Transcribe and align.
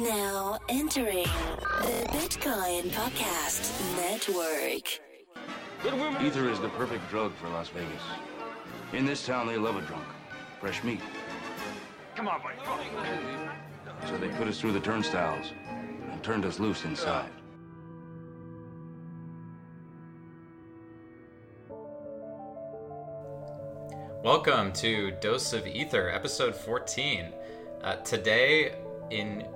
Now 0.00 0.58
entering 0.70 1.26
the 1.82 2.06
Bitcoin 2.12 2.84
Podcast 2.92 3.70
Network. 3.96 5.00
Ether 6.24 6.48
is 6.48 6.58
the 6.60 6.70
perfect 6.70 7.10
drug 7.10 7.34
for 7.34 7.50
Las 7.50 7.68
Vegas. 7.68 8.00
In 8.94 9.04
this 9.04 9.26
town, 9.26 9.46
they 9.46 9.58
love 9.58 9.76
a 9.76 9.82
drunk. 9.82 10.06
Fresh 10.60 10.82
meat. 10.82 11.00
Come 12.16 12.26
on, 12.26 12.40
buddy. 12.40 12.56
So 14.08 14.16
they 14.16 14.28
put 14.30 14.48
us 14.48 14.58
through 14.58 14.72
the 14.72 14.80
turnstiles 14.80 15.48
and 16.10 16.22
turned 16.22 16.46
us 16.46 16.58
loose 16.58 16.86
inside. 16.86 17.28
Welcome 24.24 24.72
to 24.74 25.10
Dose 25.20 25.52
of 25.52 25.66
Ether, 25.66 26.08
episode 26.08 26.54
14. 26.54 27.30
Uh, 27.82 27.96
today, 27.96 28.76
in 29.10 29.46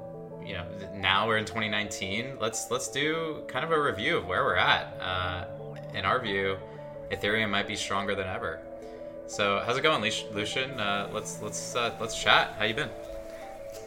you 0.46 0.54
know, 0.54 0.64
now 0.94 1.26
we're 1.26 1.38
in 1.38 1.44
2019. 1.44 2.38
Let's 2.40 2.70
let's 2.70 2.88
do 2.88 3.42
kind 3.48 3.64
of 3.64 3.72
a 3.72 3.80
review 3.80 4.16
of 4.16 4.26
where 4.26 4.44
we're 4.44 4.56
at. 4.56 4.96
Uh, 5.00 5.44
in 5.94 6.04
our 6.04 6.20
view, 6.20 6.56
Ethereum 7.10 7.50
might 7.50 7.66
be 7.66 7.76
stronger 7.76 8.14
than 8.14 8.26
ever. 8.26 8.60
So, 9.26 9.60
how's 9.66 9.76
it 9.76 9.82
going, 9.82 10.00
Lucian? 10.32 10.78
Uh, 10.78 11.08
let's 11.12 11.42
let's 11.42 11.74
uh, 11.74 11.96
let's 12.00 12.20
chat. 12.20 12.54
How 12.58 12.64
you 12.64 12.74
been? 12.74 12.90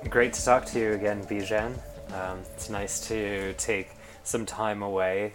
Great 0.09 0.33
to 0.33 0.43
talk 0.43 0.65
to 0.65 0.79
you 0.79 0.93
again, 0.93 1.23
Bijan. 1.23 1.73
Um, 2.13 2.39
it's 2.53 2.69
nice 2.69 3.07
to 3.07 3.53
take 3.53 3.91
some 4.23 4.45
time 4.45 4.81
away 4.81 5.33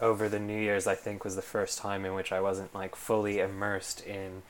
over 0.00 0.28
the 0.28 0.38
New 0.38 0.58
Year's, 0.58 0.86
I 0.86 0.94
think, 0.94 1.24
was 1.24 1.36
the 1.36 1.42
first 1.42 1.78
time 1.78 2.04
in 2.04 2.14
which 2.14 2.32
I 2.32 2.40
wasn't 2.40 2.74
like 2.74 2.94
fully 2.94 3.38
immersed 3.38 4.04
in 4.04 4.42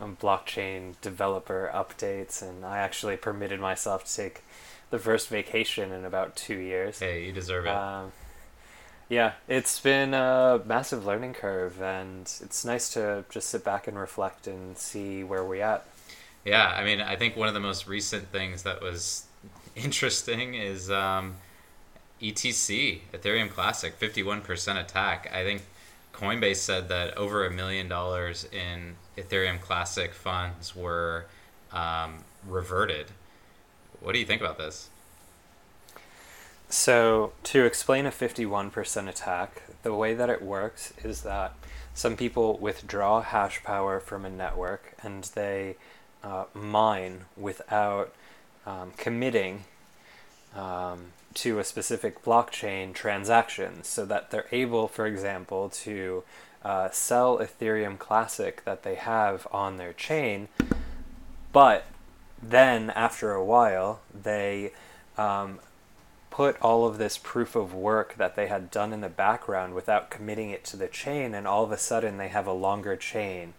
um, 0.00 0.16
blockchain 0.20 0.94
developer 1.00 1.70
updates, 1.72 2.42
and 2.42 2.64
I 2.64 2.78
actually 2.78 3.16
permitted 3.16 3.60
myself 3.60 4.04
to 4.06 4.16
take 4.16 4.42
the 4.90 4.98
first 4.98 5.28
vacation 5.28 5.92
in 5.92 6.04
about 6.04 6.36
two 6.36 6.56
years. 6.56 6.98
Hey, 6.98 7.26
you 7.26 7.32
deserve 7.32 7.66
it. 7.66 7.70
Um, 7.70 8.12
yeah, 9.08 9.32
it's 9.48 9.80
been 9.80 10.14
a 10.14 10.60
massive 10.64 11.04
learning 11.04 11.34
curve, 11.34 11.80
and 11.82 12.22
it's 12.22 12.64
nice 12.64 12.92
to 12.94 13.24
just 13.30 13.48
sit 13.48 13.64
back 13.64 13.88
and 13.88 13.98
reflect 13.98 14.46
and 14.46 14.76
see 14.76 15.24
where 15.24 15.44
we're 15.44 15.64
at. 15.64 15.86
Yeah, 16.44 16.68
I 16.68 16.84
mean, 16.84 17.00
I 17.00 17.16
think 17.16 17.36
one 17.36 17.48
of 17.48 17.54
the 17.54 17.60
most 17.60 17.86
recent 17.86 18.28
things 18.28 18.62
that 18.62 18.80
was 18.80 19.24
interesting 19.76 20.54
is. 20.54 20.90
Um, 20.90 21.36
ETC, 22.20 23.00
Ethereum 23.12 23.50
Classic, 23.50 23.98
51% 23.98 24.78
attack. 24.80 25.30
I 25.32 25.42
think 25.42 25.62
Coinbase 26.12 26.56
said 26.56 26.88
that 26.88 27.16
over 27.16 27.46
a 27.46 27.50
million 27.50 27.88
dollars 27.88 28.46
in 28.52 28.96
Ethereum 29.16 29.60
Classic 29.60 30.12
funds 30.12 30.76
were 30.76 31.26
um, 31.72 32.24
reverted. 32.46 33.06
What 34.00 34.12
do 34.12 34.18
you 34.18 34.26
think 34.26 34.40
about 34.40 34.58
this? 34.58 34.88
So, 36.68 37.32
to 37.44 37.64
explain 37.64 38.06
a 38.06 38.10
51% 38.10 39.08
attack, 39.08 39.62
the 39.82 39.94
way 39.94 40.14
that 40.14 40.30
it 40.30 40.40
works 40.40 40.92
is 41.02 41.22
that 41.22 41.54
some 41.94 42.16
people 42.16 42.56
withdraw 42.58 43.22
hash 43.22 43.62
power 43.64 43.98
from 43.98 44.24
a 44.24 44.30
network 44.30 44.94
and 45.02 45.24
they 45.34 45.76
uh, 46.22 46.44
mine 46.54 47.24
without 47.36 48.14
um, 48.66 48.92
committing 48.96 49.64
um, 50.54 51.06
to 51.34 51.58
a 51.58 51.64
specific 51.64 52.22
blockchain 52.24 52.94
transaction 52.94 53.82
so 53.82 54.04
that 54.04 54.30
they're 54.30 54.46
able, 54.52 54.88
for 54.88 55.06
example, 55.06 55.68
to 55.68 56.22
uh, 56.64 56.90
sell 56.90 57.38
Ethereum 57.38 57.98
Classic 57.98 58.64
that 58.64 58.82
they 58.82 58.94
have 58.94 59.46
on 59.50 59.76
their 59.76 59.92
chain, 59.92 60.48
but 61.52 61.84
then 62.42 62.90
after 62.90 63.32
a 63.32 63.44
while, 63.44 64.00
they 64.14 64.72
um, 65.18 65.60
put 66.30 66.60
all 66.62 66.86
of 66.86 66.98
this 66.98 67.18
proof 67.18 67.54
of 67.54 67.74
work 67.74 68.14
that 68.16 68.36
they 68.36 68.46
had 68.46 68.70
done 68.70 68.92
in 68.92 69.00
the 69.00 69.08
background 69.08 69.74
without 69.74 70.10
committing 70.10 70.50
it 70.50 70.64
to 70.64 70.76
the 70.76 70.88
chain, 70.88 71.34
and 71.34 71.46
all 71.46 71.64
of 71.64 71.72
a 71.72 71.78
sudden 71.78 72.16
they 72.16 72.28
have 72.28 72.46
a 72.46 72.52
longer 72.52 72.96
chain. 72.96 73.54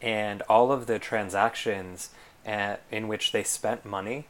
And 0.00 0.42
all 0.42 0.70
of 0.70 0.86
the 0.86 0.98
transactions 0.98 2.10
at, 2.46 2.74
uh, 2.74 2.76
in 2.90 3.08
which 3.08 3.32
they 3.32 3.42
spent 3.42 3.84
money 3.84 4.26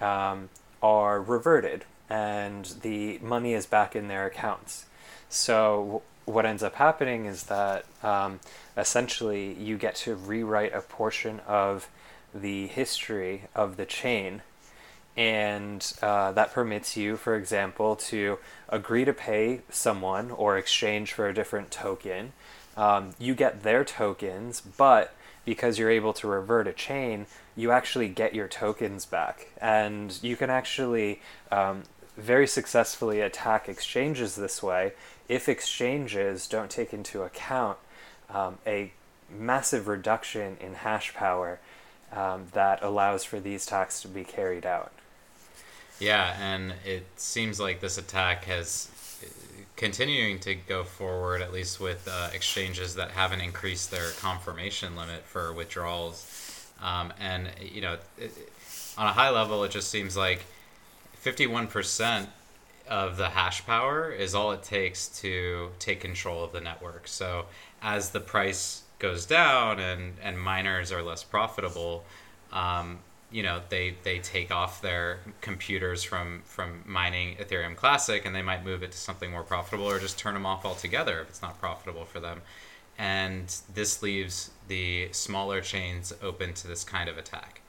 um, 0.00 0.50
are 0.82 1.20
reverted 1.20 1.84
and 2.12 2.66
the 2.82 3.18
money 3.22 3.54
is 3.54 3.64
back 3.64 3.96
in 3.96 4.08
their 4.08 4.26
accounts. 4.26 4.84
So 5.30 6.02
what 6.26 6.44
ends 6.44 6.62
up 6.62 6.74
happening 6.74 7.24
is 7.24 7.44
that 7.44 7.86
um, 8.02 8.40
essentially 8.76 9.54
you 9.54 9.78
get 9.78 9.94
to 9.96 10.14
rewrite 10.14 10.74
a 10.74 10.82
portion 10.82 11.40
of 11.46 11.88
the 12.34 12.66
history 12.68 13.44
of 13.54 13.76
the 13.76 13.86
chain. 13.86 14.42
And 15.16 15.92
uh, 16.00 16.32
that 16.32 16.52
permits 16.52 16.96
you, 16.96 17.16
for 17.16 17.36
example, 17.36 17.96
to 17.96 18.38
agree 18.68 19.04
to 19.04 19.12
pay 19.12 19.60
someone 19.68 20.30
or 20.30 20.56
exchange 20.56 21.12
for 21.12 21.28
a 21.28 21.34
different 21.34 21.70
token. 21.70 22.32
Um, 22.76 23.10
you 23.18 23.34
get 23.34 23.62
their 23.62 23.84
tokens, 23.84 24.62
but 24.62 25.14
because 25.44 25.78
you're 25.78 25.90
able 25.90 26.14
to 26.14 26.26
revert 26.26 26.66
a 26.66 26.72
chain, 26.72 27.26
you 27.56 27.70
actually 27.72 28.08
get 28.08 28.34
your 28.34 28.48
tokens 28.48 29.04
back. 29.04 29.48
And 29.60 30.18
you 30.22 30.36
can 30.36 30.48
actually 30.48 31.20
um, 31.50 31.82
very 32.16 32.46
successfully 32.46 33.20
attack 33.20 33.68
exchanges 33.68 34.36
this 34.36 34.62
way 34.62 34.92
if 35.28 35.48
exchanges 35.48 36.46
don't 36.46 36.70
take 36.70 36.92
into 36.92 37.22
account 37.22 37.78
um, 38.30 38.58
a 38.66 38.92
massive 39.30 39.88
reduction 39.88 40.56
in 40.60 40.74
hash 40.74 41.14
power 41.14 41.58
um, 42.12 42.46
that 42.52 42.82
allows 42.82 43.24
for 43.24 43.40
these 43.40 43.66
attacks 43.66 44.02
to 44.02 44.08
be 44.08 44.24
carried 44.24 44.66
out. 44.66 44.92
Yeah, 45.98 46.36
and 46.40 46.74
it 46.84 47.06
seems 47.16 47.60
like 47.60 47.80
this 47.80 47.98
attack 47.98 48.44
has 48.44 48.90
uh, 49.22 49.26
continuing 49.76 50.40
to 50.40 50.54
go 50.54 50.84
forward, 50.84 51.42
at 51.42 51.52
least 51.52 51.80
with 51.80 52.08
uh, 52.10 52.30
exchanges 52.34 52.96
that 52.96 53.12
haven't 53.12 53.40
increased 53.40 53.90
their 53.90 54.10
confirmation 54.20 54.96
limit 54.96 55.22
for 55.22 55.52
withdrawals. 55.52 56.70
Um, 56.82 57.12
and 57.20 57.48
you 57.60 57.80
know, 57.80 57.98
it, 58.18 58.32
on 58.98 59.06
a 59.06 59.12
high 59.12 59.30
level, 59.30 59.62
it 59.64 59.70
just 59.70 59.90
seems 59.90 60.16
like 60.16 60.44
51% 61.24 62.26
of 62.88 63.16
the 63.16 63.28
hash 63.28 63.64
power 63.64 64.10
is 64.10 64.34
all 64.34 64.52
it 64.52 64.62
takes 64.62 65.06
to 65.20 65.70
take 65.78 66.00
control 66.00 66.42
of 66.42 66.52
the 66.52 66.60
network. 66.60 67.06
So 67.06 67.46
as 67.80 68.10
the 68.10 68.20
price 68.20 68.82
goes 69.02 69.26
down 69.26 69.80
and, 69.80 70.14
and 70.22 70.40
miners 70.40 70.92
are 70.92 71.02
less 71.02 71.24
profitable, 71.24 72.04
um, 72.52 73.00
you 73.32 73.42
know, 73.42 73.60
they, 73.68 73.96
they 74.04 74.18
take 74.20 74.50
off 74.50 74.80
their 74.80 75.18
computers 75.40 76.04
from, 76.04 76.42
from 76.44 76.82
mining 76.86 77.36
Ethereum 77.36 77.74
Classic 77.74 78.24
and 78.24 78.34
they 78.34 78.42
might 78.42 78.64
move 78.64 78.82
it 78.82 78.92
to 78.92 78.98
something 78.98 79.30
more 79.30 79.42
profitable 79.42 79.86
or 79.86 79.98
just 79.98 80.18
turn 80.18 80.34
them 80.34 80.46
off 80.46 80.64
altogether 80.64 81.20
if 81.20 81.28
it's 81.28 81.42
not 81.42 81.58
profitable 81.58 82.04
for 82.04 82.20
them. 82.20 82.42
And 82.98 83.54
this 83.74 84.02
leaves 84.02 84.50
the 84.68 85.08
smaller 85.12 85.60
chains 85.60 86.12
open 86.22 86.54
to 86.54 86.68
this 86.68 86.84
kind 86.84 87.08
of 87.08 87.18
attack. 87.18 87.62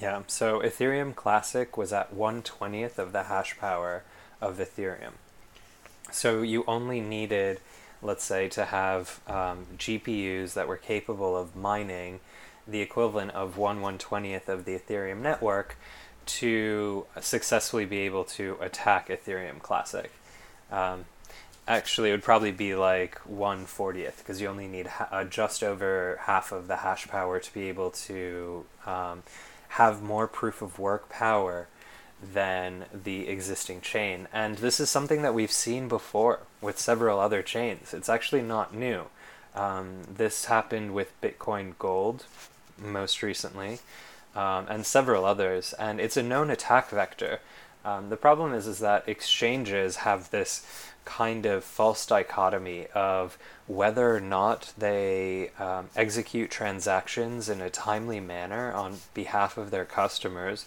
Yeah, 0.00 0.22
so 0.26 0.60
Ethereum 0.60 1.14
Classic 1.14 1.76
was 1.76 1.92
at 1.92 2.12
120th 2.12 2.98
of 2.98 3.12
the 3.12 3.24
hash 3.24 3.56
power 3.58 4.02
of 4.40 4.58
Ethereum. 4.58 5.12
So 6.10 6.42
you 6.42 6.64
only 6.66 7.00
needed, 7.00 7.60
let's 8.04 8.24
say, 8.24 8.48
to 8.50 8.66
have 8.66 9.20
um, 9.26 9.66
GPUs 9.76 10.54
that 10.54 10.68
were 10.68 10.76
capable 10.76 11.36
of 11.36 11.56
mining 11.56 12.20
the 12.66 12.80
equivalent 12.80 13.32
of 13.32 13.58
1 13.58 13.80
120th 13.80 14.48
of 14.48 14.64
the 14.64 14.78
Ethereum 14.78 15.20
network 15.20 15.76
to 16.26 17.06
successfully 17.20 17.84
be 17.84 17.98
able 17.98 18.24
to 18.24 18.56
attack 18.60 19.08
Ethereum 19.08 19.60
Classic. 19.60 20.12
Um, 20.70 21.04
actually, 21.66 22.10
it 22.10 22.12
would 22.12 22.22
probably 22.22 22.52
be 22.52 22.74
like 22.74 23.18
1 23.26 23.66
40th 23.66 24.18
because 24.18 24.40
you 24.40 24.48
only 24.48 24.68
need 24.68 24.86
ha- 24.86 25.08
uh, 25.10 25.24
just 25.24 25.62
over 25.62 26.20
half 26.22 26.52
of 26.52 26.68
the 26.68 26.76
hash 26.76 27.08
power 27.08 27.40
to 27.40 27.52
be 27.52 27.68
able 27.68 27.90
to. 27.90 28.64
Um, 28.86 29.22
have 29.74 30.00
more 30.00 30.28
proof 30.28 30.62
of 30.62 30.78
work 30.78 31.08
power 31.08 31.66
than 32.32 32.86
the 32.92 33.28
existing 33.28 33.80
chain. 33.80 34.28
And 34.32 34.56
this 34.58 34.80
is 34.80 34.90
something 34.90 35.22
that 35.22 35.34
we've 35.34 35.52
seen 35.52 35.88
before 35.88 36.40
with 36.60 36.78
several 36.78 37.20
other 37.20 37.42
chains. 37.42 37.92
It's 37.92 38.08
actually 38.08 38.42
not 38.42 38.74
new. 38.74 39.06
Um, 39.54 40.02
this 40.12 40.46
happened 40.46 40.94
with 40.94 41.20
Bitcoin 41.20 41.74
Gold 41.78 42.24
most 42.78 43.22
recently, 43.22 43.78
um, 44.34 44.66
and 44.68 44.84
several 44.84 45.24
others. 45.24 45.74
And 45.74 46.00
it's 46.00 46.16
a 46.16 46.22
known 46.22 46.50
attack 46.50 46.90
vector. 46.90 47.40
Um, 47.84 48.08
the 48.08 48.16
problem 48.16 48.54
is, 48.54 48.66
is 48.66 48.78
that 48.78 49.08
exchanges 49.08 49.96
have 49.96 50.30
this 50.30 50.66
kind 51.04 51.44
of 51.46 51.62
false 51.62 52.06
dichotomy 52.06 52.86
of 52.94 53.36
whether 53.66 54.16
or 54.16 54.20
not 54.20 54.72
they 54.76 55.50
um, 55.58 55.88
execute 55.94 56.50
transactions 56.50 57.48
in 57.48 57.60
a 57.60 57.70
timely 57.70 58.20
manner 58.20 58.72
on 58.72 58.96
behalf 59.12 59.58
of 59.58 59.70
their 59.70 59.84
customers, 59.84 60.64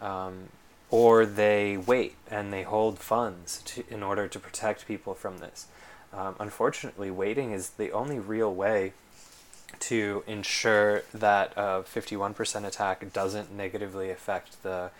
um, 0.00 0.48
or 0.92 1.26
they 1.26 1.76
wait 1.76 2.14
and 2.30 2.52
they 2.52 2.62
hold 2.62 2.98
funds 3.00 3.62
to, 3.64 3.82
in 3.90 4.02
order 4.02 4.28
to 4.28 4.38
protect 4.38 4.86
people 4.86 5.14
from 5.14 5.38
this. 5.38 5.66
Um, 6.12 6.36
unfortunately, 6.38 7.10
waiting 7.10 7.50
is 7.52 7.70
the 7.70 7.90
only 7.90 8.18
real 8.20 8.54
way 8.54 8.92
to 9.80 10.22
ensure 10.26 11.02
that 11.14 11.52
a 11.56 11.82
51% 11.82 12.66
attack 12.66 13.10
doesn't 13.12 13.50
negatively 13.50 14.10
affect 14.10 14.62
the 14.62 14.90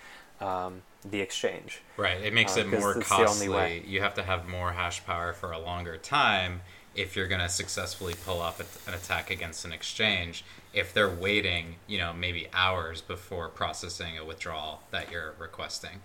um, 0.40 0.82
the 1.08 1.20
exchange. 1.20 1.82
Right. 1.96 2.20
It 2.20 2.32
makes 2.32 2.56
Uh, 2.56 2.60
it 2.60 2.68
more 2.68 2.94
that's 2.94 3.08
the 3.08 3.14
only 3.28 3.48
way. 3.48 3.76
costly. 3.78 3.92
You 3.92 4.00
have 4.00 4.14
to 4.14 4.22
have 4.24 4.48
more 4.48 4.72
hash 4.72 5.04
power 5.04 5.32
for 5.32 5.52
a 5.52 5.58
longer 5.58 5.96
time 5.98 6.62
if 6.96 7.14
you're 7.14 7.28
going 7.28 7.40
to 7.40 7.48
successfully 7.48 8.14
pull 8.24 8.40
off 8.40 8.58
an 8.88 8.94
attack 8.94 9.30
against 9.30 9.64
an 9.64 9.72
exchange. 9.72 10.44
If 10.72 10.94
they're 10.94 11.10
waiting, 11.10 11.76
you 11.86 11.98
know, 11.98 12.12
maybe 12.12 12.48
hours 12.52 13.00
before 13.00 13.48
processing 13.48 14.16
a 14.18 14.24
withdrawal 14.24 14.82
that 14.90 15.10
you're 15.10 15.34
requesting. 15.38 16.00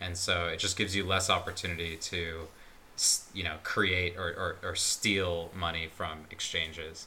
And 0.00 0.16
so 0.16 0.46
it 0.46 0.58
just 0.58 0.76
gives 0.76 0.94
you 0.96 1.04
less 1.04 1.30
opportunity 1.30 1.96
to, 1.96 2.48
you 3.34 3.44
know, 3.44 3.56
create 3.62 4.16
or, 4.16 4.28
or, 4.28 4.56
or 4.62 4.76
steal 4.76 5.50
money 5.54 5.88
from 5.94 6.20
exchanges. 6.30 7.06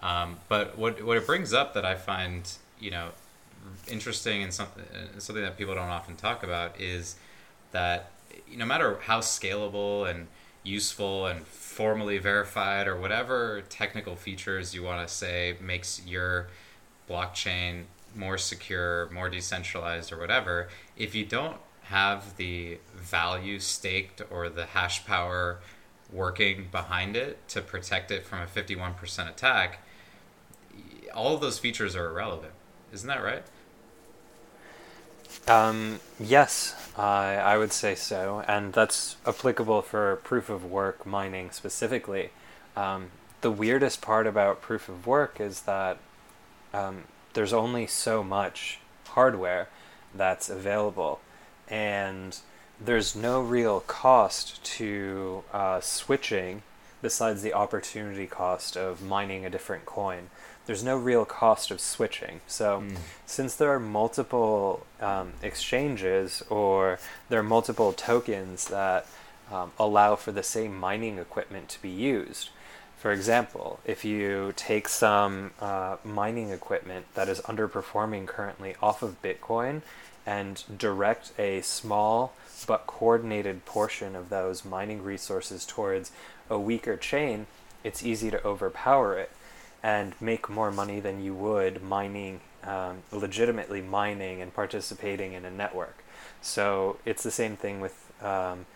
Um, 0.00 0.38
but 0.48 0.76
what, 0.76 1.02
what 1.04 1.16
it 1.16 1.26
brings 1.26 1.52
up 1.52 1.74
that 1.74 1.84
I 1.84 1.94
find, 1.94 2.50
you 2.80 2.90
know, 2.90 3.10
interesting 3.88 4.42
and 4.42 4.52
something, 4.52 4.84
something 5.18 5.44
that 5.44 5.56
people 5.56 5.74
don't 5.74 5.88
often 5.88 6.16
talk 6.16 6.42
about 6.42 6.80
is 6.80 7.16
that 7.70 8.10
no 8.54 8.64
matter 8.64 8.98
how 9.02 9.20
scalable 9.20 10.08
and 10.10 10.26
useful 10.64 11.26
and 11.26 11.46
formally 11.72 12.18
verified 12.18 12.86
or 12.86 12.94
whatever 12.96 13.62
technical 13.70 14.14
features 14.14 14.74
you 14.74 14.82
want 14.82 15.06
to 15.06 15.12
say 15.12 15.56
makes 15.60 16.04
your 16.06 16.48
blockchain 17.08 17.84
more 18.14 18.36
secure, 18.36 19.08
more 19.10 19.30
decentralized, 19.30 20.12
or 20.12 20.18
whatever, 20.18 20.68
if 20.98 21.14
you 21.14 21.24
don't 21.24 21.56
have 21.84 22.36
the 22.36 22.78
value 22.94 23.58
staked 23.58 24.20
or 24.30 24.50
the 24.50 24.66
hash 24.66 25.06
power 25.06 25.60
working 26.12 26.68
behind 26.70 27.16
it 27.16 27.38
to 27.48 27.62
protect 27.62 28.10
it 28.10 28.24
from 28.26 28.42
a 28.42 28.46
51% 28.46 29.30
attack, 29.30 29.78
all 31.14 31.34
of 31.34 31.40
those 31.40 31.58
features 31.58 31.96
are 31.96 32.06
irrelevant. 32.10 32.52
Isn't 32.92 33.08
that 33.08 33.22
right? 33.22 33.44
Um, 35.48 36.00
yes, 36.20 36.74
I 36.96 37.34
I 37.34 37.58
would 37.58 37.72
say 37.72 37.94
so, 37.94 38.44
and 38.46 38.72
that's 38.72 39.16
applicable 39.26 39.82
for 39.82 40.16
proof 40.16 40.48
of 40.48 40.64
work 40.64 41.04
mining 41.04 41.50
specifically. 41.50 42.30
Um, 42.76 43.10
the 43.40 43.50
weirdest 43.50 44.00
part 44.00 44.26
about 44.26 44.62
proof 44.62 44.88
of 44.88 45.06
work 45.06 45.40
is 45.40 45.62
that 45.62 45.98
um, 46.72 47.04
there's 47.34 47.52
only 47.52 47.86
so 47.86 48.22
much 48.22 48.78
hardware 49.08 49.68
that's 50.14 50.48
available, 50.48 51.20
and 51.68 52.38
there's 52.80 53.14
no 53.14 53.40
real 53.40 53.80
cost 53.80 54.62
to 54.64 55.44
uh, 55.52 55.80
switching 55.80 56.62
besides 57.00 57.42
the 57.42 57.52
opportunity 57.52 58.26
cost 58.26 58.76
of 58.76 59.02
mining 59.02 59.44
a 59.44 59.50
different 59.50 59.84
coin. 59.84 60.30
There's 60.66 60.84
no 60.84 60.96
real 60.96 61.24
cost 61.24 61.70
of 61.70 61.80
switching. 61.80 62.40
So, 62.46 62.84
since 63.26 63.56
there 63.56 63.72
are 63.72 63.80
multiple 63.80 64.86
um, 65.00 65.32
exchanges 65.42 66.42
or 66.48 66.98
there 67.28 67.40
are 67.40 67.44
multiple 67.44 67.92
tokens 67.92 68.66
that 68.66 69.06
um, 69.50 69.72
allow 69.78 70.14
for 70.16 70.30
the 70.32 70.42
same 70.42 70.78
mining 70.78 71.18
equipment 71.18 71.68
to 71.70 71.82
be 71.82 71.90
used, 71.90 72.50
for 73.02 73.10
example, 73.10 73.80
if 73.84 74.04
you 74.04 74.52
take 74.54 74.88
some 74.88 75.50
uh, 75.60 75.96
mining 76.04 76.50
equipment 76.50 77.06
that 77.14 77.28
is 77.28 77.40
underperforming 77.40 78.28
currently 78.28 78.76
off 78.80 79.02
of 79.02 79.20
Bitcoin 79.20 79.82
and 80.24 80.62
direct 80.78 81.32
a 81.36 81.62
small 81.62 82.32
but 82.64 82.86
coordinated 82.86 83.64
portion 83.64 84.14
of 84.14 84.28
those 84.28 84.64
mining 84.64 85.02
resources 85.02 85.66
towards 85.66 86.12
a 86.48 86.56
weaker 86.60 86.96
chain, 86.96 87.46
it's 87.82 88.04
easy 88.04 88.30
to 88.30 88.40
overpower 88.46 89.18
it 89.18 89.32
and 89.82 90.14
make 90.20 90.48
more 90.48 90.70
money 90.70 91.00
than 91.00 91.22
you 91.22 91.34
would 91.34 91.82
mining, 91.82 92.40
um, 92.64 93.02
legitimately 93.10 93.82
mining 93.82 94.40
and 94.40 94.54
participating 94.54 95.32
in 95.32 95.44
a 95.44 95.50
network. 95.50 96.04
So 96.40 96.98
it's 97.04 97.22
the 97.22 97.30
same 97.30 97.56
thing 97.56 97.80
with 97.80 98.12
um, 98.22 98.66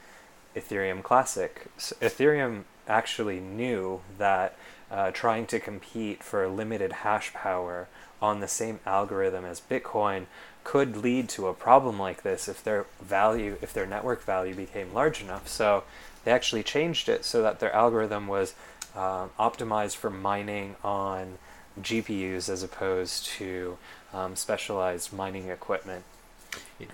Ethereum 0.57 1.03
Classic. 1.03 1.67
S 1.77 1.93
Ethereum 2.01 2.65
actually 2.89 3.41
knew 3.41 4.01
that 4.19 4.57
uh, 4.91 5.11
trying 5.11 5.47
to 5.47 5.59
compete 5.59 6.23
for 6.23 6.49
limited 6.49 6.93
hash 6.93 7.33
power 7.33 7.89
on 8.23 8.41
the 8.41 8.49
same 8.49 8.81
algorithm 8.87 9.45
as 9.45 9.61
Bitcoin 9.61 10.27
could 10.65 10.97
lead 10.97 11.29
to 11.29 11.47
a 11.47 11.55
problem 11.55 11.99
like 11.99 12.23
this 12.23 12.49
if 12.49 12.63
their 12.65 12.87
value, 13.01 13.57
if 13.61 13.73
their 13.73 13.87
network 13.87 14.23
value 14.25 14.55
became 14.55 14.93
large 14.93 15.21
enough. 15.21 15.47
So 15.47 15.85
they 16.25 16.33
actually 16.33 16.65
changed 16.65 17.09
it 17.09 17.25
so 17.25 17.43
that 17.43 17.61
their 17.61 17.73
algorithm 17.73 18.27
was 18.27 18.55
uh, 18.97 19.29
optimized 19.39 19.97
for 19.97 20.11
mining 20.11 20.77
on 20.83 21.39
GPUs 21.81 22.49
as 22.49 22.63
opposed 22.63 23.27
to 23.27 23.77
um, 24.13 24.35
specialized 24.35 25.13
mining 25.13 25.51
equipment. 25.51 26.05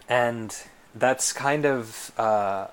And 0.08 0.54
that's 0.94 1.32
kind 1.32 1.64
of 1.64 2.12
uh, 2.18 2.66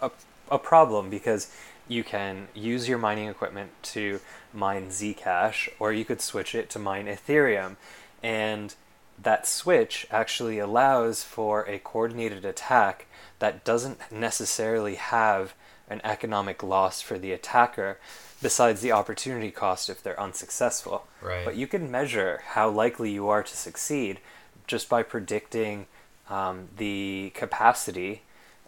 a, 0.00 0.10
a 0.50 0.58
problem 0.58 1.08
because 1.08 1.54
you 1.88 2.04
can 2.04 2.48
use 2.54 2.88
your 2.88 2.98
mining 2.98 3.28
equipment 3.28 3.70
to 3.82 4.20
mine 4.52 4.88
Zcash 4.88 5.68
or 5.78 5.92
you 5.92 6.04
could 6.04 6.20
switch 6.20 6.54
it 6.54 6.68
to 6.70 6.78
mine 6.78 7.06
Ethereum. 7.06 7.76
And 8.22 8.74
that 9.20 9.46
switch 9.46 10.06
actually 10.10 10.58
allows 10.58 11.22
for 11.22 11.62
a 11.68 11.78
coordinated 11.78 12.44
attack 12.44 13.06
that 13.38 13.64
doesn't 13.64 13.98
necessarily 14.10 14.96
have 14.96 15.54
an 15.88 16.00
economic 16.04 16.62
loss 16.62 17.00
for 17.00 17.18
the 17.18 17.32
attacker 17.32 17.98
besides 18.40 18.80
the 18.80 18.92
opportunity 18.92 19.50
cost 19.50 19.88
if 19.88 20.02
they're 20.02 20.20
unsuccessful. 20.20 21.06
Right. 21.20 21.44
But 21.44 21.56
you 21.56 21.66
can 21.66 21.90
measure 21.90 22.42
how 22.48 22.68
likely 22.68 23.10
you 23.10 23.28
are 23.28 23.42
to 23.42 23.56
succeed 23.56 24.18
just 24.66 24.88
by 24.88 25.02
predicting 25.02 25.86
um, 26.28 26.68
the 26.76 27.32
capacity 27.34 28.22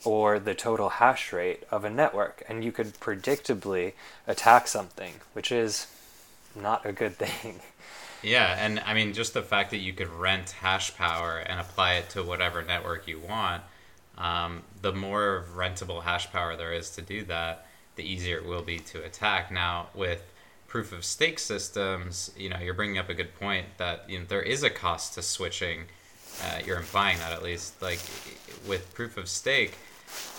or 0.05 0.38
the 0.38 0.55
total 0.55 0.90
hash 0.90 1.32
rate 1.32 1.64
of 1.70 1.84
a 1.84 1.90
network. 1.90 2.43
And 2.49 2.64
you 2.64 2.72
could 2.72 2.94
predictably 3.00 3.94
attack 4.26 4.69
something, 4.69 5.14
which 5.32 5.50
is 5.50 5.87
not 6.55 6.87
a 6.87 6.93
good 6.93 7.16
thing. 7.19 7.61
Yeah, 8.22 8.56
and 8.58 8.81
I 8.81 8.94
mean, 8.94 9.12
just 9.12 9.34
the 9.34 9.43
fact 9.43 9.70
that 9.70 9.78
you 9.78 9.93
could 9.93 10.08
rent 10.08 10.52
hash 10.52 10.96
power 10.96 11.38
and 11.38 11.61
apply 11.61 11.94
it 11.94 12.11
to 12.11 12.22
whatever 12.22 12.62
network 12.62 13.06
you 13.06 13.19
want, 13.19 13.62
um, 14.19 14.62
the 14.81 14.93
more 14.93 15.44
rentable 15.55 16.02
hash 16.02 16.31
power 16.31 16.56
there 16.56 16.72
is 16.72 16.90
to 16.90 17.02
do 17.02 17.25
that, 17.25 17.66
the 17.96 18.02
easier 18.02 18.38
it 18.38 18.46
will 18.46 18.62
be 18.62 18.78
to 18.78 19.02
attack. 19.02 19.50
Now, 19.50 19.88
with 19.94 20.22
proof 20.69 20.93
of 20.93 21.05
stake 21.05 21.38
systems, 21.38 22.31
you 22.37 22.49
know, 22.49 22.58
you're 22.58 22.75
bringing 22.75 22.99
up 22.99 23.08
a 23.08 23.14
good 23.14 23.34
point 23.38 23.66
that 23.78 24.08
you 24.08 24.19
know 24.19 24.25
there 24.26 24.43
is 24.43 24.62
a 24.62 24.70
cost 24.70 25.14
to 25.14 25.22
switching. 25.22 25.84
Uh, 26.43 26.58
you're 26.66 26.78
implying 26.78 27.19
that 27.19 27.32
at 27.32 27.43
least, 27.43 27.81
like 27.81 28.00
with 28.66 28.93
proof 28.94 29.16
of 29.16 29.28
stake, 29.28 29.76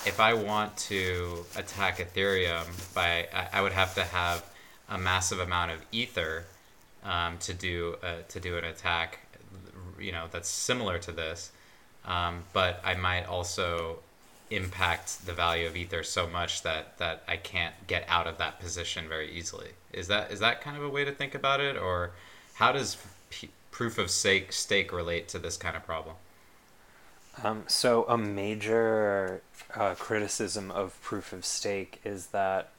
if 0.05 0.19
I 0.19 0.33
want 0.33 0.75
to 0.77 1.45
attack 1.55 1.99
Ethereum, 1.99 2.65
by 2.93 3.27
I, 3.33 3.59
I 3.59 3.61
would 3.61 3.71
have 3.71 3.95
to 3.95 4.03
have 4.03 4.43
a 4.89 4.97
massive 4.97 5.39
amount 5.39 5.71
of 5.71 5.79
ether 5.91 6.45
um, 7.03 7.37
to 7.39 7.53
do 7.53 7.95
uh, 8.03 8.23
to 8.29 8.39
do 8.39 8.57
an 8.57 8.65
attack, 8.65 9.19
you 9.99 10.11
know, 10.11 10.25
that's 10.31 10.49
similar 10.49 10.99
to 10.99 11.11
this. 11.11 11.51
Um, 12.05 12.43
but 12.53 12.81
I 12.83 12.95
might 12.95 13.25
also 13.25 13.99
impact 14.51 15.25
the 15.25 15.33
value 15.33 15.65
of 15.67 15.75
ether 15.75 16.03
so 16.03 16.27
much 16.27 16.61
that 16.61 16.97
that 16.99 17.23
I 17.27 17.37
can't 17.37 17.73
get 17.87 18.05
out 18.07 18.27
of 18.27 18.37
that 18.37 18.59
position 18.59 19.07
very 19.07 19.31
easily. 19.31 19.69
Is 19.91 20.07
that 20.07 20.31
is 20.31 20.39
that 20.39 20.61
kind 20.61 20.77
of 20.77 20.83
a 20.83 20.89
way 20.89 21.03
to 21.03 21.11
think 21.11 21.33
about 21.33 21.59
it, 21.61 21.77
or 21.77 22.11
how 22.55 22.71
does 22.71 22.97
p- 23.29 23.49
proof 23.71 23.97
of 23.97 24.11
stake 24.11 24.53
stake 24.53 24.93
relate 24.93 25.27
to 25.29 25.39
this 25.39 25.57
kind 25.57 25.75
of 25.75 25.85
problem? 25.85 26.15
Um, 27.43 27.63
so, 27.67 28.05
a 28.07 28.17
major 28.17 29.41
uh, 29.75 29.95
criticism 29.95 30.71
of 30.71 31.01
proof 31.01 31.33
of 31.33 31.43
stake 31.43 31.99
is 32.05 32.27
that 32.27 32.69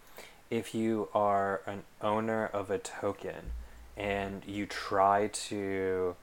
if 0.50 0.74
you 0.74 1.08
are 1.12 1.60
an 1.66 1.82
owner 2.00 2.46
of 2.46 2.70
a 2.70 2.78
token 2.78 3.52
and 3.96 4.42
you 4.46 4.64
try 4.64 5.28
to 5.28 6.16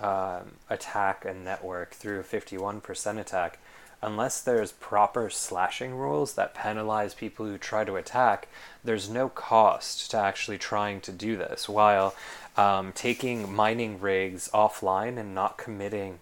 um, 0.00 0.52
attack 0.70 1.24
a 1.24 1.34
network 1.34 1.92
through 1.92 2.20
a 2.20 2.24
51% 2.24 3.18
attack, 3.18 3.58
unless 4.00 4.40
there's 4.40 4.72
proper 4.72 5.28
slashing 5.28 5.94
rules 5.94 6.34
that 6.34 6.54
penalize 6.54 7.14
people 7.14 7.46
who 7.46 7.58
try 7.58 7.84
to 7.84 7.96
attack, 7.96 8.48
there's 8.84 9.08
no 9.08 9.28
cost 9.28 10.10
to 10.10 10.16
actually 10.16 10.58
trying 10.58 11.00
to 11.00 11.12
do 11.12 11.36
this. 11.36 11.68
While 11.68 12.14
um, 12.56 12.92
taking 12.92 13.52
mining 13.52 14.00
rigs 14.00 14.48
offline 14.52 15.18
and 15.18 15.34
not 15.34 15.58
committing 15.58 16.20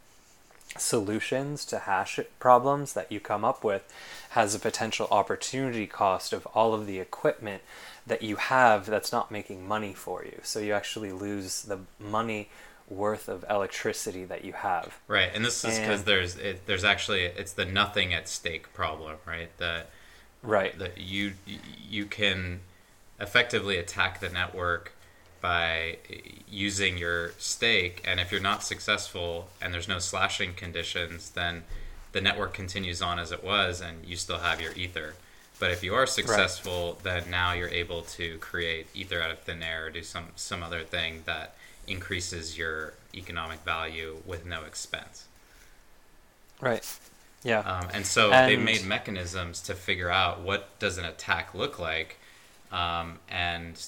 solutions 0.79 1.65
to 1.65 1.81
hash 1.81 2.21
problems 2.39 2.93
that 2.93 3.11
you 3.11 3.21
come 3.21 3.45
up 3.45 3.65
with 3.65 3.83
has 4.31 4.55
a 4.55 4.59
potential 4.59 5.09
opportunity 5.11 5.87
cost 5.87 6.33
of 6.33 6.47
all 6.47 6.75
of 6.75 6.87
the 6.87 6.99
equipment 6.99 7.63
that 8.07 8.23
you 8.23 8.37
have 8.37 8.87
that's 8.87 9.13
not 9.13 9.31
making 9.31 9.67
money 9.67 9.95
for 9.95 10.25
you. 10.25 10.39
So 10.43 10.61
you 10.61 10.73
actually 10.73 11.13
lose 11.13 11.63
the 11.63 11.81
money 11.99 12.49
worth 12.89 13.29
of 13.29 13.45
electricity 13.51 14.25
that 14.25 14.45
you 14.45 14.53
have. 14.53 14.99
Right, 15.09 15.31
and 15.35 15.45
this 15.45 15.65
is 15.65 15.79
because 15.79 16.05
there's 16.05 16.37
it, 16.37 16.67
there's 16.67 16.85
actually 16.85 17.23
it's 17.25 17.53
the 17.53 17.65
nothing 17.65 18.15
at 18.15 18.29
stake 18.29 18.73
problem, 18.73 19.17
right? 19.27 19.49
That 19.59 19.91
Right. 20.43 20.79
that 20.79 20.99
you 20.99 21.33
you 21.89 22.07
can 22.07 22.61
effectively 23.19 23.79
attack 23.79 24.21
the 24.21 24.29
network 24.29 24.93
by 25.41 25.97
using 26.49 26.99
your 26.99 27.33
stake 27.39 28.03
and 28.07 28.21
if 28.21 28.31
you're 28.31 28.41
not 28.41 28.63
successful 28.63 29.49
and 29.61 29.73
there's 29.75 29.89
no 29.89 29.99
slashing 29.99 30.55
conditions 30.55 31.31
then 31.31 31.65
the 32.17 32.23
network 32.23 32.55
continues 32.55 33.03
on 33.03 33.19
as 33.19 33.31
it 33.31 33.45
was, 33.45 33.83
and 33.83 34.03
you 34.07 34.17
still 34.17 34.39
have 34.39 34.59
your 34.59 34.73
ether. 34.73 35.13
But 35.59 35.71
if 35.71 35.85
you 35.85 35.95
are 35.95 36.07
successful, 36.07 36.95
right. 36.95 37.23
then 37.23 37.31
now 37.31 37.53
you're 37.53 37.69
able 37.69 38.01
to 38.03 38.39
create 38.39 38.87
ether 38.95 39.21
out 39.21 39.31
of 39.31 39.41
thin 39.41 39.63
air 39.63 39.87
or 39.87 39.91
do 39.91 40.03
some 40.03 40.29
some 40.35 40.63
other 40.63 40.83
thing 40.83 41.25
that 41.27 41.57
increases 41.87 42.59
your 42.59 42.95
economic 43.15 43.61
value 43.61 44.19
with 44.27 44.45
no 44.47 44.65
expense. 44.65 45.27
Right. 46.61 46.85
Yeah. 47.43 47.61
Um, 47.61 47.89
and 47.93 48.07
so 48.07 48.33
and 48.33 48.51
they 48.51 48.57
made 48.57 48.85
mechanisms 48.85 49.61
to 49.63 49.75
figure 49.75 50.11
out 50.11 50.41
what 50.41 50.79
does 50.79 50.99
an 50.99 51.05
attack 51.05 51.55
look 51.55 51.79
like, 51.79 52.19
um, 52.73 53.19
and 53.29 53.81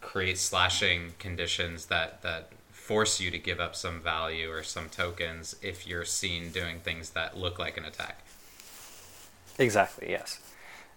create 0.00 0.38
slashing 0.38 1.14
conditions 1.18 1.86
that 1.86 2.22
that 2.22 2.50
force 2.70 3.20
you 3.20 3.30
to 3.30 3.38
give 3.38 3.60
up 3.60 3.76
some 3.76 4.00
value 4.00 4.50
or 4.50 4.62
some 4.62 4.88
tokens 4.88 5.54
if 5.62 5.86
you're 5.86 6.04
seen 6.04 6.50
doing 6.50 6.80
things 6.80 7.10
that 7.10 7.38
look 7.38 7.58
like 7.58 7.76
an 7.76 7.84
attack. 7.84 8.18
Exactly. 9.58 10.10
Yes. 10.10 10.40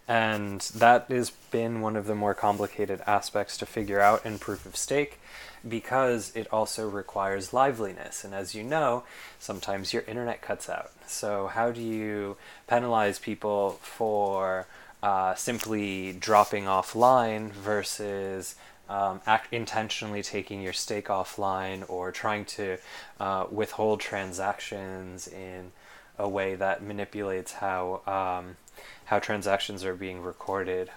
And 0.07 0.61
that 0.75 1.05
has 1.09 1.29
been 1.29 1.81
one 1.81 1.95
of 1.95 2.07
the 2.07 2.15
more 2.15 2.33
complicated 2.33 3.01
aspects 3.07 3.57
to 3.57 3.65
figure 3.65 4.01
out 4.01 4.25
in 4.25 4.39
proof 4.39 4.65
of 4.65 4.75
stake 4.75 5.19
because 5.67 6.31
it 6.35 6.47
also 6.51 6.87
requires 6.87 7.53
liveliness. 7.53 8.23
And 8.23 8.33
as 8.33 8.53
you 8.53 8.63
know, 8.63 9.03
sometimes 9.39 9.93
your 9.93 10.03
internet 10.03 10.41
cuts 10.41 10.69
out. 10.69 10.91
So, 11.07 11.47
how 11.47 11.71
do 11.71 11.81
you 11.81 12.37
penalize 12.67 13.19
people 13.19 13.79
for 13.81 14.67
uh, 15.01 15.35
simply 15.35 16.13
dropping 16.13 16.65
offline 16.65 17.51
versus 17.51 18.55
um, 18.89 19.21
act 19.25 19.51
intentionally 19.51 20.21
taking 20.21 20.61
your 20.61 20.73
stake 20.73 21.07
offline 21.07 21.83
or 21.87 22.11
trying 22.11 22.45
to 22.45 22.77
uh, 23.19 23.45
withhold 23.51 23.99
transactions 23.99 25.27
in 25.27 25.71
a 26.17 26.29
way 26.29 26.55
that 26.55 26.83
manipulates 26.83 27.53
how 27.53 28.01
um, 28.07 28.57
how 29.05 29.19
transactions 29.19 29.83
are 29.83 29.95
being 29.95 30.21
recorded 30.21 30.89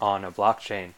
on 0.00 0.24
a 0.24 0.30
blockchain. 0.30 0.92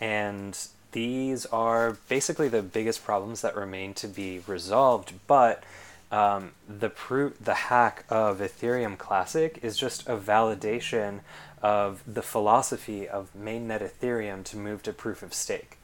And 0.00 0.56
these 0.96 1.44
are 1.44 1.98
basically 2.08 2.48
the 2.48 2.62
biggest 2.62 3.04
problems 3.04 3.42
that 3.42 3.54
remain 3.54 3.92
to 3.92 4.08
be 4.08 4.40
resolved. 4.46 5.12
But 5.26 5.62
um, 6.10 6.52
the 6.66 6.88
pro- 6.88 7.34
the 7.38 7.52
hack 7.68 8.06
of 8.08 8.38
Ethereum 8.38 8.96
Classic 8.96 9.58
is 9.60 9.76
just 9.76 10.08
a 10.08 10.16
validation 10.16 11.20
of 11.60 12.02
the 12.06 12.22
philosophy 12.22 13.06
of 13.06 13.28
mainnet 13.38 13.82
Ethereum 13.82 14.42
to 14.44 14.56
move 14.56 14.82
to 14.84 14.92
proof 14.94 15.22
of 15.22 15.34
stake. 15.34 15.76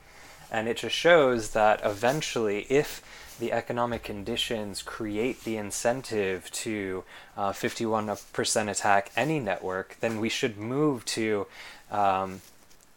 And 0.50 0.66
it 0.66 0.78
just 0.78 0.97
shows 0.97 1.50
that 1.50 1.83
eventually, 1.85 2.66
if 2.71 3.02
the 3.38 3.52
economic 3.52 4.02
conditions 4.02 4.81
create 4.81 5.45
the 5.45 5.59
incentive 5.59 6.50
to 6.52 7.04
uh, 7.37 7.52
51% 7.52 8.71
attack 8.71 9.11
any 9.14 9.40
network, 9.40 9.99
then 10.00 10.21
we 10.21 10.31
should 10.31 10.57
move 10.57 11.04
to 11.04 11.47
um, 11.90 12.40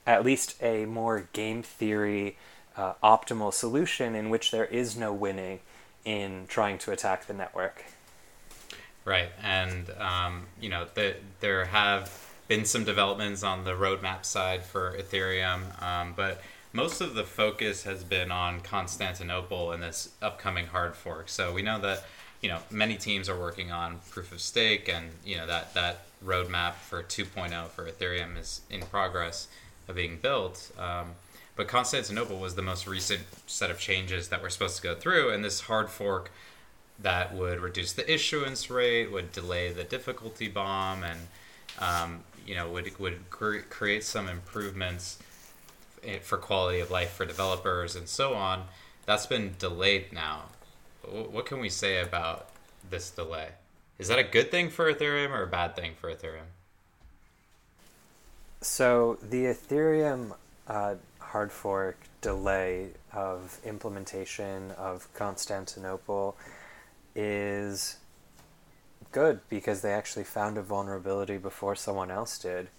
at 0.06 0.24
least 0.24 0.62
a 0.62 0.86
more 0.86 1.28
game 1.34 1.64
theory 1.64 2.38
uh, 2.78 2.94
optimal 3.04 3.54
solution 3.54 4.16
in 4.16 4.30
which 4.30 4.52
there 4.52 4.66
is 4.66 4.96
no 4.96 5.14
winning 5.14 5.60
in 6.04 6.46
trying 6.48 6.78
to 6.78 6.92
attack 6.92 7.26
the 7.26 7.34
network. 7.34 7.84
Right, 9.04 9.30
and 9.42 9.90
um, 10.00 10.48
you 10.60 10.70
know 10.70 10.88
the, 10.94 11.16
there 11.40 11.66
have 11.66 12.12
been 12.48 12.66
some 12.66 12.84
developments 12.84 13.44
on 13.44 13.64
the 13.64 13.72
roadmap 13.72 14.26
side 14.26 14.64
for 14.64 14.96
Ethereum, 14.98 15.82
um, 15.82 16.14
but 16.16 16.42
most 16.74 17.02
of 17.02 17.16
the 17.16 17.24
focus 17.24 17.84
has 17.84 18.04
been 18.04 18.32
on 18.32 18.62
Constantinople 18.62 19.72
and 19.72 19.82
this 19.82 20.10
upcoming 20.22 20.68
hard 20.68 20.96
fork. 20.96 21.30
So 21.30 21.54
we 21.54 21.62
know 21.62 21.80
that 21.82 22.04
you 22.42 22.50
know 22.50 22.60
many 22.70 22.96
teams 22.96 23.30
are 23.30 23.40
working 23.40 23.72
on 23.72 24.00
proof 24.10 24.32
of 24.32 24.42
stake, 24.42 24.90
and 24.90 25.12
you 25.24 25.38
know 25.38 25.48
that 25.48 25.74
that 25.76 26.02
roadmap 26.24 26.74
for 26.74 27.04
2.0 27.04 27.68
for 27.70 27.88
Ethereum 27.90 28.38
is 28.38 28.62
in 28.70 28.82
progress 28.82 29.48
of 29.88 29.96
being 29.96 30.18
built. 30.18 30.72
Um, 30.77 31.12
but 31.56 31.68
Constantinople 31.68 32.38
was 32.38 32.56
the 32.56 32.62
most 32.62 32.86
recent 32.86 33.22
set 33.48 33.72
of 33.72 33.80
changes 33.80 34.27
that 34.30 34.42
we're 34.42 34.50
supposed 34.50 34.75
to 34.77 34.84
go 34.84 34.96
through, 34.96 35.32
and 35.32 35.44
this 35.44 35.62
hard 35.62 35.89
fork 35.89 36.32
that 37.00 37.34
would 37.34 37.60
reduce 37.60 37.94
the 37.94 38.12
issuance 38.12 38.70
rate, 38.70 39.12
would 39.12 39.32
delay 39.32 39.72
the 39.72 39.84
difficulty 39.84 40.48
bomb, 40.48 41.04
and 41.04 41.20
um, 41.80 42.24
you 42.46 42.56
know 42.56 42.70
would 42.70 42.98
would 43.00 43.30
cre- 43.30 43.60
create 43.70 44.04
some 44.04 44.27
improvements 44.27 45.18
for 46.22 46.38
quality 46.38 46.80
of 46.80 46.92
life 46.92 47.12
for 47.12 47.25
developers 47.25 47.96
and 47.96 48.08
so 48.08 48.34
on, 48.34 48.63
that's 49.06 49.25
been 49.25 49.56
delayed 49.60 50.13
now. 50.13 50.44
What 51.04 51.46
can 51.46 51.60
we 51.60 51.70
say 51.70 52.01
about 52.01 52.50
this 52.89 53.10
delay? 53.10 53.50
Is 53.98 54.08
that 54.10 54.20
a 54.20 54.24
good 54.24 54.51
thing 54.51 54.70
for 54.70 54.92
Ethereum 54.92 55.30
or 55.30 55.44
a 55.44 55.48
bad 55.48 55.75
thing 55.75 55.94
for 56.00 56.13
Ethereum? 56.13 56.55
So 58.62 59.18
the 59.22 59.46
Ethereum 59.46 60.36
uh, 60.68 60.96
hard 61.20 61.52
fork 61.52 61.98
delay 62.22 62.90
of 63.14 63.60
implementation 63.66 64.72
of 64.72 65.14
Constantinople 65.14 66.36
is 67.16 67.98
good 69.12 69.40
because 69.50 69.82
they 69.82 69.94
actually 69.94 70.24
found 70.24 70.58
a 70.58 70.62
vulnerability 70.62 71.38
before 71.38 71.76
someone 71.76 72.12
else 72.12 72.40
did 72.40 72.70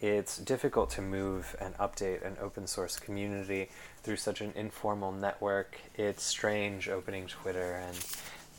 it's 0.00 0.38
difficult 0.38 0.88
to 0.90 1.02
move 1.02 1.54
and 1.60 1.76
update 1.76 2.26
an 2.26 2.36
open 2.40 2.66
source 2.66 2.98
community 2.98 3.68
through 4.02 4.16
such 4.16 4.40
an 4.40 4.52
informal 4.56 5.12
network. 5.12 5.78
It's 5.94 6.22
strange 6.22 6.88
opening 6.88 7.26
Twitter 7.26 7.82
and 7.86 7.98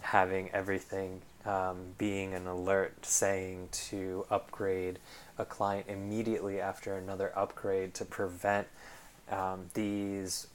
having 0.01 0.51
everything 0.51 1.21
um, 1.45 1.77
being 1.97 2.35
an 2.35 2.45
alert 2.45 3.03
saying 3.03 3.69
to 3.89 4.25
upgrade 4.29 4.99
a 5.41 5.45
client 5.45 5.87
immediately 5.89 6.61
after 6.61 6.95
another 6.95 7.31
upgrade 7.35 7.93
to 7.95 8.05
prevent 8.05 8.67
um, 9.29 9.65
these 9.73 10.47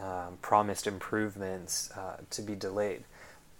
um, 0.00 0.38
promised 0.42 0.86
improvements 0.86 1.90
uh, 1.92 2.18
to 2.30 2.42
be 2.42 2.54
delayed. 2.54 3.04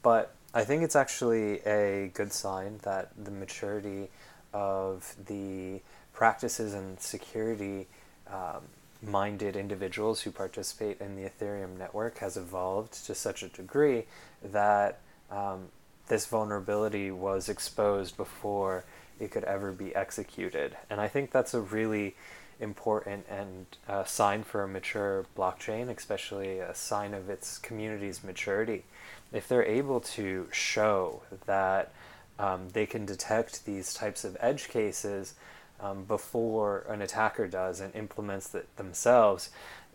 But 0.03 0.35
I 0.55 0.65
think 0.65 0.83
it's 0.83 0.97
actually 0.97 1.61
a 1.67 2.11
good 2.15 2.33
sign 2.33 2.81
that 2.83 3.11
the 3.23 3.31
maturity 3.31 4.09
of 4.53 5.15
the 5.27 5.81
practices 6.13 6.75
and 6.75 7.01
security 7.01 7.89
um, 8.31 8.63
minded 9.03 9.57
individuals 9.57 10.23
who 10.23 10.31
participate 10.31 11.01
in 11.01 11.17
the 11.17 11.29
Ethereum 11.29 11.77
network 11.79 12.19
has 12.19 12.37
evolved 12.37 13.05
to 13.07 13.15
such 13.15 13.43
a 13.43 13.49
degree 13.49 14.05
that 14.43 15.01
um, 15.31 15.69
this 16.09 16.27
vulnerability 16.27 17.11
was 17.11 17.49
exposed 17.49 18.17
before 18.17 18.85
it 19.21 19.31
could 19.31 19.45
ever 19.45 19.73
be 19.73 19.95
executed. 19.95 20.77
And 20.91 21.01
I 21.01 21.09
think 21.09 21.31
that's 21.31 21.55
a 21.55 21.61
really 21.61 22.15
important 22.61 23.27
and 23.29 23.67
uh, 23.89 24.05
sign 24.05 24.43
for 24.43 24.63
a 24.63 24.69
mature 24.69 25.27
blockchain, 25.37 25.95
especially 25.95 26.59
a 26.59 26.75
sign 26.75 27.15
of 27.15 27.29
its 27.29 27.59
community's 27.59 28.25
maturity. 28.25 28.85
If 29.33 29.49
they're 29.49 29.65
able 29.65 30.01
to 30.01 30.49
show 30.53 31.23
that 31.47 31.93
um, 32.39 32.69
they 32.73 32.87
can 32.87 33.05
detect 33.05 33.65
these 33.65 33.95
types 33.95 34.25
of 34.25 34.37
edge 34.41 34.69
cases 34.69 35.35
um, 35.81 36.05
before 36.05 36.85
an 36.89 37.03
attacker 37.03 37.47
does 37.47 37.81
and 37.81 37.95
implements 37.95 38.55
it 38.55 38.75
themselves, 38.77 39.51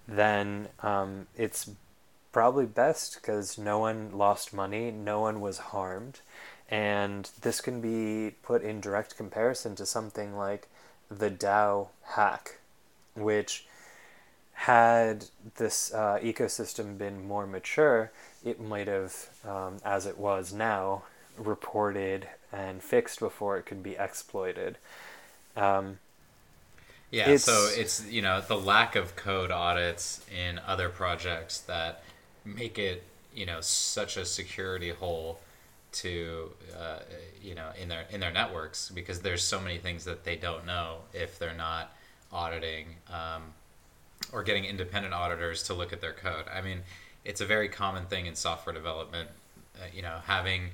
then 0.07 0.67
um, 0.81 1.27
it's 1.37 1.69
probably 2.31 2.65
best 2.65 3.15
because 3.15 3.57
no 3.57 3.79
one 3.79 4.11
lost 4.13 4.53
money, 4.53 4.91
no 4.91 5.21
one 5.21 5.41
was 5.41 5.57
harmed, 5.57 6.19
and 6.71 7.29
this 7.41 7.59
can 7.59 7.81
be 7.81 8.33
put 8.43 8.63
in 8.63 8.79
direct 8.79 9.17
comparison 9.17 9.75
to 9.75 9.85
something 9.85 10.37
like 10.37 10.69
the 11.09 11.29
DAO 11.29 11.89
hack, 12.03 12.59
which 13.13 13.65
had 14.53 15.25
this 15.57 15.93
uh, 15.93 16.17
ecosystem 16.23 16.97
been 16.97 17.27
more 17.27 17.45
mature, 17.45 18.11
it 18.45 18.61
might 18.61 18.87
have, 18.87 19.29
um, 19.45 19.77
as 19.83 20.05
it 20.05 20.17
was 20.17 20.53
now, 20.53 21.03
reported 21.37 22.27
and 22.53 22.81
fixed 22.81 23.19
before 23.19 23.57
it 23.57 23.65
could 23.65 23.83
be 23.83 23.95
exploited. 23.97 24.77
Um, 25.57 25.99
yeah, 27.09 27.29
it's, 27.31 27.43
so 27.43 27.69
it's 27.73 28.05
you 28.07 28.21
know 28.21 28.39
the 28.39 28.57
lack 28.57 28.95
of 28.95 29.17
code 29.17 29.51
audits 29.51 30.25
in 30.31 30.59
other 30.59 30.87
projects 30.87 31.59
that 31.61 32.03
make 32.45 32.79
it 32.79 33.03
you 33.35 33.45
know 33.45 33.59
such 33.59 34.15
a 34.15 34.25
security 34.25 34.91
hole 34.91 35.39
to 35.91 36.51
uh, 36.79 36.99
you 37.41 37.55
know 37.55 37.69
in 37.79 37.89
their 37.89 38.05
in 38.09 38.19
their 38.19 38.31
networks 38.31 38.89
because 38.89 39.21
there's 39.21 39.43
so 39.43 39.59
many 39.59 39.77
things 39.77 40.05
that 40.05 40.23
they 40.23 40.35
don't 40.35 40.65
know 40.65 40.99
if 41.13 41.37
they're 41.37 41.53
not 41.53 41.91
auditing 42.31 42.87
um, 43.11 43.41
or 44.31 44.43
getting 44.43 44.65
independent 44.65 45.13
auditors 45.13 45.63
to 45.63 45.73
look 45.73 45.91
at 45.91 46.01
their 46.01 46.13
code. 46.13 46.45
I 46.53 46.61
mean, 46.61 46.79
it's 47.25 47.41
a 47.41 47.45
very 47.45 47.67
common 47.67 48.05
thing 48.05 48.25
in 48.25 48.35
software 48.35 48.73
development. 48.73 49.29
Uh, 49.75 49.85
you 49.93 50.01
know, 50.01 50.19
having 50.25 50.69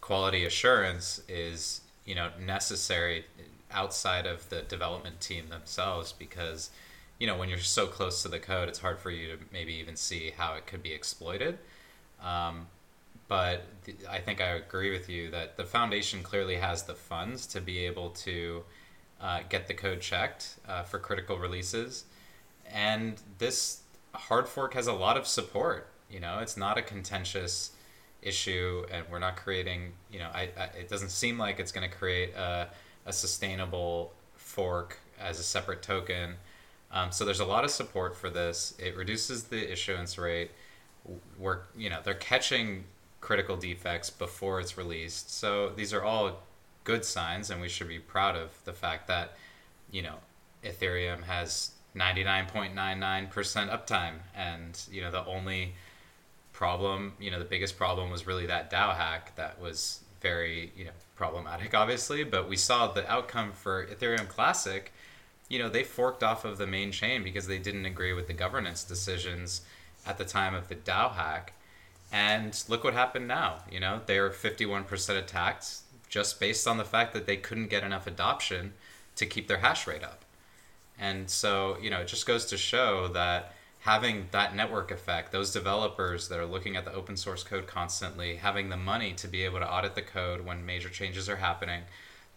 quality 0.00 0.44
assurance 0.44 1.22
is 1.28 1.80
you 2.04 2.14
know 2.14 2.30
necessary 2.44 3.24
outside 3.70 4.26
of 4.26 4.48
the 4.50 4.62
development 4.62 5.20
team 5.20 5.48
themselves 5.48 6.12
because 6.12 6.70
you 7.18 7.26
know 7.26 7.36
when 7.36 7.48
you're 7.48 7.58
so 7.58 7.86
close 7.86 8.22
to 8.22 8.28
the 8.28 8.38
code 8.38 8.68
it's 8.68 8.80
hard 8.80 8.98
for 8.98 9.10
you 9.10 9.28
to 9.28 9.38
maybe 9.52 9.72
even 9.74 9.96
see 9.96 10.32
how 10.36 10.54
it 10.54 10.66
could 10.66 10.82
be 10.82 10.92
exploited 10.92 11.56
um, 12.22 12.66
but 13.32 13.62
th- 13.86 13.96
I 14.10 14.18
think 14.18 14.42
I 14.42 14.48
agree 14.48 14.90
with 14.90 15.08
you 15.08 15.30
that 15.30 15.56
the 15.56 15.64
foundation 15.64 16.22
clearly 16.22 16.56
has 16.56 16.82
the 16.82 16.94
funds 16.94 17.46
to 17.46 17.62
be 17.62 17.78
able 17.86 18.10
to 18.10 18.62
uh, 19.22 19.40
get 19.48 19.68
the 19.68 19.72
code 19.72 20.02
checked 20.02 20.56
uh, 20.68 20.82
for 20.82 20.98
critical 20.98 21.38
releases, 21.38 22.04
and 22.70 23.14
this 23.38 23.80
hard 24.12 24.46
fork 24.46 24.74
has 24.74 24.86
a 24.86 24.92
lot 24.92 25.16
of 25.16 25.26
support. 25.26 25.88
You 26.10 26.20
know, 26.20 26.40
it's 26.40 26.58
not 26.58 26.76
a 26.76 26.82
contentious 26.82 27.70
issue, 28.20 28.84
and 28.92 29.06
we're 29.10 29.18
not 29.18 29.36
creating. 29.36 29.94
You 30.12 30.18
know, 30.18 30.28
I, 30.34 30.50
I 30.58 30.64
it 30.80 30.90
doesn't 30.90 31.10
seem 31.10 31.38
like 31.38 31.58
it's 31.58 31.72
going 31.72 31.88
to 31.88 31.96
create 31.96 32.34
a, 32.34 32.68
a 33.06 33.14
sustainable 33.14 34.12
fork 34.36 34.98
as 35.18 35.40
a 35.40 35.42
separate 35.42 35.80
token. 35.80 36.34
Um, 36.90 37.10
so 37.10 37.24
there's 37.24 37.40
a 37.40 37.46
lot 37.46 37.64
of 37.64 37.70
support 37.70 38.14
for 38.14 38.28
this. 38.28 38.74
It 38.78 38.94
reduces 38.94 39.44
the 39.44 39.72
issuance 39.72 40.18
rate. 40.18 40.50
We're 41.38 41.60
you 41.74 41.88
know 41.88 42.00
they're 42.04 42.12
catching 42.12 42.84
critical 43.22 43.56
defects 43.56 44.10
before 44.10 44.60
it's 44.60 44.76
released. 44.76 45.34
So 45.34 45.70
these 45.70 45.94
are 45.94 46.02
all 46.02 46.42
good 46.84 47.06
signs, 47.06 47.48
and 47.48 47.62
we 47.62 47.70
should 47.70 47.88
be 47.88 47.98
proud 47.98 48.36
of 48.36 48.50
the 48.66 48.74
fact 48.74 49.08
that 49.08 49.32
you 49.90 50.02
know 50.02 50.16
Ethereum 50.62 51.22
has 51.22 51.70
99.99% 51.96 53.32
uptime, 53.70 54.16
and 54.36 54.78
you 54.90 55.00
know 55.00 55.10
the 55.10 55.24
only 55.24 55.72
problem, 56.52 57.14
you 57.18 57.30
know, 57.30 57.38
the 57.38 57.44
biggest 57.44 57.76
problem 57.76 58.10
was 58.10 58.26
really 58.26 58.46
that 58.46 58.70
DAO 58.70 58.94
hack 58.94 59.34
that 59.36 59.60
was 59.60 60.00
very 60.20 60.70
you 60.76 60.84
know 60.84 60.92
problematic, 61.16 61.74
obviously. 61.82 62.24
But 62.24 62.48
we 62.48 62.56
saw 62.56 62.92
the 62.92 63.10
outcome 63.10 63.52
for 63.52 63.86
Ethereum 63.86 64.28
Classic. 64.28 64.92
You 65.48 65.58
know, 65.58 65.68
they 65.68 65.84
forked 65.84 66.22
off 66.22 66.44
of 66.44 66.58
the 66.58 66.66
main 66.66 66.92
chain 66.92 67.22
because 67.22 67.46
they 67.46 67.58
didn't 67.58 67.84
agree 67.84 68.12
with 68.12 68.26
the 68.26 68.32
governance 68.32 68.84
decisions 68.84 69.62
at 70.06 70.18
the 70.18 70.24
time 70.24 70.54
of 70.54 70.68
the 70.68 70.74
DAO 70.74 71.14
hack. 71.14 71.52
And 72.12 72.62
look 72.68 72.84
what 72.84 72.92
happened 72.92 73.26
now. 73.26 73.60
You 73.70 73.80
know, 73.80 74.02
they 74.04 74.18
are 74.18 74.30
51% 74.30 75.18
attacked 75.18 75.78
just 76.10 76.38
based 76.38 76.68
on 76.68 76.76
the 76.76 76.84
fact 76.84 77.14
that 77.14 77.26
they 77.26 77.38
couldn't 77.38 77.68
get 77.68 77.82
enough 77.82 78.06
adoption 78.06 78.74
to 79.16 79.24
keep 79.24 79.48
their 79.48 79.58
hash 79.58 79.86
rate 79.86 80.04
up. 80.04 80.24
And 80.98 81.28
so, 81.28 81.78
you 81.80 81.88
know, 81.88 82.00
it 82.00 82.08
just 82.08 82.26
goes 82.26 82.44
to 82.46 82.58
show 82.58 83.08
that 83.08 83.54
having 83.80 84.26
that 84.30 84.54
network 84.54 84.90
effect, 84.90 85.32
those 85.32 85.52
developers 85.52 86.28
that 86.28 86.38
are 86.38 86.46
looking 86.46 86.76
at 86.76 86.84
the 86.84 86.92
open 86.92 87.16
source 87.16 87.42
code 87.42 87.66
constantly, 87.66 88.36
having 88.36 88.68
the 88.68 88.76
money 88.76 89.14
to 89.14 89.26
be 89.26 89.42
able 89.42 89.58
to 89.58 89.68
audit 89.68 89.94
the 89.94 90.02
code 90.02 90.44
when 90.44 90.64
major 90.64 90.90
changes 90.90 91.28
are 91.28 91.36
happening, 91.36 91.82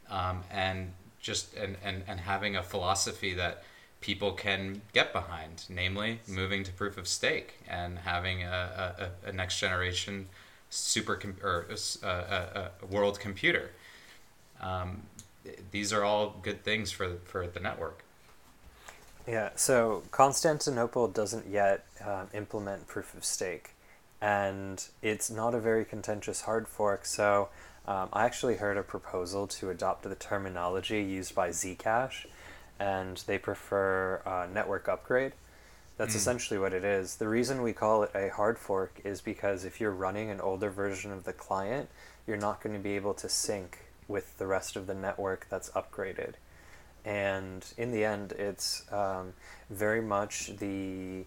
um, 0.10 0.41
and 0.50 0.91
just 1.20 1.53
and, 1.55 1.75
and, 1.84 2.03
and 2.08 2.20
having 2.20 2.55
a 2.55 2.63
philosophy 2.63 3.34
that 3.34 3.63
people 4.06 4.34
can 4.34 4.84
get 4.94 5.12
behind, 5.12 5.66
namely 5.68 6.20
moving 6.28 6.64
to 6.64 6.72
proof 6.72 6.96
of 6.96 7.08
stake 7.08 7.56
and 7.68 7.98
having 7.98 8.44
a, 8.44 9.10
a, 9.26 9.30
a 9.30 9.32
next 9.32 9.60
generation 9.60 10.28
super 10.70 11.16
com- 11.16 11.38
or 11.42 11.66
a, 11.72 12.08
a, 12.08 12.72
a 12.84 12.86
world 12.86 13.20
computer. 13.20 13.72
Um, 14.62 15.02
these 15.72 15.92
are 15.92 16.04
all 16.04 16.36
good 16.44 16.64
things 16.64 16.92
for 16.92 17.18
for 17.26 17.48
the 17.48 17.60
network. 17.60 18.04
Yeah, 19.28 19.50
so 19.56 20.04
Constantinople 20.12 21.08
doesn't 21.08 21.48
yet 21.48 21.86
um, 22.06 22.28
implement 22.32 22.88
proof 22.88 23.16
of 23.16 23.26
stake, 23.26 23.72
and 24.22 24.88
it's 25.02 25.32
not 25.32 25.56
a 25.56 25.60
very 25.60 25.84
contentious 25.84 26.42
hard 26.42 26.68
fork. 26.68 27.06
So 27.08 27.50
um, 27.88 28.10
I 28.14 28.26
actually 28.26 28.58
heard 28.58 28.78
a 28.78 28.84
proposal 28.84 29.48
to 29.48 29.72
adopt 29.72 30.04
the 30.04 30.14
terminology 30.14 31.02
used 31.02 31.34
by 31.34 31.50
Zcash, 31.50 32.28
and 32.79 33.17
they 33.27 33.38
prefer 33.38 34.22
uh, 34.25 34.48
network 34.51 34.88
upgrade. 34.88 35.34
That's 35.98 36.13
Mm. 36.13 36.17
essentially 36.17 36.60
what 36.60 36.74
it 36.74 36.84
is. 36.84 37.15
The 37.15 37.27
reason 37.27 37.62
we 37.62 37.72
call 37.72 38.03
it 38.03 38.12
a 38.13 38.29
hard 38.29 38.60
fork 38.60 39.00
is 39.03 39.22
because 39.22 39.63
if 39.63 39.79
you're 39.79 39.91
running 39.91 40.29
an 40.29 40.41
older 40.41 40.70
version 40.70 41.12
of 41.12 41.24
the 41.24 41.32
client, 41.34 41.89
you're 42.27 42.38
not 42.38 42.62
going 42.62 42.75
to 42.75 42.82
be 42.82 42.96
able 42.96 43.13
to 43.13 43.29
sync 43.29 43.79
with 44.08 44.38
the 44.38 44.46
rest 44.46 44.75
of 44.75 44.88
the 44.88 44.94
network 44.94 45.48
that's 45.50 45.70
upgraded. 45.72 46.34
And 47.05 47.65
in 47.77 47.91
the 47.91 48.03
end, 48.03 48.34
it's 48.34 48.91
um, 48.91 49.34
very 49.69 50.02
much 50.02 50.58
the 50.58 51.23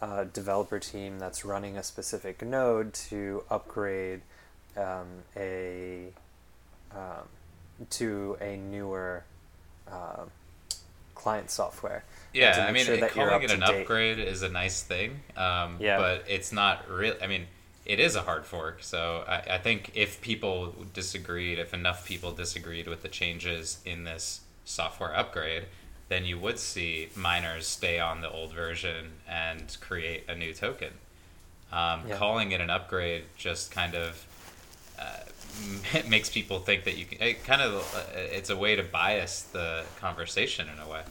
uh, 0.00 0.24
developer 0.24 0.78
team 0.78 1.18
that's 1.18 1.44
running 1.44 1.76
a 1.76 1.82
specific 1.82 2.42
node 2.42 2.92
to 2.94 3.42
upgrade 3.50 4.20
um, 4.76 5.06
a 5.36 6.08
um, 6.92 7.26
to 7.90 8.36
a 8.40 8.56
newer 8.56 9.24
um 9.90 10.30
client 11.26 11.50
software. 11.50 12.04
Yeah, 12.32 12.66
I 12.68 12.70
mean, 12.70 12.84
sure 12.84 13.08
calling 13.08 13.42
it 13.42 13.50
an 13.50 13.58
date. 13.58 13.80
upgrade 13.80 14.20
is 14.20 14.42
a 14.42 14.48
nice 14.48 14.80
thing. 14.80 15.22
Um, 15.36 15.78
Yeah. 15.80 15.98
But 15.98 16.24
it's 16.28 16.52
not 16.52 16.88
real. 16.88 17.14
I 17.20 17.26
mean, 17.26 17.46
it 17.84 17.98
is 17.98 18.14
a 18.14 18.22
hard 18.22 18.44
fork. 18.46 18.76
So 18.82 19.24
I, 19.26 19.56
I 19.56 19.58
think 19.58 19.90
if 19.94 20.20
people 20.20 20.72
disagreed, 20.94 21.58
if 21.58 21.74
enough 21.74 22.06
people 22.06 22.30
disagreed 22.30 22.86
with 22.86 23.02
the 23.02 23.08
changes 23.08 23.78
in 23.84 24.04
this 24.04 24.42
software 24.64 25.12
upgrade, 25.16 25.64
then 26.08 26.24
you 26.24 26.38
would 26.38 26.60
see 26.60 27.08
miners 27.16 27.66
stay 27.66 27.98
on 27.98 28.20
the 28.20 28.30
old 28.30 28.52
version 28.52 29.14
and 29.28 29.76
create 29.80 30.22
a 30.28 30.34
new 30.36 30.52
token. 30.54 30.92
Um, 31.72 32.02
Yeah. 32.06 32.16
Calling 32.18 32.52
it 32.52 32.60
an 32.60 32.70
upgrade 32.70 33.24
just 33.36 33.72
kind 33.72 33.96
of 33.96 34.24
uh, 34.96 35.24
makes 36.08 36.28
people 36.28 36.58
think 36.58 36.84
that 36.84 36.96
you 36.96 37.04
can. 37.04 37.20
It 37.22 37.44
kind 37.44 37.62
of 37.62 37.74
uh, 37.94 38.02
it's 38.16 38.50
a 38.50 38.56
way 38.56 38.76
to 38.76 38.82
bias 38.82 39.42
the 39.42 39.84
conversation 40.00 40.68
in 40.68 40.78
a 40.78 40.88
way. 40.88 41.02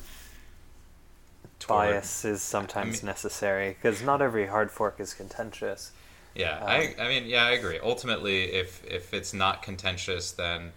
toward- 1.59 1.89
Bias 1.91 2.25
is 2.25 2.41
sometimes 2.41 3.01
mean- 3.01 3.07
necessary 3.07 3.69
because 3.69 4.01
not 4.01 4.21
every 4.21 4.47
hard 4.47 4.71
fork 4.71 4.99
is 4.99 5.13
contentious. 5.13 5.91
Yeah, 6.35 6.57
Um, 6.59 6.67
I, 6.67 6.95
I 6.99 7.07
mean, 7.07 7.27
yeah, 7.27 7.45
I 7.45 7.51
agree. 7.51 7.79
Ultimately, 7.81 8.51
if 8.51 8.83
if 8.85 9.13
it's 9.13 9.33
not 9.33 9.63
contentious, 9.63 10.31
then 10.33 10.73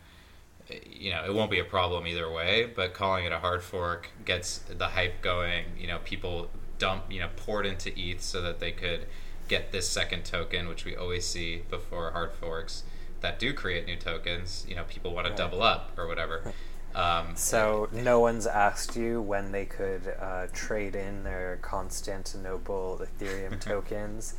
you 0.86 1.10
know 1.10 1.24
it 1.24 1.34
won't 1.34 1.50
be 1.50 1.58
a 1.58 1.64
problem 1.64 2.06
either 2.06 2.30
way. 2.30 2.70
But 2.74 2.94
calling 2.94 3.24
it 3.24 3.32
a 3.32 3.38
hard 3.40 3.62
fork 3.62 4.08
gets 4.24 4.58
the 4.58 4.86
hype 4.88 5.20
going. 5.20 5.64
You 5.78 5.88
know, 5.88 5.98
people 6.04 6.48
dump, 6.78 7.10
you 7.10 7.18
know, 7.18 7.28
poured 7.36 7.66
into 7.66 7.90
ETH 7.98 8.22
so 8.22 8.40
that 8.40 8.60
they 8.60 8.70
could 8.70 9.06
get 9.48 9.72
this 9.72 9.88
second 9.88 10.24
token, 10.24 10.68
which 10.68 10.84
we 10.84 10.94
always 10.94 11.26
see 11.26 11.62
before 11.68 12.12
hard 12.12 12.32
forks 12.32 12.84
that 13.20 13.38
do 13.38 13.52
create 13.52 13.86
new 13.86 13.96
tokens. 13.96 14.64
You 14.68 14.76
know, 14.76 14.84
people 14.84 15.12
want 15.14 15.26
to 15.26 15.30
Right. 15.30 15.38
double 15.38 15.62
up 15.62 15.92
or 15.98 16.06
whatever. 16.06 16.52
Um, 16.94 17.36
So 17.36 17.88
no 17.92 18.18
one's 18.20 18.46
asked 18.46 18.96
you 18.96 19.20
when 19.20 19.52
they 19.52 19.66
could 19.66 20.14
uh, 20.20 20.46
trade 20.52 20.94
in 20.96 21.22
their 21.24 21.58
Constantinople 21.62 23.00
Ethereum 23.02 23.60
tokens 23.72 24.34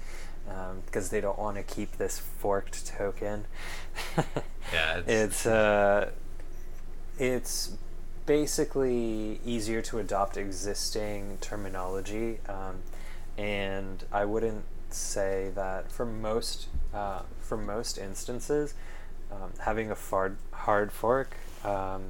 because 0.85 1.09
they 1.11 1.21
don't 1.21 1.37
want 1.37 1.57
to 1.57 1.63
keep 1.63 1.97
this 1.97 2.17
forked 2.19 2.87
token. 2.87 3.45
Yeah, 4.73 4.99
it's- 4.99 5.05
it's 5.07 5.45
uh, 5.47 6.11
it's 7.17 7.71
basically 8.27 9.39
easier 9.43 9.81
to 9.81 9.99
adopt 9.99 10.37
existing 10.37 11.37
terminology, 11.41 12.39
um, 12.47 12.83
and 13.37 14.03
I 14.11 14.25
wouldn't 14.25 14.63
say 14.89 15.51
that 15.55 15.91
for 15.91 16.05
most 16.05 16.67
uh, 16.93 17.21
for 17.49 17.57
most 17.57 17.97
instances, 17.97 18.75
um, 19.31 19.51
having 19.59 19.89
a 19.91 19.95
hard 19.95 20.37
hard 20.51 20.91
fork 20.91 21.35
um, 21.65 22.03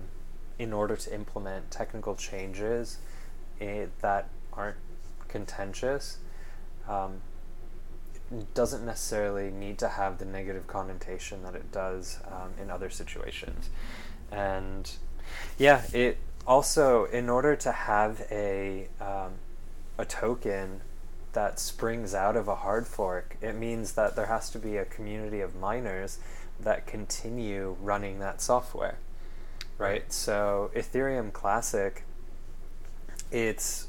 in 0.59 0.73
order 0.73 0.97
to 0.97 1.13
implement 1.13 1.71
technical 1.71 2.15
changes 2.15 2.97
eh, 3.61 3.85
that 4.01 4.27
aren't 4.53 4.77
contentious. 5.29 6.17
Um, 6.87 7.21
doesn't 8.53 8.85
necessarily 8.85 9.49
need 9.49 9.79
to 9.79 9.87
have 9.87 10.19
the 10.19 10.25
negative 10.25 10.67
connotation 10.67 11.41
that 11.43 11.55
it 11.55 11.71
does 11.71 12.19
um, 12.27 12.51
in 12.61 12.69
other 12.69 12.89
situations. 12.89 13.69
And 14.31 14.91
yeah, 15.57 15.81
it 15.93 16.17
also, 16.45 17.05
in 17.05 17.29
order 17.29 17.55
to 17.55 17.71
have 17.71 18.21
a, 18.29 18.87
um, 19.01 19.33
a 19.97 20.05
token 20.05 20.81
that 21.33 21.59
springs 21.59 22.13
out 22.13 22.35
of 22.35 22.47
a 22.47 22.55
hard 22.55 22.87
fork, 22.87 23.37
it 23.41 23.55
means 23.55 23.93
that 23.93 24.15
there 24.15 24.25
has 24.27 24.49
to 24.51 24.59
be 24.59 24.77
a 24.77 24.85
community 24.85 25.41
of 25.41 25.55
miners 25.55 26.19
that 26.59 26.87
continue 26.87 27.77
running 27.81 28.19
that 28.19 28.41
software. 28.41 28.97
Right? 29.77 29.89
Right. 29.91 30.13
So, 30.13 30.71
Ethereum 30.75 31.31
Classic, 31.31 32.03
its 33.31 33.87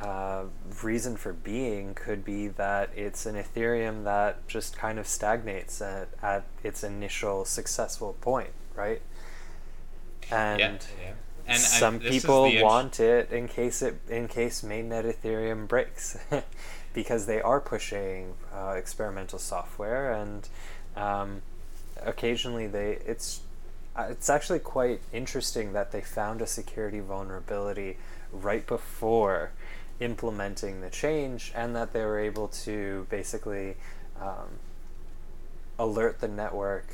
uh, 0.00 0.44
reason 0.82 1.16
for 1.16 1.32
being 1.32 1.94
could 1.94 2.24
be 2.24 2.48
that 2.48 2.90
it's 2.96 3.24
an 3.26 3.36
Ethereum 3.36 4.04
that 4.04 4.46
just 4.48 4.76
kind 4.76 4.98
of 4.98 5.06
stagnates 5.06 5.80
at, 5.80 6.08
at 6.20 6.44
its 6.64 6.82
initial 6.82 7.44
successful 7.44 8.16
point, 8.20 8.50
right? 8.74 9.00
And 10.30 10.60
yeah, 10.60 10.76
yeah. 11.00 11.12
And 11.46 11.58
some 11.58 12.00
is 12.00 12.22
people 12.22 12.50
want 12.62 13.00
it 13.00 13.30
in 13.32 13.48
case 13.48 13.82
it 13.82 13.96
in 14.08 14.28
case 14.28 14.62
mainnet 14.62 15.04
Ethereum 15.04 15.66
breaks, 15.66 16.18
because 16.94 17.26
they 17.26 17.40
are 17.40 17.60
pushing 17.60 18.34
uh, 18.54 18.74
experimental 18.76 19.38
software, 19.38 20.12
and 20.12 20.48
um, 20.96 21.42
occasionally 22.00 22.66
they 22.66 22.98
it's 23.06 23.40
uh, 23.96 24.06
it's 24.08 24.30
actually 24.30 24.60
quite 24.60 25.00
interesting 25.12 25.72
that 25.72 25.92
they 25.92 26.00
found 26.00 26.40
a 26.40 26.46
security 26.46 27.00
vulnerability 27.00 27.98
right 28.32 28.66
before 28.66 29.50
implementing 30.00 30.80
the 30.80 30.90
change, 30.90 31.52
and 31.54 31.76
that 31.76 31.92
they 31.92 32.04
were 32.04 32.18
able 32.18 32.48
to 32.48 33.06
basically 33.10 33.76
um, 34.20 34.58
alert 35.78 36.20
the 36.20 36.28
network 36.28 36.86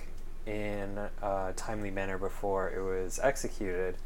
in 0.46 0.98
a 1.22 1.52
timely 1.56 1.90
manner 1.90 2.18
before 2.18 2.70
it 2.70 2.80
was 2.80 3.20
executed, 3.22 3.96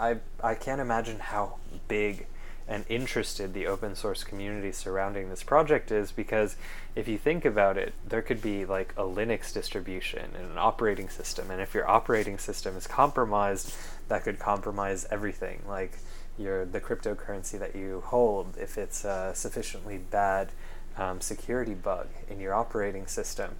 I 0.00 0.16
I 0.42 0.54
can't 0.54 0.80
imagine 0.80 1.18
how 1.18 1.56
big 1.86 2.26
and 2.66 2.84
interested 2.88 3.52
the 3.52 3.66
open 3.66 3.96
source 3.96 4.22
community 4.22 4.70
surrounding 4.70 5.28
this 5.28 5.42
project 5.42 5.90
is 5.90 6.12
because 6.12 6.56
if 6.94 7.08
you 7.08 7.18
think 7.18 7.44
about 7.44 7.76
it, 7.76 7.92
there 8.08 8.22
could 8.22 8.40
be 8.40 8.64
like 8.64 8.94
a 8.96 9.02
Linux 9.02 9.52
distribution 9.52 10.30
and 10.36 10.52
an 10.52 10.58
operating 10.58 11.08
system, 11.08 11.50
and 11.50 11.60
if 11.60 11.74
your 11.74 11.88
operating 11.88 12.38
system 12.38 12.76
is 12.76 12.86
compromised, 12.86 13.74
that 14.08 14.22
could 14.22 14.38
compromise 14.38 15.06
everything, 15.10 15.62
like 15.68 15.98
your 16.38 16.64
the 16.64 16.80
cryptocurrency 16.80 17.58
that 17.58 17.74
you 17.74 18.02
hold 18.06 18.56
if 18.56 18.78
it's 18.78 19.04
a 19.04 19.32
sufficiently 19.34 19.98
bad 19.98 20.50
um, 20.96 21.20
security 21.20 21.74
bug 21.74 22.06
in 22.28 22.40
your 22.40 22.54
operating 22.54 23.06
system, 23.06 23.56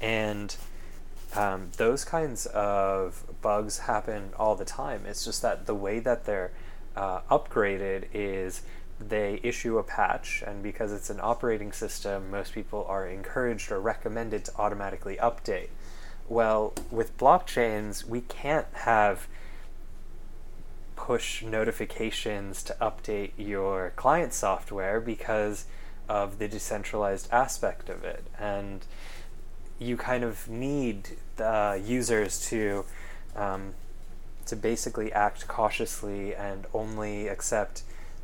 and 0.00 0.56
um, 1.34 1.70
those 1.76 2.04
kinds 2.04 2.46
of 2.46 3.24
bugs 3.42 3.78
happen 3.78 4.30
all 4.38 4.54
the 4.54 4.64
time. 4.64 5.04
It's 5.06 5.24
just 5.24 5.42
that 5.42 5.66
the 5.66 5.74
way 5.74 5.98
that 6.00 6.24
they're 6.24 6.52
uh, 6.96 7.20
upgraded 7.30 8.06
is 8.12 8.62
they 9.00 9.38
issue 9.42 9.78
a 9.78 9.82
patch, 9.82 10.42
and 10.46 10.62
because 10.62 10.92
it's 10.92 11.10
an 11.10 11.20
operating 11.22 11.72
system, 11.72 12.30
most 12.30 12.52
people 12.52 12.84
are 12.88 13.06
encouraged 13.06 13.70
or 13.70 13.80
recommended 13.80 14.44
to 14.46 14.52
automatically 14.56 15.16
update. 15.16 15.68
Well, 16.28 16.74
with 16.90 17.16
blockchains, 17.16 18.04
we 18.04 18.22
can't 18.22 18.66
have 18.72 19.28
push 20.96 21.42
notifications 21.42 22.62
to 22.64 22.76
update 22.80 23.30
your 23.36 23.92
client 23.94 24.34
software 24.34 25.00
because 25.00 25.66
of 26.08 26.38
the 26.38 26.48
decentralized 26.48 27.28
aspect 27.30 27.88
of 27.88 28.02
it. 28.02 28.26
And 28.38 28.84
you 29.78 29.96
kind 29.96 30.24
of 30.24 30.48
need 30.48 31.10
the 31.36 31.80
users 31.84 32.40
to 32.48 32.84
um, 33.36 33.74
to 34.46 34.56
basically 34.56 35.12
act 35.12 35.46
cautiously 35.46 36.34
and 36.34 36.66
only 36.72 37.28
accept 37.28 37.82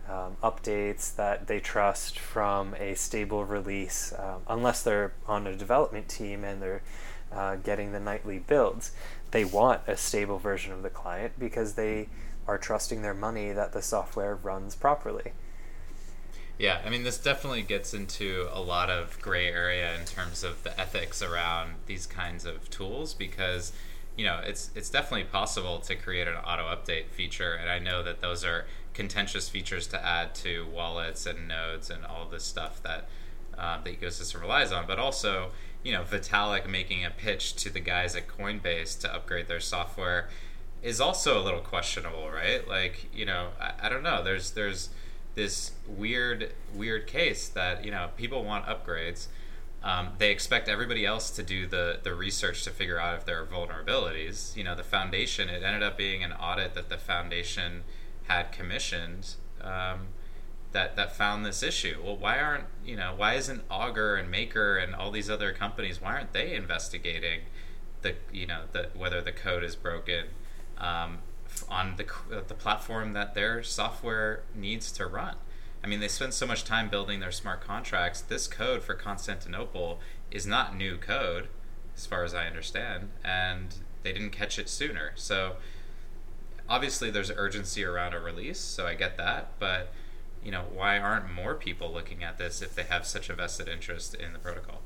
um, 0.09 0.37
updates 0.43 1.15
that 1.17 1.47
they 1.47 1.61
trust 1.61 2.19
from 2.19 2.75
a 2.75 2.95
stable 2.95 3.45
release, 3.45 4.13
um, 4.19 4.41
unless 4.49 4.83
they're 4.83 5.13
on 5.27 5.47
a 5.47 5.55
development 5.55 6.09
team 6.09 6.45
and 6.45 6.61
they're 6.63 6.83
uh, 7.33 7.57
getting 7.57 7.93
the 7.93 8.01
nightly 8.01 8.39
builds. 8.39 8.93
They 9.31 9.45
want 9.45 9.83
a 9.87 9.97
stable 9.97 10.39
version 10.39 10.73
of 10.73 10.83
the 10.83 10.91
client 10.91 11.35
because 11.39 11.75
they 11.75 12.09
are 12.47 12.59
trusting 12.59 13.03
their 13.03 13.15
money 13.15 13.53
that 13.53 13.73
the 13.73 13.83
software 13.83 14.35
runs 14.35 14.75
properly. 14.77 15.33
Yeah, 16.59 16.81
I 16.85 16.91
mean, 16.91 17.03
this 17.03 17.19
definitely 17.19 17.63
gets 17.63 17.95
into 17.95 18.49
a 18.53 18.61
lot 18.61 18.89
of 18.89 19.21
gray 19.21 19.49
area 19.49 19.99
in 19.99 20.05
terms 20.05 20.45
of 20.45 20.63
the 20.63 20.79
ethics 20.79 21.21
around 21.21 21.75
these 21.87 22.07
kinds 22.07 22.45
of 22.45 22.71
tools 22.71 23.13
because 23.13 23.73
you 24.17 24.25
know, 24.25 24.41
it's 24.45 24.71
it's 24.75 24.91
definitely 24.91 25.25
possible 25.25 25.79
to 25.81 25.97
create 25.97 26.29
an 26.29 26.35
auto 26.37 26.63
update 26.65 27.07
feature, 27.07 27.53
and 27.55 27.69
I 27.69 27.79
know 27.79 28.03
that 28.03 28.21
those 28.21 28.45
are 28.45 28.67
contentious 28.93 29.49
features 29.49 29.89
to 29.89 30.05
add 30.05 30.35
to 30.37 30.67
wallets 30.73 31.27
and 31.27 31.49
nodes 31.49 31.91
and 31.91 32.05
all 32.05 32.27
this 32.27 32.45
stuff 32.45 32.81
that 32.85 33.09
uh, 33.59 33.79
the 33.83 33.91
ecosystem 33.91 34.41
relies 34.41 34.71
on. 34.71 34.87
But 34.87 35.01
also, 35.01 35.51
you 35.83 35.93
know, 35.93 36.03
Vitalik 36.03 36.69
making 36.69 37.05
a 37.05 37.11
pitch 37.11 37.55
to 37.57 37.71
the 37.71 37.81
guys 37.81 38.15
at 38.15 38.29
Coinbase 38.29 39.01
to 39.01 39.13
upgrade 39.13 39.49
their 39.49 39.61
software 39.61 40.29
is 40.81 41.01
also 41.01 41.41
a 41.41 41.43
little 41.43 41.61
questionable, 41.61 42.31
right? 42.31 42.69
Like, 42.69 43.09
you 43.13 43.25
know, 43.25 43.49
I, 43.61 43.87
I 43.87 43.89
don't 43.89 44.05
know. 44.05 44.23
There's 44.23 44.53
there's 44.53 44.91
this 45.35 45.73
weird 45.87 46.53
weird 46.75 47.07
case 47.07 47.49
that 47.49 47.85
you 47.85 47.91
know 47.91 48.11
people 48.17 48.45
want 48.45 48.65
upgrades 48.67 49.29
um, 49.85 50.13
they 50.17 50.31
expect 50.31 50.67
everybody 50.67 51.05
else 51.05 51.31
to 51.33 51.43
do 51.43 51.67
the, 51.67 52.01
the 52.03 52.15
research 52.15 52.65
to 52.65 52.71
figure 52.71 52.99
out 52.99 53.19
if 53.19 53.27
there 53.27 53.43
are 53.43 53.45
vulnerabilities. 53.45 54.57
You 54.57 54.65
know, 54.65 54.75
the 54.75 54.83
foundation, 54.83 55.51
it 55.51 55.63
ended 55.63 55.83
up 55.83 55.99
being 55.99 56.25
an 56.25 56.33
audit 56.33 56.75
that 56.75 56.89
the 56.89 56.97
foundation 56.97 57.83
had 58.25 58.51
commissioned 58.51 59.35
um, 59.61 60.09
that, 60.73 60.97
that 60.97 61.15
found 61.15 61.45
this 61.45 61.63
issue. 61.63 62.01
Well, 62.03 62.17
why 62.17 62.41
aren't, 62.41 62.65
you 62.83 62.97
know, 62.97 63.13
why 63.15 63.35
isn't 63.35 63.63
Augur 63.71 64.17
and 64.17 64.31
Maker 64.31 64.79
and 64.79 64.95
all 64.95 65.11
these 65.11 65.29
other 65.29 65.53
companies, 65.53 66.01
why 66.01 66.15
aren't 66.15 66.33
they 66.33 66.55
investigating 66.55 67.41
the, 68.01 68.15
you 68.33 68.47
know, 68.47 68.63
the, 68.73 68.89
whether 68.95 69.21
the 69.21 69.33
code 69.33 69.63
is 69.63 69.77
broken 69.77 70.29
um, 70.79 71.19
on 71.75 71.97
the, 71.97 72.07
uh, 72.35 72.43
the 72.47 72.55
platform 72.55 73.13
that 73.13 73.35
their 73.35 73.63
software 73.63 74.43
needs 74.55 74.93
to 74.93 75.07
run? 75.07 75.37
I 75.83 75.87
mean, 75.87 76.01
they 76.01 76.09
spend 76.09 76.33
so 76.33 76.47
much 76.47 76.65
time 76.65 76.89
building 76.89 77.21
their 77.21 77.31
smart 77.31 77.61
contracts. 77.61 78.23
This 78.23 78.49
code 78.49 78.83
for 78.83 78.95
Constantinople 78.95 80.01
is 80.31 80.47
not 80.47 80.75
new 80.75 80.97
code, 80.97 81.49
as 81.95 82.07
far 82.07 82.25
as 82.25 82.33
I 82.33 82.47
understand, 82.47 83.11
and 83.23 83.75
they 84.03 84.13
didn't 84.13 84.31
catch 84.31 84.59
it 84.59 84.69
sooner. 84.69 85.13
So 85.15 85.57
obviously, 86.69 87.11
there's 87.11 87.31
urgency 87.31 87.85
around 87.85 88.15
a 88.15 88.21
release, 88.21 88.59
so 88.61 88.87
I 88.87 88.95
get 88.95 89.19
that. 89.19 89.51
But 89.59 89.93
you 90.43 90.51
know, 90.51 90.65
why 90.73 90.99
aren't 90.99 91.31
more 91.31 91.55
people 91.55 91.93
looking 91.93 92.23
at 92.23 92.39
this 92.39 92.63
if 92.63 92.75
they 92.75 92.85
have 92.85 93.07
such 93.07 93.29
a 93.29 93.35
vested 93.35 93.69
interest 93.69 94.15
in 94.15 94.33
the 94.33 94.39
protocol? 94.39 94.81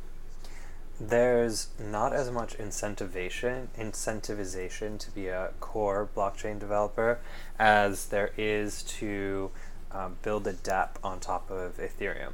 There's 1.00 1.68
not 1.78 2.12
as 2.12 2.30
much 2.30 2.58
incentivization 2.58 3.68
incentivization 3.78 4.98
to 4.98 5.10
be 5.12 5.28
a 5.28 5.50
core 5.60 6.08
blockchain 6.16 6.58
developer 6.58 7.20
as 7.58 8.06
there 8.06 8.32
is 8.36 8.82
to 8.84 9.50
um, 9.92 10.16
build 10.22 10.46
a 10.46 10.54
DApp 10.54 10.90
on 11.04 11.20
top 11.20 11.50
of 11.50 11.76
Ethereum. 11.78 12.32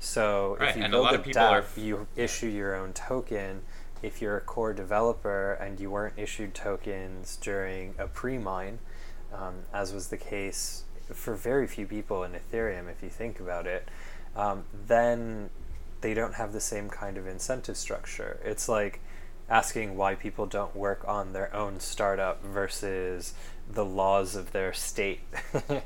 So 0.00 0.56
right. 0.58 0.70
if 0.70 0.76
you 0.76 0.88
build 0.88 1.06
a, 1.06 1.14
a, 1.14 1.18
DApp, 1.18 1.76
are... 1.76 1.80
you 1.80 2.06
issue 2.16 2.46
your 2.46 2.76
own 2.76 2.92
token. 2.92 3.62
If 4.02 4.22
you're 4.22 4.36
a 4.36 4.40
core 4.40 4.72
developer 4.72 5.52
and 5.54 5.78
you 5.80 5.90
weren't 5.90 6.14
issued 6.16 6.54
tokens 6.54 7.36
during 7.40 7.94
a 7.98 8.06
pre-mine, 8.06 8.78
um, 9.34 9.54
as 9.72 9.92
was 9.92 10.08
the 10.08 10.16
case 10.16 10.84
for 11.12 11.34
very 11.34 11.66
few 11.66 11.86
people 11.86 12.22
in 12.22 12.32
Ethereum, 12.32 12.90
if 12.90 13.02
you 13.02 13.08
think 13.08 13.40
about 13.40 13.66
it, 13.66 13.88
um, 14.36 14.64
then 14.86 15.50
they 16.00 16.14
don't 16.14 16.34
have 16.34 16.52
the 16.52 16.60
same 16.60 16.88
kind 16.88 17.16
of 17.16 17.26
incentive 17.26 17.76
structure. 17.76 18.40
It's 18.44 18.68
like 18.68 19.00
asking 19.48 19.96
why 19.96 20.14
people 20.14 20.46
don't 20.46 20.76
work 20.76 21.04
on 21.06 21.32
their 21.32 21.54
own 21.54 21.80
startup 21.80 22.42
versus 22.44 23.34
the 23.70 23.84
laws 23.84 24.34
of 24.36 24.52
their 24.52 24.72
state. 24.72 25.20
Um, 25.54 25.62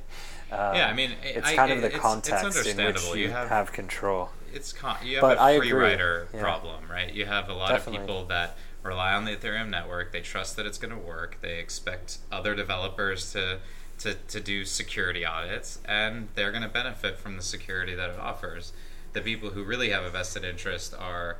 yeah, 0.50 0.88
I 0.88 0.92
mean, 0.92 1.12
it's 1.22 1.48
I, 1.48 1.56
kind 1.56 1.72
of 1.72 1.80
the 1.80 1.88
it's, 1.88 1.98
context 1.98 2.58
it's 2.58 2.68
in 2.68 2.84
which 2.84 3.04
you, 3.08 3.14
you 3.14 3.30
have, 3.30 3.48
have, 3.48 3.72
control. 3.72 4.30
It's 4.52 4.72
con- 4.72 4.98
you 5.04 5.16
have 5.16 5.22
but 5.22 5.38
a 5.38 5.42
I 5.42 5.58
free 5.58 5.72
rider 5.72 6.28
yeah. 6.34 6.40
problem, 6.40 6.84
right? 6.90 7.12
You 7.12 7.26
have 7.26 7.48
a 7.48 7.54
lot 7.54 7.70
Definitely. 7.70 8.02
of 8.02 8.06
people 8.06 8.24
that 8.26 8.56
rely 8.82 9.14
on 9.14 9.24
the 9.24 9.36
Ethereum 9.36 9.70
network. 9.70 10.12
They 10.12 10.20
trust 10.20 10.56
that 10.56 10.66
it's 10.66 10.78
going 10.78 10.92
to 10.92 11.00
work. 11.00 11.38
They 11.40 11.58
expect 11.58 12.18
other 12.30 12.54
developers 12.54 13.32
to 13.32 13.60
to, 13.98 14.14
to 14.14 14.40
do 14.40 14.64
security 14.64 15.24
audits, 15.24 15.78
and 15.84 16.28
they're 16.34 16.50
going 16.50 16.64
to 16.64 16.68
benefit 16.68 17.18
from 17.18 17.36
the 17.36 17.42
security 17.42 17.94
that 17.94 18.10
it 18.10 18.18
offers. 18.18 18.72
The 19.12 19.20
people 19.20 19.50
who 19.50 19.62
really 19.62 19.90
have 19.90 20.04
a 20.04 20.10
vested 20.10 20.44
interest 20.44 20.94
are 20.98 21.36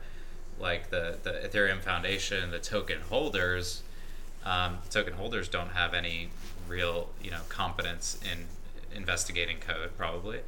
like 0.59 0.91
the, 0.91 1.19
the 1.23 1.31
Ethereum 1.33 1.81
Foundation, 1.81 2.51
the 2.51 2.59
token 2.59 3.01
holders. 3.01 3.83
Um, 4.45 4.79
token 4.91 5.15
holders 5.15 5.49
don't 5.49 5.71
have 5.71 5.95
any 5.95 6.31
real, 6.69 7.11
you 7.23 7.31
know, 7.31 7.41
competence 7.49 8.21
in 8.31 8.47
investigating 8.95 9.59
code 9.59 9.91
probably 9.97 10.41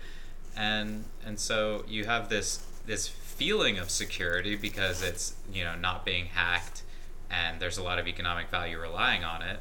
and 0.57 1.05
and 1.25 1.39
so 1.39 1.85
you 1.89 2.05
have 2.05 2.29
this 2.29 2.65
this 2.87 3.09
feeling 3.09 3.79
of 3.79 3.91
security 3.91 4.57
because 4.57 5.03
it's 5.03 5.35
you 5.53 5.65
know 5.65 5.75
not 5.75 6.05
being 6.05 6.27
hacked 6.27 6.83
and 7.31 7.61
there's 7.61 7.79
a 7.79 7.83
lot 7.83 7.99
of 7.99 8.07
economic 8.07 8.49
value 8.51 8.79
relying 8.79 9.25
on 9.25 9.43
it 9.43 9.59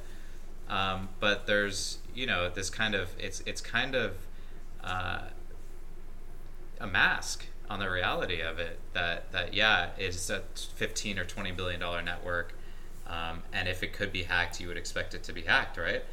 um, 0.69 1.09
but 1.19 1.47
there's 1.47 1.97
you 2.13 2.25
know 2.25 2.49
this 2.49 2.69
kind 2.69 2.93
of 2.95 3.09
it's 3.17 3.41
it's 3.41 3.61
kind 3.61 3.95
of 3.95 4.13
uh, 4.83 5.21
a 6.79 6.87
mask 6.87 7.45
on 7.73 7.79
the 7.79 7.89
reality 7.89 8.41
of 8.41 8.59
it 8.59 8.79
that 8.93 9.31
that 9.31 9.53
yeah 9.53 9.89
it's 9.97 10.29
a 10.29 10.43
15 10.75 11.17
or 11.17 11.25
20 11.25 11.51
billion 11.53 11.79
dollar 11.79 12.03
network 12.03 12.53
um, 13.07 13.41
and 13.51 13.67
if 13.67 13.81
it 13.81 13.93
could 13.93 14.11
be 14.11 14.23
hacked 14.23 14.61
you 14.61 14.67
would 14.67 14.77
expect 14.77 15.15
it 15.15 15.23
to 15.23 15.33
be 15.33 15.41
hacked 15.41 15.77
right? 15.77 16.03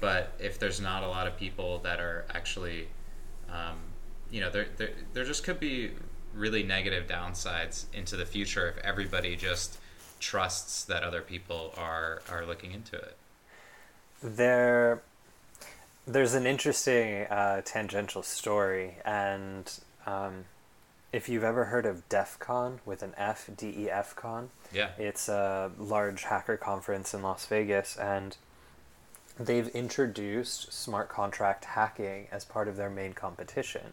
But 0.00 0.32
if 0.40 0.58
there's 0.58 0.80
not 0.80 1.04
a 1.04 1.08
lot 1.08 1.28
of 1.28 1.36
people 1.36 1.78
that 1.80 2.00
are 2.00 2.24
actually 2.34 2.88
um, 3.48 3.76
you 4.30 4.40
know 4.40 4.50
there, 4.50 4.66
there 4.76 4.90
there 5.12 5.24
just 5.24 5.44
could 5.44 5.60
be 5.60 5.92
really 6.34 6.62
negative 6.62 7.06
downsides 7.06 7.84
into 7.92 8.16
the 8.16 8.24
future 8.24 8.68
if 8.68 8.78
everybody 8.84 9.36
just 9.36 9.78
trusts 10.18 10.84
that 10.84 11.02
other 11.02 11.20
people 11.20 11.74
are 11.76 12.22
are 12.30 12.46
looking 12.46 12.72
into 12.72 12.96
it. 12.96 13.16
There 14.22 15.02
there's 16.06 16.34
an 16.34 16.46
interesting 16.46 17.26
uh, 17.26 17.60
tangential 17.64 18.22
story 18.22 18.96
and 19.04 19.72
um, 20.04 20.46
if 21.12 21.28
you've 21.28 21.44
ever 21.44 21.66
heard 21.66 21.84
of 21.84 22.08
DEF 22.08 22.38
CON 22.38 22.80
with 22.86 23.02
an 23.02 23.12
F, 23.16 23.50
D 23.56 23.74
E 23.76 23.90
F 23.90 24.16
CON, 24.16 24.50
yeah, 24.72 24.90
it's 24.98 25.28
a 25.28 25.70
large 25.78 26.24
hacker 26.24 26.56
conference 26.56 27.12
in 27.12 27.22
Las 27.22 27.44
Vegas, 27.46 27.96
and 27.96 28.36
they've 29.38 29.68
introduced 29.68 30.72
smart 30.72 31.08
contract 31.08 31.66
hacking 31.66 32.28
as 32.32 32.44
part 32.44 32.68
of 32.68 32.76
their 32.76 32.90
main 32.90 33.12
competition. 33.12 33.92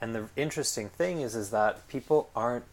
And 0.00 0.14
the 0.14 0.28
interesting 0.36 0.88
thing 0.88 1.20
is, 1.20 1.34
is 1.34 1.50
that 1.50 1.88
people 1.88 2.30
aren't 2.36 2.66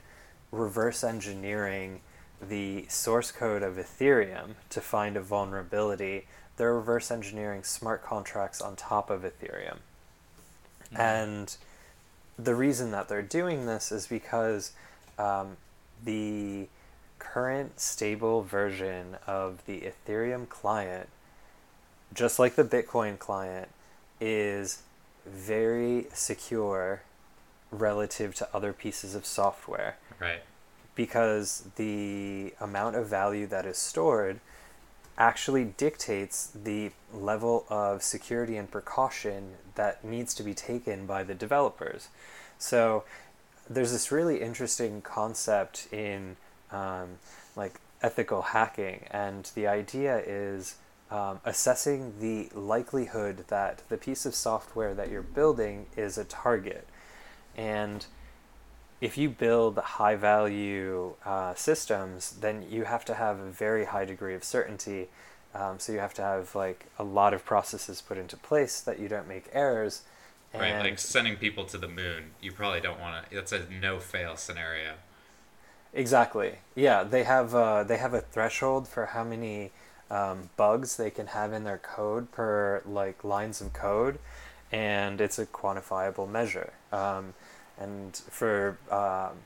reverse 0.52 1.04
engineering 1.04 2.02
the 2.42 2.86
source 2.90 3.32
code 3.32 3.64
of 3.64 3.76
Ethereum 3.76 4.56
to 4.70 4.82
find 4.82 5.16
a 5.16 5.22
vulnerability. 5.22 6.26
They're 6.58 6.76
reverse 6.76 7.10
engineering 7.10 7.64
smart 7.64 8.04
contracts 8.04 8.62
on 8.62 8.76
top 8.76 9.10
of 9.10 9.22
Ethereum. 9.22 9.78
Mm-hmm. 10.92 10.98
And 10.98 11.56
the 12.38 12.56
reason 12.56 12.92
that 12.92 13.08
they're 13.10 13.22
doing 13.22 13.66
this 13.66 13.92
is 13.92 14.08
because 14.08 14.74
um, 15.18 15.58
the 16.04 16.68
current 17.20 17.80
stable 17.80 18.42
version 18.44 19.18
of 19.28 19.66
the 19.66 19.82
Ethereum 19.82 20.48
client, 20.50 21.10
just 22.14 22.40
like 22.40 22.56
the 22.56 22.64
Bitcoin 22.64 23.18
client, 23.20 23.70
is 24.20 24.82
very 25.26 26.08
secure 26.14 27.02
relative 27.72 28.36
to 28.36 28.48
other 28.54 28.74
pieces 28.74 29.16
of 29.16 29.26
software 29.26 29.96
Right. 30.20 30.42
because 30.96 31.64
the 31.76 32.54
amount 32.60 32.96
of 32.96 33.08
value 33.08 33.48
that 33.48 33.66
is 33.66 33.78
stored 33.78 34.40
actually 35.18 35.66
dictates 35.66 36.48
the 36.48 36.92
level 37.14 37.66
of 37.70 38.02
security 38.02 38.58
and 38.58 38.70
precaution 38.70 39.54
that 39.76 40.04
needs 40.04 40.34
to 40.34 40.44
be 40.44 40.54
taken 40.54 41.06
by 41.06 41.24
the 41.24 41.36
developers. 41.36 42.10
So 42.58 43.04
there's 43.70 43.92
this 43.92 44.12
really 44.12 44.42
interesting 44.42 45.02
concept 45.02 45.88
in 45.92 46.36
um, 46.72 47.18
like 47.56 47.80
ethical 48.02 48.42
hacking, 48.42 49.06
and 49.12 49.50
the 49.56 49.68
idea 49.68 50.22
is 50.26 50.76
um, 51.12 51.40
assessing 51.46 52.14
the 52.20 52.50
likelihood 52.58 53.46
that 53.48 53.84
the 53.90 53.98
piece 53.98 54.26
of 54.26 54.34
software 54.34 54.94
that 54.96 55.10
you're 55.10 55.22
building 55.22 55.86
is 55.96 56.18
a 56.18 56.26
target. 56.26 56.88
And 57.56 58.06
if 59.04 59.18
you 59.18 59.30
build 59.30 59.78
high 59.78 60.16
value 60.16 61.14
uh, 61.26 61.54
systems, 61.56 62.38
then 62.40 62.66
you 62.72 62.86
have 62.86 63.04
to 63.04 63.14
have 63.14 63.38
a 63.38 63.50
very 63.50 63.84
high 63.84 64.06
degree 64.06 64.34
of 64.34 64.46
certainty. 64.46 65.10
Um, 65.54 65.78
so 65.78 65.92
you 65.92 66.00
have 66.00 66.14
to 66.14 66.22
have 66.22 66.56
like 66.56 66.86
a 66.98 67.04
lot 67.04 67.34
of 67.34 67.44
processes 67.44 68.02
put 68.02 68.18
into 68.18 68.38
place 68.38 68.80
that 68.80 69.00
you 69.00 69.10
don't 69.10 69.28
make 69.28 69.50
errors. 69.52 70.04
Right. 70.54 70.80
Like 70.80 71.00
sending 71.00 71.36
people 71.36 71.66
to 71.66 71.78
the 71.78 71.88
moon, 71.90 72.32
you 72.42 72.54
probably 72.54 72.80
don't 72.80 73.02
want 73.02 73.30
to. 73.30 73.36
That's 73.36 73.52
a 73.52 73.66
no 73.70 74.00
fail 74.00 74.38
scenario. 74.38 74.94
exactly, 75.94 76.60
yeah, 76.74 77.04
they 77.04 77.24
have 77.24 77.54
uh, 77.54 77.84
they 77.84 77.98
have 77.98 78.14
a 78.14 78.22
threshold 78.22 78.88
for 78.88 79.08
how 79.08 79.26
many 79.26 79.72
um, 80.10 80.50
bugs 80.56 80.96
they 80.96 81.10
can 81.10 81.28
have 81.28 81.52
in 81.52 81.66
their 81.66 81.80
code 81.80 82.32
per 82.32 82.82
like 82.86 83.24
lines 83.26 83.60
of 83.60 83.74
code, 83.74 84.18
and 84.72 85.20
it's 85.20 85.40
a 85.40 85.46
quantifiable 85.46 86.30
measure. 86.30 86.72
Um, 86.94 87.34
and 87.80 88.16
for 88.16 88.78
um, 88.92 89.38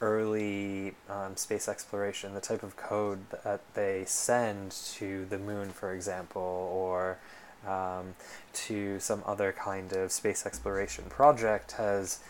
early 0.00 0.94
um, 1.08 1.36
space 1.36 1.68
exploration, 1.68 2.34
the 2.34 2.40
type 2.40 2.62
of 2.62 2.76
code 2.76 3.20
that 3.44 3.60
they 3.74 4.04
send 4.06 4.70
to 4.70 5.24
the 5.26 5.38
moon, 5.38 5.70
for 5.70 5.92
example, 5.92 6.42
or 6.72 7.18
um, 7.66 8.14
to 8.52 9.00
some 9.00 9.22
other 9.26 9.52
kind 9.52 9.92
of 9.92 10.12
space 10.12 10.44
exploration 10.44 11.04
project 11.08 11.72
has 11.72 12.20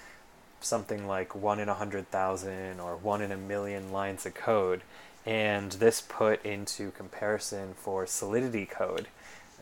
something 0.61 1.07
like 1.07 1.35
one 1.35 1.59
in 1.59 1.69
a 1.69 1.75
hundred 1.75 2.11
thousand 2.11 2.81
or 2.81 2.97
one 2.97 3.21
in 3.21 3.33
a 3.33 3.37
million 3.37 3.93
lines 3.93 4.25
of 4.25 4.35
code. 4.35 4.83
And 5.27 5.73
this 5.73 6.01
put 6.01 6.45
into 6.45 6.91
comparison 6.91 7.75
for 7.75 8.07
Solidity 8.07 8.67
code 8.67 9.09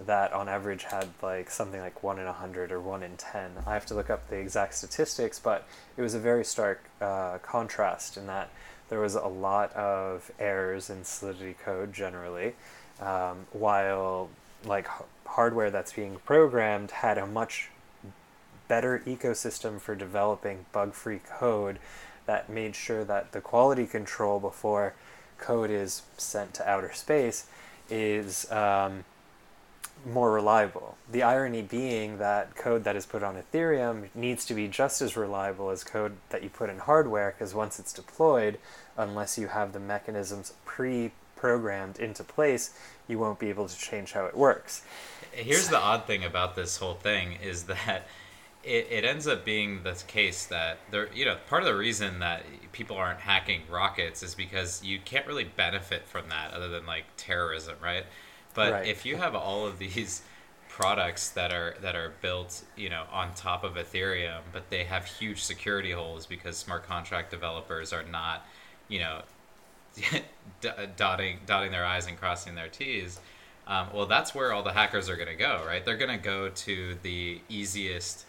that 0.07 0.33
on 0.33 0.49
average 0.49 0.85
had 0.85 1.09
like 1.23 1.51
something 1.51 1.81
like 1.81 2.03
one 2.03 2.19
in 2.19 2.27
a 2.27 2.33
hundred 2.33 2.73
or 2.73 2.81
one 2.81 3.03
in 3.03 3.17
ten. 3.17 3.53
I 3.67 3.75
have 3.75 3.87
to 3.87 3.95
look 3.95 4.11
up 4.11 4.29
the 4.29 4.37
exact 4.37 4.75
statistics, 4.75 5.39
but 5.39 5.67
it 5.97 6.03
was 6.03 6.15
a 6.15 6.19
very 6.19 6.45
stark 6.45 6.85
uh, 7.01 7.39
contrast 7.39 8.17
in 8.17 8.27
that 8.27 8.51
there 8.89 9.01
was 9.01 9.15
a 9.15 9.27
lot 9.27 9.73
of 9.75 10.31
errors 10.39 10.91
in 10.91 11.05
Solidity 11.05 11.55
code 11.65 11.93
generally, 11.93 12.55
um, 13.01 13.47
while 13.53 14.29
like 14.65 14.87
h- 14.87 15.07
hardware 15.27 15.71
that's 15.71 15.93
being 15.93 16.17
programmed 16.25 16.91
had 16.91 17.19
a 17.19 17.27
much 17.27 17.71
better 18.69 19.03
ecosystem 19.07 19.81
for 19.81 19.95
developing 19.95 20.67
bug-free 20.73 21.21
code 21.39 21.79
that 22.27 22.49
made 22.49 22.77
sure 22.77 23.05
that 23.05 23.33
the 23.33 23.41
quality 23.41 23.87
control 23.87 24.39
before 24.39 24.95
code 25.39 25.71
is 25.71 26.03
sent 26.17 26.55
to 26.55 26.69
outer 26.69 26.93
space 26.93 27.47
is 27.91 28.51
um, 28.53 29.05
more 30.07 30.33
reliable. 30.33 30.97
The 31.11 31.23
irony 31.23 31.63
being 31.63 32.19
that 32.19 32.57
code 32.57 32.85
that 32.85 32.97
is 32.97 33.07
put 33.07 33.23
on 33.23 33.37
Ethereum 33.37 34.09
needs 34.15 34.45
to 34.47 34.55
be 34.55 34.69
just 34.69 35.01
as 35.03 35.17
reliable 35.17 35.71
as 35.71 35.85
code 35.85 36.17
that 36.31 36.43
you 36.43 36.51
put 36.51 36.71
in 36.71 36.79
hardware 36.79 37.35
because 37.37 37.55
once 37.55 37.79
it's 37.79 37.93
deployed, 37.93 38.59
unless 38.97 39.39
you 39.39 39.49
have 39.49 39.73
the 39.73 39.81
mechanisms 39.81 40.55
pre-programmed 40.65 41.99
into 41.99 42.25
place, 42.25 42.75
you 43.09 43.19
won't 43.19 43.39
be 43.39 43.49
able 43.49 43.69
to 43.69 43.79
change 43.79 44.13
how 44.13 44.27
it 44.27 44.37
works. 44.37 44.83
Here's 45.33 45.69
the 45.69 45.79
odd 45.79 46.07
thing 46.07 46.25
about 46.25 46.57
this 46.57 46.77
whole 46.77 46.95
thing 46.95 47.39
is 47.43 47.63
that 47.65 48.07
it, 48.65 48.87
it 48.91 49.05
ends 49.05 49.27
up 49.27 49.45
being 49.45 49.83
the 49.83 50.01
case 50.07 50.47
that 50.47 50.79
there 50.91 51.13
you 51.13 51.25
know 51.25 51.37
part 51.49 51.63
of 51.63 51.67
the 51.67 51.75
reason 51.75 52.21
that 52.21 52.45
people 52.71 52.97
aren't 52.97 53.19
hacking 53.19 53.61
rockets 53.69 54.23
is 54.23 54.37
because 54.37 54.85
you 54.85 55.01
can't 55.05 55.27
really 55.27 55.43
benefit 55.45 56.07
from 56.07 56.29
that 56.29 56.55
other 56.55 56.69
than 56.69 56.87
like 56.87 57.05
terrorism 57.17 57.75
right 57.83 58.05
but 58.55 58.73
Right. 58.73 58.87
if 58.87 59.05
you 59.07 59.17
have 59.17 59.35
all 59.35 59.67
of 59.67 59.79
these 59.79 60.23
products 60.69 61.29
that 61.31 61.53
are 61.53 61.75
that 61.83 61.95
are 61.95 62.13
built 62.23 62.63
you 62.77 62.89
know 62.89 63.05
on 63.13 63.35
top 63.35 63.63
of 63.63 63.75
ethereum 63.75 64.41
but 64.53 64.71
they 64.71 64.85
have 64.85 65.05
huge 65.05 65.43
security 65.43 65.91
holes 65.91 66.25
because 66.25 66.57
smart 66.57 66.83
contract 66.87 67.31
developers 67.31 67.93
are 67.93 68.05
not 68.05 68.47
you 68.89 68.99
know 68.99 69.21
dotting 70.97 71.41
dotting 71.47 71.71
their 71.73 71.85
i's 71.85 72.07
and 72.07 72.17
crossing 72.19 72.55
their 72.55 72.69
t's 72.69 73.21
um, 73.67 73.89
well 73.93 74.07
that's 74.07 74.35
where 74.35 74.53
all 74.53 74.63
the 74.63 74.73
hackers 74.73 75.09
are 75.09 75.17
going 75.17 75.29
to 75.29 75.35
go 75.37 75.63
right? 75.67 75.85
They're 75.85 75.97
going 75.97 76.17
to 76.19 76.25
go 76.25 76.49
to 76.49 76.97
the 77.03 77.41
easiest 77.49 78.25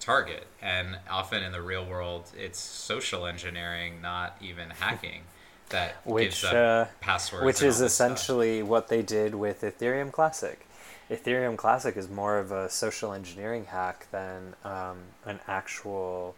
target. 0.00 0.46
And 0.62 0.96
often 1.10 1.42
in 1.42 1.52
the 1.52 1.60
real 1.60 1.84
world 1.84 2.30
it's 2.36 2.58
social 2.60 3.26
engineering 3.26 4.00
not 4.00 4.36
even 4.40 4.70
hacking 4.70 5.22
that 5.70 5.96
Which, 6.04 6.44
uh, 6.44 6.86
passwords 7.00 7.44
which 7.44 7.62
is 7.62 7.76
all 7.76 7.84
this 7.84 7.94
stuff. 7.94 8.10
essentially 8.12 8.62
what 8.62 8.88
they 8.88 9.02
did 9.02 9.34
with 9.34 9.62
Ethereum 9.62 10.10
Classic. 10.12 10.66
Ethereum 11.10 11.56
Classic 11.56 11.96
is 11.96 12.08
more 12.08 12.38
of 12.38 12.52
a 12.52 12.68
social 12.68 13.12
engineering 13.12 13.66
hack 13.66 14.06
than 14.10 14.54
um, 14.64 14.98
an 15.24 15.40
actual 15.48 16.34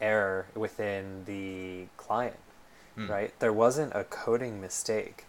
error 0.00 0.46
within 0.54 1.24
the 1.26 1.86
client, 1.96 2.36
Hmm. 2.96 3.10
right? 3.10 3.38
There 3.40 3.52
wasn't 3.52 3.94
a 3.94 4.04
coding 4.04 4.60
mistake. 4.60 5.24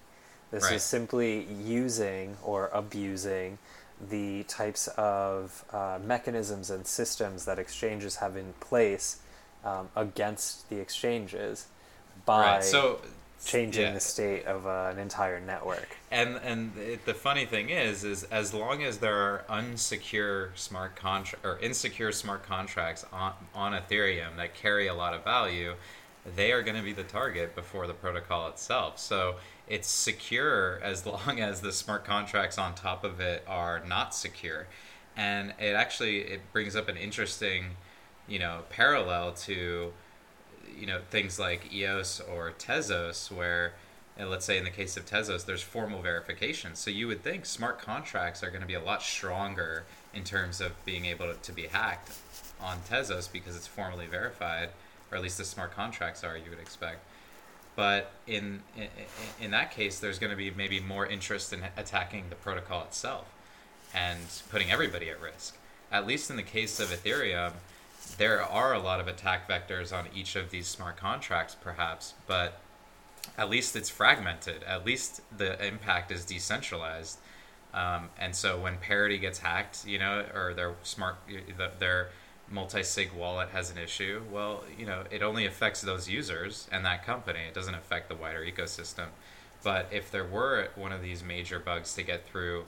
This 0.52 0.66
Right. 0.66 0.74
is 0.74 0.84
simply 0.84 1.44
using 1.44 2.38
or 2.44 2.70
abusing 2.72 3.58
the 4.00 4.44
types 4.44 4.88
of 4.90 5.64
uh, 5.72 5.98
mechanisms 6.04 6.70
and 6.70 6.86
systems 6.86 7.46
that 7.46 7.58
exchanges 7.58 8.18
have 8.18 8.36
in 8.38 8.54
place 8.60 9.18
um, 9.64 9.90
against 9.96 10.70
the 10.70 10.80
exchanges 10.80 11.66
by 12.26 12.42
right 12.42 12.64
so 12.64 13.00
changing 13.46 13.84
yeah. 13.84 13.94
the 13.94 14.00
state 14.00 14.46
of 14.46 14.66
uh, 14.66 14.90
an 14.92 15.00
entire 15.00 15.40
network. 15.40 15.88
and 16.12 16.38
and 16.38 16.76
it, 16.78 17.06
the 17.06 17.14
funny 17.14 17.46
thing 17.46 17.70
is 17.70 18.04
is 18.04 18.24
as 18.26 18.54
long 18.54 18.84
as 18.84 18.98
there 18.98 19.16
are 19.16 19.44
unsecure 19.50 20.50
smart 20.58 20.96
contract 20.96 21.46
or 21.46 21.60
insecure 21.60 22.12
smart 22.12 22.44
contracts 22.44 23.06
on 23.12 23.34
on 23.54 23.74
ethereum 23.74 24.36
that 24.38 24.54
carry 24.54 24.88
a 24.88 24.94
lot 24.94 25.14
of 25.14 25.24
value 25.24 25.74
they 26.36 26.52
are 26.52 26.64
going 26.64 26.76
to 26.76 26.82
be 26.82 26.94
the 26.94 27.04
target 27.04 27.54
before 27.56 27.86
the 27.86 27.94
protocol 27.94 28.48
itself 28.48 28.98
so 28.98 29.36
it's 29.68 29.88
secure 29.88 30.80
as 30.82 31.06
long 31.06 31.40
as 31.40 31.62
the 31.62 31.72
smart 31.72 32.04
contracts 32.04 32.58
on 32.58 32.74
top 32.74 33.04
of 33.04 33.20
it 33.20 33.44
are 33.48 33.84
not 33.86 34.16
secure 34.16 34.68
and 35.16 35.54
it 35.60 35.76
actually 35.76 36.20
it 36.20 36.42
brings 36.52 36.76
up 36.76 36.88
an 36.90 36.98
interesting 36.98 37.66
you 38.28 38.40
know 38.40 38.62
parallel 38.70 39.32
to 39.34 39.94
you 40.78 40.86
know 40.86 41.00
things 41.10 41.40
like 41.40 41.74
EOS 41.74 42.20
or 42.20 42.54
Tezos, 42.58 43.32
where 43.32 43.74
and 44.18 44.30
let's 44.30 44.46
say 44.46 44.58
in 44.58 44.64
the 44.64 44.70
case 44.70 44.96
of 44.96 45.06
Tezos, 45.06 45.46
there's 45.46 45.62
formal 45.62 46.02
verification. 46.02 46.76
So 46.76 46.90
you 46.90 47.08
would 47.08 47.22
think 47.22 47.46
smart 47.46 47.80
contracts 47.80 48.44
are 48.44 48.50
going 48.50 48.62
to 48.62 48.68
be 48.68 48.76
a 48.76 48.82
lot 48.82 49.02
stronger 49.02 49.84
in 50.14 50.24
terms 50.24 50.62
of 50.62 50.72
being 50.86 51.06
able 51.06 51.26
to, 51.28 51.34
to 51.34 51.52
be 51.52 51.68
hacked 51.68 52.12
on 52.62 52.78
Tezos 52.90 53.30
because 53.32 53.56
it's 53.58 53.68
formally 53.68 54.08
verified, 54.08 54.70
or 55.12 55.18
at 55.18 55.24
least 55.24 55.38
the 55.38 55.44
smart 55.44 55.74
contracts 55.74 56.24
are. 56.24 56.38
You 56.38 56.50
would 56.50 56.60
expect. 56.60 57.00
But 57.76 58.12
in, 58.26 58.62
in 58.78 58.88
in 59.42 59.52
that 59.52 59.72
case, 59.72 60.00
there's 60.00 60.18
going 60.18 60.32
to 60.32 60.38
be 60.38 60.50
maybe 60.50 60.80
more 60.80 61.06
interest 61.06 61.52
in 61.52 61.62
attacking 61.76 62.26
the 62.30 62.36
protocol 62.36 62.84
itself 62.84 63.26
and 63.94 64.20
putting 64.50 64.72
everybody 64.72 65.10
at 65.10 65.22
risk. 65.22 65.58
At 65.92 66.08
least 66.08 66.30
in 66.30 66.38
the 66.38 66.44
case 66.44 66.80
of 66.80 66.90
Ethereum, 66.90 67.54
there 68.18 68.42
are 68.42 68.74
a 68.74 68.80
lot 68.80 69.00
of 69.00 69.08
attack 69.08 69.50
vectors 69.50 69.96
on 69.96 70.08
each 70.14 70.36
of 70.36 70.50
these 70.50 70.68
smart 70.68 70.98
contracts, 70.98 71.56
perhaps, 71.56 72.14
but 72.28 72.60
at 73.38 73.50
least 73.50 73.76
it's 73.76 73.90
fragmented. 73.90 74.64
At 74.64 74.86
least 74.86 75.22
the 75.36 75.66
impact 75.66 76.12
is 76.12 76.26
decentralized. 76.26 77.20
Um, 77.74 78.10
and 78.18 78.36
so 78.36 78.60
when 78.60 78.78
Parity 78.78 79.18
gets 79.18 79.40
hacked, 79.40 79.86
you 79.86 80.00
know, 80.00 80.26
or 80.34 80.54
their 80.54 80.76
smart, 80.84 81.18
their 81.80 82.10
multi-sig 82.50 83.12
wallet 83.12 83.50
has 83.50 83.72
an 83.72 83.78
issue, 83.78 84.22
well, 84.32 84.64
you 84.78 84.86
know, 84.86 85.04
it 85.12 85.22
only 85.22 85.46
affects 85.46 85.82
those 85.82 86.08
users 86.08 86.68
and 86.72 86.86
that 86.86 87.06
company. 87.06 87.40
It 87.48 87.54
doesn't 87.54 87.76
affect 87.76 88.08
the 88.08 88.16
wider 88.16 88.46
ecosystem. 88.46 89.08
But 89.64 89.88
if 89.92 90.12
there 90.12 90.26
were 90.26 90.70
one 90.76 90.92
of 90.92 91.02
these 91.02 91.24
major 91.24 91.60
bugs 91.60 91.96
to 91.96 92.04
get 92.04 92.28
through, 92.28 92.66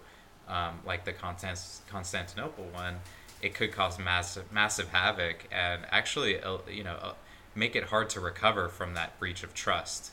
um, 0.47 0.79
like 0.85 1.05
the 1.05 1.13
Constant- 1.13 1.81
Constantinople 1.89 2.65
one, 2.73 2.95
it 3.41 3.53
could 3.53 3.71
cause 3.71 3.99
massive 3.99 4.51
massive 4.51 4.89
havoc 4.89 5.47
and 5.51 5.81
actually, 5.91 6.41
uh, 6.41 6.57
you 6.69 6.83
know, 6.83 6.97
uh, 7.01 7.13
make 7.55 7.75
it 7.75 7.85
hard 7.85 8.09
to 8.11 8.19
recover 8.19 8.69
from 8.69 8.93
that 8.93 9.19
breach 9.19 9.43
of 9.43 9.53
trust. 9.53 10.11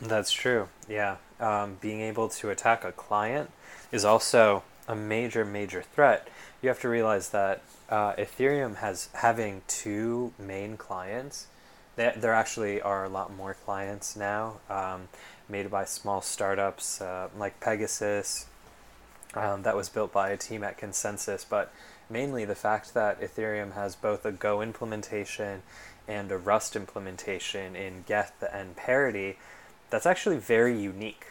That's 0.00 0.32
true. 0.32 0.68
Yeah. 0.88 1.16
Um, 1.40 1.78
being 1.80 2.00
able 2.00 2.28
to 2.30 2.50
attack 2.50 2.84
a 2.84 2.92
client 2.92 3.50
is 3.92 4.04
also 4.04 4.62
a 4.88 4.94
major, 4.94 5.44
major 5.44 5.82
threat. 5.82 6.28
You 6.62 6.68
have 6.68 6.80
to 6.80 6.88
realize 6.88 7.30
that 7.30 7.62
uh, 7.88 8.14
Ethereum 8.14 8.76
has 8.76 9.08
having 9.14 9.62
two 9.68 10.32
main 10.38 10.76
clients. 10.76 11.46
There, 11.96 12.14
there 12.16 12.32
actually 12.34 12.80
are 12.80 13.04
a 13.04 13.08
lot 13.08 13.32
more 13.32 13.54
clients 13.54 14.16
now, 14.16 14.58
um, 14.68 15.08
made 15.48 15.70
by 15.70 15.84
small 15.84 16.20
startups 16.20 17.00
uh, 17.00 17.28
like 17.36 17.60
PegaSys. 17.60 18.46
Um, 19.36 19.62
that 19.62 19.76
was 19.76 19.88
built 19.88 20.12
by 20.12 20.30
a 20.30 20.36
team 20.36 20.62
at 20.62 20.78
ConsenSys, 20.78 21.44
but 21.48 21.72
mainly 22.08 22.44
the 22.44 22.54
fact 22.54 22.94
that 22.94 23.20
Ethereum 23.20 23.74
has 23.74 23.96
both 23.96 24.24
a 24.24 24.32
Go 24.32 24.62
implementation 24.62 25.62
and 26.06 26.30
a 26.30 26.38
Rust 26.38 26.76
implementation 26.76 27.74
in 27.74 28.04
Geth 28.06 28.44
and 28.52 28.76
Parity 28.76 29.38
that's 29.90 30.06
actually 30.06 30.38
very 30.38 30.78
unique. 30.78 31.26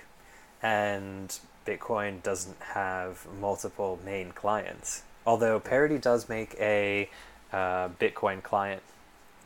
And 0.61 1.37
Bitcoin 1.65 2.23
doesn't 2.23 2.59
have 2.59 3.25
multiple 3.39 3.99
main 4.03 4.31
clients. 4.31 5.03
Although 5.25 5.59
Parity 5.59 5.97
does 5.97 6.27
make 6.27 6.55
a 6.59 7.09
uh, 7.51 7.89
Bitcoin 7.99 8.41
client 8.41 8.81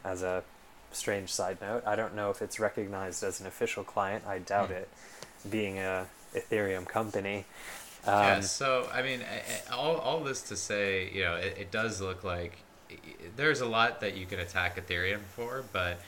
as 0.04 0.24
a 0.24 0.44
strange 0.92 1.30
side 1.30 1.58
note. 1.62 1.84
I 1.86 1.96
don't 1.96 2.16
know 2.16 2.30
if 2.30 2.42
it's 2.42 2.60
recognized 2.60 3.24
as 3.24 3.40
an 3.40 3.48
official 3.48 3.84
client. 3.84 4.26
I 4.26 4.40
doubt 4.40 4.70
mm. 4.70 4.78
it, 4.78 4.90
being 5.50 5.78
a 5.78 6.08
Ethereum 6.36 6.88
company. 6.88 7.46
Um, 8.08 8.24
yeah. 8.24 8.40
So 8.42 8.90
I 8.94 9.02
mean, 9.02 9.22
all 9.72 9.98
all 9.98 10.24
this 10.24 10.42
to 10.44 10.56
say, 10.56 11.10
you 11.14 11.24
know, 11.24 11.36
it, 11.36 11.58
it 11.60 11.72
does 11.72 12.02
look 12.02 12.24
like 12.24 12.58
there's 13.36 13.62
a 13.62 13.66
lot 13.66 14.02
that 14.02 14.16
you 14.16 14.26
can 14.26 14.40
attack 14.40 14.78
Ethereum 14.78 15.22
for, 15.36 15.64
but 15.74 16.00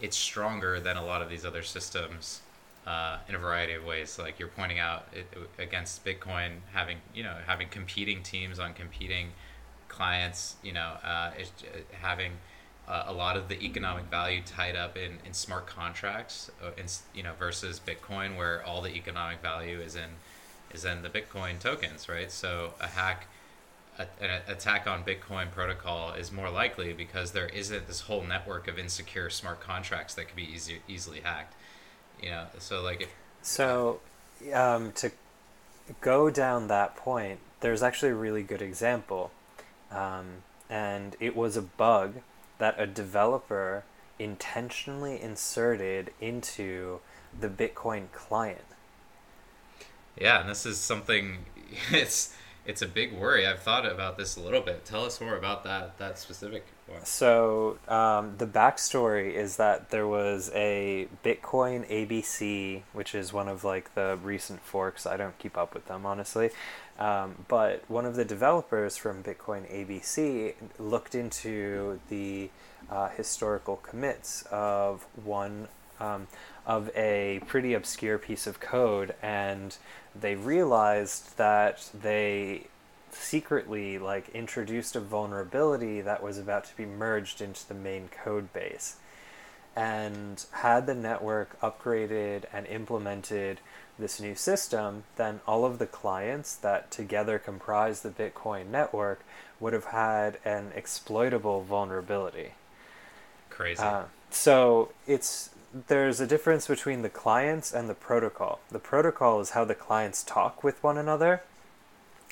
it's 0.00 0.16
stronger 0.16 0.80
than 0.80 0.96
a 0.96 1.04
lot 1.04 1.22
of 1.22 1.30
these 1.30 1.44
other 1.44 1.62
systems 1.62 2.42
uh, 2.86 3.18
in 3.28 3.34
a 3.34 3.38
variety 3.38 3.74
of 3.74 3.84
ways. 3.84 4.18
Like 4.18 4.38
you're 4.38 4.48
pointing 4.48 4.78
out 4.78 5.06
it, 5.12 5.26
against 5.58 6.04
Bitcoin, 6.04 6.58
having 6.72 6.98
you 7.14 7.22
know 7.22 7.36
having 7.46 7.68
competing 7.68 8.22
teams 8.22 8.58
on 8.58 8.74
competing 8.74 9.28
clients, 9.88 10.56
you 10.62 10.72
know, 10.72 10.94
uh, 11.02 11.30
it, 11.38 11.50
having 11.92 12.32
uh, 12.88 13.04
a 13.06 13.12
lot 13.12 13.36
of 13.36 13.48
the 13.48 13.60
economic 13.62 14.04
value 14.04 14.42
tied 14.44 14.76
up 14.76 14.96
in, 14.96 15.18
in 15.24 15.32
smart 15.32 15.66
contracts, 15.66 16.50
uh, 16.62 16.70
in, 16.76 16.86
you 17.14 17.22
know, 17.22 17.32
versus 17.38 17.80
Bitcoin, 17.84 18.36
where 18.36 18.64
all 18.64 18.82
the 18.82 18.94
economic 18.94 19.40
value 19.40 19.80
is 19.80 19.96
in 19.96 20.10
is 20.76 20.84
in 20.84 21.02
the 21.02 21.08
Bitcoin 21.08 21.58
tokens, 21.58 22.08
right? 22.08 22.30
So 22.30 22.74
a 22.80 22.86
hack. 22.88 23.26
an 23.98 24.42
attack 24.46 24.86
on 24.86 25.02
Bitcoin 25.02 25.50
protocol 25.50 26.12
is 26.12 26.30
more 26.30 26.50
likely 26.50 26.92
because 26.92 27.32
there 27.32 27.46
isn't 27.48 27.86
this 27.86 28.02
whole 28.02 28.22
network 28.22 28.68
of 28.68 28.78
insecure 28.78 29.30
smart 29.30 29.60
contracts 29.60 30.14
that 30.14 30.26
could 30.26 30.36
be 30.36 30.48
easy, 30.54 30.80
easily 30.86 31.20
hacked 31.20 31.54
you 32.22 32.30
know 32.30 32.46
so 32.58 32.82
like 32.82 33.02
if 33.02 33.14
so 33.42 34.00
um, 34.52 34.92
to 34.92 35.10
go 36.00 36.30
down 36.30 36.68
that 36.68 36.96
point 36.96 37.38
there's 37.60 37.82
actually 37.82 38.10
a 38.10 38.14
really 38.14 38.42
good 38.42 38.62
example 38.62 39.30
um, 39.90 40.42
and 40.68 41.16
it 41.20 41.36
was 41.36 41.56
a 41.56 41.62
bug 41.62 42.14
that 42.58 42.74
a 42.78 42.86
developer 42.86 43.84
intentionally 44.18 45.20
inserted 45.20 46.10
into 46.20 46.98
the 47.38 47.48
bitcoin 47.48 48.10
client 48.12 48.64
yeah 50.18 50.40
and 50.40 50.48
this 50.48 50.66
is 50.66 50.78
something 50.78 51.38
it's 51.90 52.34
it's 52.64 52.82
a 52.82 52.88
big 52.88 53.12
worry 53.12 53.46
i've 53.46 53.60
thought 53.60 53.86
about 53.86 54.16
this 54.16 54.36
a 54.36 54.40
little 54.40 54.60
bit 54.60 54.84
tell 54.84 55.04
us 55.04 55.20
more 55.20 55.36
about 55.36 55.64
that 55.64 55.96
that 55.98 56.18
specific 56.18 56.64
one. 56.88 57.04
so 57.04 57.78
um, 57.88 58.34
the 58.38 58.46
backstory 58.46 59.32
is 59.34 59.56
that 59.56 59.90
there 59.90 60.06
was 60.06 60.50
a 60.54 61.08
Bitcoin 61.24 61.88
ABC, 61.90 62.82
which 62.92 63.14
is 63.14 63.32
one 63.32 63.48
of 63.48 63.64
like 63.64 63.94
the 63.94 64.18
recent 64.22 64.60
forks. 64.62 65.04
I 65.04 65.16
don't 65.16 65.36
keep 65.38 65.58
up 65.58 65.74
with 65.74 65.86
them 65.86 66.06
honestly, 66.06 66.50
um, 66.98 67.44
but 67.48 67.82
one 67.88 68.06
of 68.06 68.14
the 68.14 68.24
developers 68.24 68.96
from 68.96 69.22
Bitcoin 69.22 69.70
ABC 69.72 70.54
looked 70.78 71.14
into 71.14 72.00
the 72.08 72.50
uh, 72.90 73.08
historical 73.08 73.76
commits 73.76 74.42
of 74.50 75.06
one 75.24 75.68
um, 76.00 76.26
of 76.66 76.90
a 76.96 77.40
pretty 77.46 77.74
obscure 77.74 78.18
piece 78.18 78.46
of 78.46 78.60
code, 78.60 79.14
and 79.22 79.76
they 80.18 80.34
realized 80.34 81.36
that 81.38 81.90
they 81.94 82.66
secretly 83.10 83.98
like 83.98 84.28
introduced 84.30 84.94
a 84.94 85.00
vulnerability 85.00 86.00
that 86.00 86.22
was 86.22 86.38
about 86.38 86.64
to 86.64 86.76
be 86.76 86.84
merged 86.84 87.40
into 87.40 87.66
the 87.66 87.74
main 87.74 88.08
code 88.08 88.52
base. 88.52 88.96
And 89.74 90.44
had 90.52 90.86
the 90.86 90.94
network 90.94 91.60
upgraded 91.60 92.44
and 92.52 92.66
implemented 92.66 93.60
this 93.98 94.20
new 94.20 94.34
system, 94.34 95.04
then 95.16 95.40
all 95.46 95.64
of 95.64 95.78
the 95.78 95.86
clients 95.86 96.54
that 96.56 96.90
together 96.90 97.38
comprise 97.38 98.00
the 98.00 98.10
Bitcoin 98.10 98.68
network 98.68 99.22
would 99.60 99.72
have 99.72 99.86
had 99.86 100.38
an 100.44 100.72
exploitable 100.74 101.62
vulnerability. 101.62 102.52
Crazy. 103.50 103.82
Uh, 103.82 104.04
so 104.30 104.92
it's 105.06 105.50
there's 105.88 106.20
a 106.20 106.26
difference 106.26 106.66
between 106.66 107.02
the 107.02 107.08
clients 107.08 107.72
and 107.72 107.88
the 107.88 107.94
protocol. 107.94 108.60
The 108.70 108.78
protocol 108.78 109.40
is 109.40 109.50
how 109.50 109.64
the 109.64 109.74
clients 109.74 110.22
talk 110.22 110.64
with 110.64 110.82
one 110.82 110.96
another, 110.96 111.42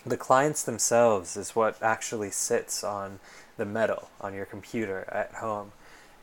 the 0.06 0.16
clients 0.16 0.62
themselves 0.62 1.36
is 1.36 1.56
what 1.56 1.82
actually 1.82 2.30
sits 2.30 2.84
on 2.84 3.20
the 3.56 3.64
metal 3.64 4.10
on 4.20 4.34
your 4.34 4.44
computer 4.44 5.08
at 5.10 5.32
home. 5.36 5.72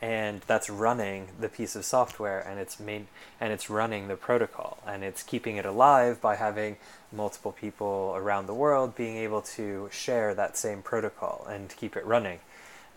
And 0.02 0.42
that's 0.42 0.70
running 0.70 1.30
the 1.40 1.50
piece 1.50 1.76
of 1.76 1.86
software 1.86 2.40
and 2.40 2.60
it's 2.60 2.80
made 2.80 3.06
and 3.40 3.54
it's 3.54 3.70
running 3.70 4.08
the 4.08 4.16
protocol. 4.16 4.80
And 4.86 5.04
it's 5.04 5.24
keeping 5.24 5.58
it 5.58 5.66
alive 5.66 6.22
by 6.22 6.36
having 6.36 6.78
multiple 7.12 7.52
people 7.52 8.14
around 8.16 8.48
the 8.48 8.54
world 8.54 8.96
being 8.96 9.18
able 9.18 9.42
to 9.42 9.90
share 9.92 10.34
that 10.36 10.58
same 10.58 10.82
protocol 10.82 11.46
and 11.50 11.76
keep 11.76 11.96
it 11.96 12.06
running. 12.06 12.40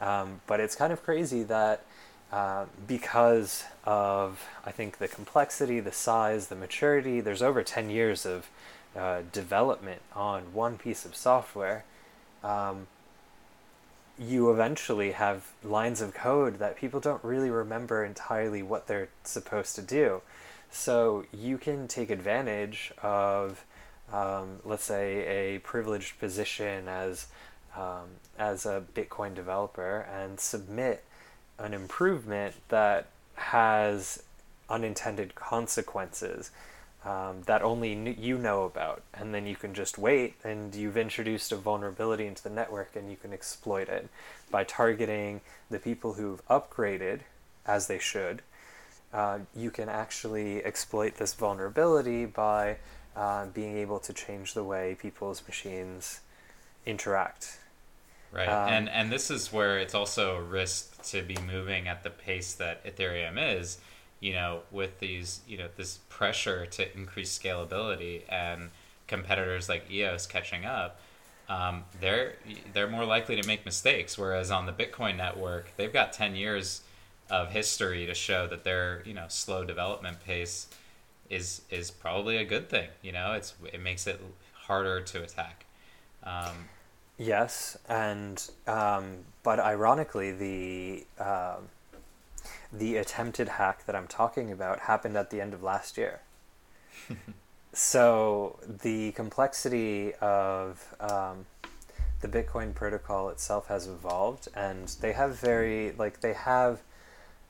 Um, 0.00 0.40
but 0.46 0.60
it's 0.60 0.74
kind 0.74 0.92
of 0.92 1.02
crazy 1.02 1.42
that 1.44 1.84
uh, 2.35 2.66
because 2.88 3.62
of 3.85 4.44
I 4.66 4.73
think 4.73 4.99
the 4.99 5.07
complexity, 5.07 5.79
the 5.79 5.92
size, 5.92 6.49
the 6.49 6.57
maturity. 6.57 7.20
There's 7.20 7.42
over 7.42 7.62
10 7.62 7.90
years 7.90 8.27
of 8.27 8.49
uh, 8.97 9.23
development 9.33 10.03
on 10.16 10.53
one 10.53 10.77
piece 10.77 11.05
of 11.05 11.14
software, 11.14 11.85
um, 12.42 12.88
you 14.18 14.51
eventually 14.51 15.12
have 15.12 15.47
lines 15.62 16.01
of 16.01 16.12
code 16.12 16.59
that 16.59 16.77
people 16.77 16.99
don't 16.99 17.23
really 17.23 17.51
remember 17.51 18.05
entirely 18.05 18.64
what 18.64 18.88
they're 18.88 19.11
supposed 19.23 19.77
to 19.77 19.83
do. 19.83 20.20
So 20.73 21.27
you 21.33 21.57
can 21.57 21.87
take 21.87 22.11
advantage 22.11 22.92
of, 23.01 23.64
um, 24.12 24.59
let's 24.64 24.85
say, 24.85 25.55
a 25.55 25.61
privileged 25.61 26.18
position 26.18 26.88
as 26.88 27.29
um, 27.77 28.07
as 28.37 28.66
a 28.66 28.83
Bitcoin 28.92 29.35
developer 29.35 30.07
and 30.12 30.40
submit 30.40 31.05
an 31.58 31.74
improvement 31.74 32.54
that 32.68 33.06
has 33.34 34.22
unintended 34.68 35.34
consequences 35.34 36.50
um, 37.04 37.42
that 37.44 37.62
only 37.62 37.92
you 38.18 38.38
know 38.38 38.64
about, 38.64 39.02
and 39.12 39.34
then 39.34 39.46
you 39.46 39.56
can 39.56 39.74
just 39.74 39.98
wait, 39.98 40.34
and 40.42 40.74
you've 40.74 40.96
introduced 40.96 41.52
a 41.52 41.56
vulnerability 41.56 42.26
into 42.26 42.42
the 42.42 42.50
network, 42.50 42.96
and 42.96 43.10
you 43.10 43.16
can 43.16 43.32
exploit 43.32 43.88
it 43.88 44.08
by 44.50 44.64
targeting 44.64 45.42
the 45.70 45.78
people 45.78 46.14
who've 46.14 46.46
upgraded 46.48 47.20
as 47.66 47.88
they 47.88 47.98
should. 47.98 48.40
Uh, 49.12 49.40
you 49.55 49.70
can 49.70 49.88
actually 49.88 50.64
exploit 50.64 51.16
this 51.16 51.34
vulnerability 51.34 52.24
by 52.24 52.76
uh, 53.14 53.46
being 53.46 53.76
able 53.76 53.98
to 53.98 54.12
change 54.12 54.55
the 54.55 54.64
way 54.64 54.96
people's 54.98 55.42
machines 55.46 56.20
interact. 56.86 57.59
Right, 58.35 58.49
um, 58.49 58.68
and 58.68 58.89
and 58.89 59.12
this 59.12 59.30
is 59.30 59.53
where 59.53 59.78
it's 59.78 59.95
also 59.95 60.37
a 60.37 60.43
risk 60.43 61.03
to 61.11 61.22
be 61.22 61.37
moving 61.47 61.87
at 61.87 62.03
the 62.03 62.11
pace 62.11 62.55
that 62.55 62.85
Ethereum 62.85 63.59
is 63.59 63.78
you 64.24 64.32
know, 64.32 64.62
with 64.70 65.01
these, 65.01 65.43
you 65.47 65.59
know, 65.59 65.68
this 65.76 65.99
pressure 66.09 66.64
to 66.64 66.97
increase 66.97 67.39
scalability 67.39 68.22
and 68.30 68.70
competitors 69.07 69.68
like 69.68 69.91
EOS 69.91 70.26
catching 70.26 70.64
up, 70.64 70.99
um, 71.51 71.85
they're 72.01 72.37
they're 72.72 72.89
more 72.89 73.05
likely 73.05 73.39
to 73.39 73.47
make 73.47 73.66
mistakes. 73.66 74.16
Whereas 74.16 74.51
on 74.51 74.64
the 74.64 74.72
Bitcoin 74.72 75.18
network, 75.18 75.76
they've 75.76 75.93
got 75.93 76.14
ten 76.14 76.35
years 76.35 76.80
of 77.28 77.51
history 77.51 78.07
to 78.07 78.14
show 78.14 78.47
that 78.47 78.64
their 78.64 79.03
you 79.05 79.12
know 79.12 79.26
slow 79.28 79.62
development 79.62 80.24
pace 80.24 80.68
is 81.28 81.61
is 81.68 81.91
probably 81.91 82.39
a 82.39 82.45
good 82.47 82.70
thing. 82.70 82.89
You 83.03 83.12
know, 83.12 83.35
it's 83.35 83.53
it 83.74 83.82
makes 83.82 84.07
it 84.07 84.18
harder 84.55 85.03
to 85.03 85.22
attack. 85.22 85.66
Um, 86.22 86.70
Yes, 87.16 87.78
and 87.88 88.42
um, 88.66 89.18
but 89.42 89.60
ironically, 89.60 90.32
the 90.32 91.06
um, 91.22 91.68
the 92.72 92.96
attempted 92.96 93.48
hack 93.48 93.86
that 93.86 93.94
I'm 93.94 94.08
talking 94.08 94.50
about 94.50 94.80
happened 94.80 95.16
at 95.16 95.30
the 95.30 95.40
end 95.40 95.54
of 95.54 95.62
last 95.62 95.96
year. 95.96 96.20
so 97.72 98.58
the 98.66 99.12
complexity 99.12 100.14
of 100.14 100.94
um, 100.98 101.46
the 102.20 102.28
Bitcoin 102.28 102.74
protocol 102.74 103.28
itself 103.28 103.68
has 103.68 103.86
evolved, 103.86 104.48
and 104.54 104.88
they 105.00 105.12
have 105.12 105.38
very 105.38 105.92
like 105.92 106.20
they 106.20 106.32
have 106.32 106.80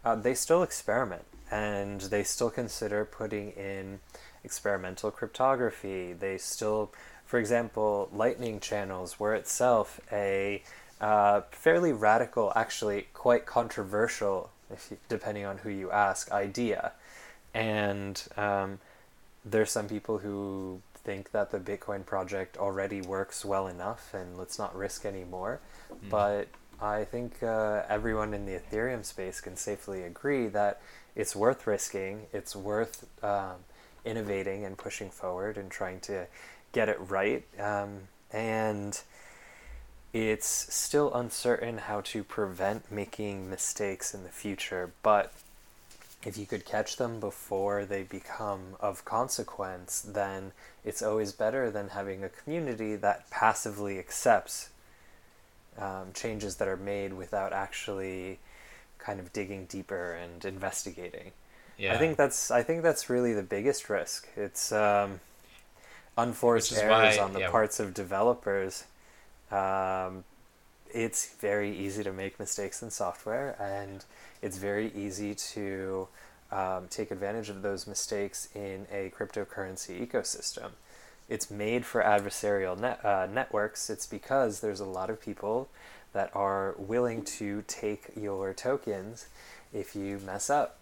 uh, 0.05 0.15
they 0.15 0.35
still 0.35 0.63
experiment 0.63 1.25
and 1.51 2.01
they 2.03 2.23
still 2.23 2.51
consider 2.51 3.05
putting 3.05 3.51
in 3.53 4.01
experimental 4.43 5.11
cryptography. 5.11 6.13
They 6.13 6.39
still, 6.39 6.93
for 7.27 7.39
example, 7.39 8.09
Lightning 8.13 8.61
channels 8.61 9.19
were 9.19 9.35
itself 9.35 10.01
a 10.13 10.63
uh, 11.01 11.43
fairly 11.51 11.93
radical, 11.93 12.53
actually 12.55 13.09
quite 13.13 13.47
controversial, 13.47 14.51
if 14.71 14.89
you, 14.91 14.99
depending 15.09 15.45
on 15.45 15.59
who 15.59 15.71
you 15.71 15.91
ask, 15.91 16.31
idea. 16.33 16.93
And 17.53 18.23
um, 18.37 18.79
there's 19.45 19.71
some 19.71 19.89
people 19.89 20.19
who 20.19 20.81
think 21.05 21.31
that 21.33 21.51
the 21.51 21.59
Bitcoin 21.59 22.05
project 22.05 22.57
already 22.57 23.03
works 23.03 23.45
well 23.45 23.67
enough 23.67 24.15
and 24.15 24.39
let's 24.39 24.59
not 24.59 24.75
risk 24.75 25.05
any 25.05 25.25
more. 25.25 25.61
Mm. 25.93 26.11
But 26.11 26.49
I 26.81 27.05
think 27.05 27.43
uh, 27.43 27.83
everyone 27.89 28.35
in 28.35 28.47
the 28.47 28.53
Ethereum 28.53 29.05
space 29.05 29.41
can 29.41 29.57
safely 29.57 30.03
agree 30.03 30.49
that 30.49 30.81
it's 31.15 31.37
worth 31.37 31.67
risking, 31.67 32.23
it's 32.33 32.57
worth 32.57 33.07
um, 33.23 33.57
innovating 34.05 34.65
and 34.65 34.77
pushing 34.77 35.11
forward 35.11 35.57
and 35.57 35.71
trying 35.71 36.01
to 36.01 36.27
get 36.75 36.91
it 36.91 36.99
right. 37.01 37.45
Um, 37.59 38.09
and 38.31 39.01
it's 40.13 40.47
still 40.75 41.15
uncertain 41.15 41.79
how 41.79 42.03
to 42.03 42.23
prevent 42.23 42.93
making 42.93 43.49
mistakes 43.49 44.13
in 44.13 44.25
the 44.25 44.29
future, 44.29 44.93
but 45.03 45.33
if 46.27 46.37
you 46.39 46.47
could 46.47 46.65
catch 46.65 46.97
them 46.97 47.21
before 47.21 47.85
they 47.85 48.03
become 48.03 48.77
of 48.81 49.05
consequence, 49.05 50.01
then 50.01 50.53
it's 50.85 51.03
always 51.03 51.33
better 51.33 51.71
than 51.71 51.91
having 51.91 52.25
a 52.25 52.29
community 52.29 52.97
that 52.97 53.29
passively 53.31 53.99
accepts 53.99 54.71
um, 55.79 56.13
changes 56.15 56.57
that 56.57 56.69
are 56.69 56.77
made 56.77 57.13
without 57.13 57.53
actually 57.53 58.39
kind 58.99 59.21
of 59.21 59.33
digging 59.33 59.67
deeper 59.67 60.13
and 60.13 60.45
investigating. 60.45 61.33
Yeah. 61.77 61.95
I 61.95 61.99
think 61.99 62.17
that's 62.17 62.51
I 62.51 62.63
think 62.63 62.83
that's 62.83 63.11
really 63.11 63.35
the 63.35 63.43
biggest 63.43 63.91
risk. 63.91 64.29
It's 64.37 64.71
um, 64.73 65.21
unforced 66.17 66.73
errors 66.73 67.17
why, 67.17 67.23
on 67.23 67.33
the 67.33 67.41
yeah. 67.41 67.51
parts 67.51 67.81
of 67.81 67.95
developers. 67.95 68.85
Um, 69.51 70.25
it's 70.93 71.35
very 71.41 71.77
easy 71.77 72.05
to 72.05 72.13
make 72.13 72.39
mistakes 72.39 72.83
in 72.83 72.91
software, 72.91 73.57
and 73.61 74.05
it's 74.41 74.59
very 74.59 74.93
easy 74.95 75.35
to 75.35 76.09
um, 76.53 76.87
take 76.89 77.11
advantage 77.11 77.49
of 77.49 77.63
those 77.63 77.87
mistakes 77.87 78.49
in 78.55 78.87
a 78.93 79.11
cryptocurrency 79.11 80.07
ecosystem. 80.07 80.71
It's 81.29 81.51
made 81.51 81.85
for 81.85 82.03
adversarial 82.03 82.79
net, 82.79 83.05
uh, 83.05 83.27
networks. 83.33 83.91
It's 83.91 84.07
because 84.07 84.61
there's 84.61 84.81
a 84.81 84.85
lot 84.85 85.11
of 85.11 85.21
people 85.21 85.69
that 86.13 86.31
are 86.35 86.75
willing 86.79 87.25
to 87.25 87.65
take 87.67 88.11
your 88.17 88.53
tokens 88.53 89.27
if 89.73 89.97
you 89.97 90.21
mess 90.25 90.49
up. 90.49 90.79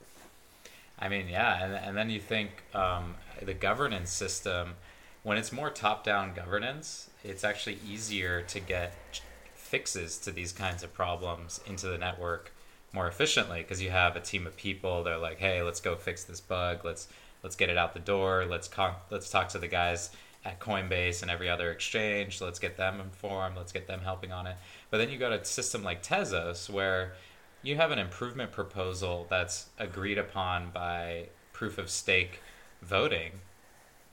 I 0.98 1.08
mean, 1.08 1.28
yeah, 1.28 1.64
and, 1.64 1.74
and 1.74 1.96
then 1.96 2.10
you 2.10 2.20
think 2.20 2.50
um, 2.74 3.14
the 3.40 3.54
governance 3.54 4.10
system, 4.10 4.74
when 5.22 5.38
it's 5.38 5.52
more 5.52 5.70
top 5.70 6.04
down 6.04 6.34
governance, 6.34 7.10
it's 7.22 7.44
actually 7.44 7.78
easier 7.88 8.42
to 8.42 8.60
get 8.60 9.20
fixes 9.54 10.18
to 10.18 10.30
these 10.30 10.52
kinds 10.52 10.82
of 10.82 10.92
problems 10.92 11.60
into 11.66 11.86
the 11.86 11.98
network 11.98 12.52
more 12.92 13.08
efficiently 13.08 13.62
because 13.62 13.80
you 13.80 13.90
have 13.90 14.16
a 14.16 14.20
team 14.20 14.46
of 14.46 14.56
people. 14.56 15.02
They're 15.02 15.18
like, 15.18 15.38
hey, 15.38 15.62
let's 15.62 15.80
go 15.80 15.96
fix 15.96 16.24
this 16.24 16.40
bug. 16.40 16.84
Let's 16.84 17.08
let's 17.42 17.56
get 17.56 17.70
it 17.70 17.78
out 17.78 17.94
the 17.94 18.00
door. 18.00 18.44
Let's 18.48 18.68
con- 18.68 18.96
let's 19.10 19.30
talk 19.30 19.48
to 19.50 19.58
the 19.58 19.68
guys 19.68 20.10
at 20.44 20.60
Coinbase 20.60 21.22
and 21.22 21.30
every 21.30 21.48
other 21.48 21.70
exchange. 21.70 22.40
Let's 22.40 22.58
get 22.58 22.76
them 22.76 23.00
informed. 23.00 23.56
Let's 23.56 23.72
get 23.72 23.86
them 23.86 24.00
helping 24.00 24.32
on 24.32 24.46
it. 24.46 24.56
But 24.90 24.98
then 24.98 25.10
you 25.10 25.18
go 25.18 25.30
to 25.30 25.40
a 25.40 25.44
system 25.44 25.82
like 25.82 26.02
Tezos 26.02 26.68
where 26.68 27.14
you 27.62 27.76
have 27.76 27.92
an 27.92 27.98
improvement 27.98 28.50
proposal 28.50 29.26
that's 29.30 29.66
agreed 29.78 30.18
upon 30.18 30.70
by 30.70 31.28
proof 31.52 31.78
of 31.78 31.88
stake 31.88 32.40
voting. 32.82 33.32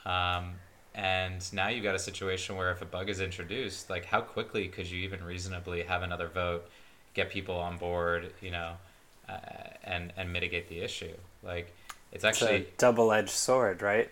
Um, 0.05 0.53
and 0.99 1.53
now 1.53 1.69
you've 1.69 1.85
got 1.85 1.95
a 1.95 1.99
situation 1.99 2.57
where 2.57 2.71
if 2.71 2.81
a 2.81 2.85
bug 2.85 3.09
is 3.09 3.21
introduced, 3.21 3.89
like 3.89 4.03
how 4.03 4.19
quickly 4.19 4.67
could 4.67 4.85
you 4.91 4.99
even 4.99 5.23
reasonably 5.23 5.83
have 5.83 6.01
another 6.01 6.27
vote, 6.27 6.69
get 7.13 7.29
people 7.29 7.55
on 7.55 7.77
board, 7.77 8.33
you 8.41 8.51
know, 8.51 8.73
uh, 9.29 9.37
and 9.85 10.11
and 10.17 10.33
mitigate 10.33 10.67
the 10.67 10.81
issue? 10.81 11.13
Like 11.41 11.73
it's 12.11 12.25
actually 12.25 12.55
it's 12.55 12.71
a 12.71 12.77
double-edged 12.77 13.29
sword, 13.29 13.81
right? 13.81 14.09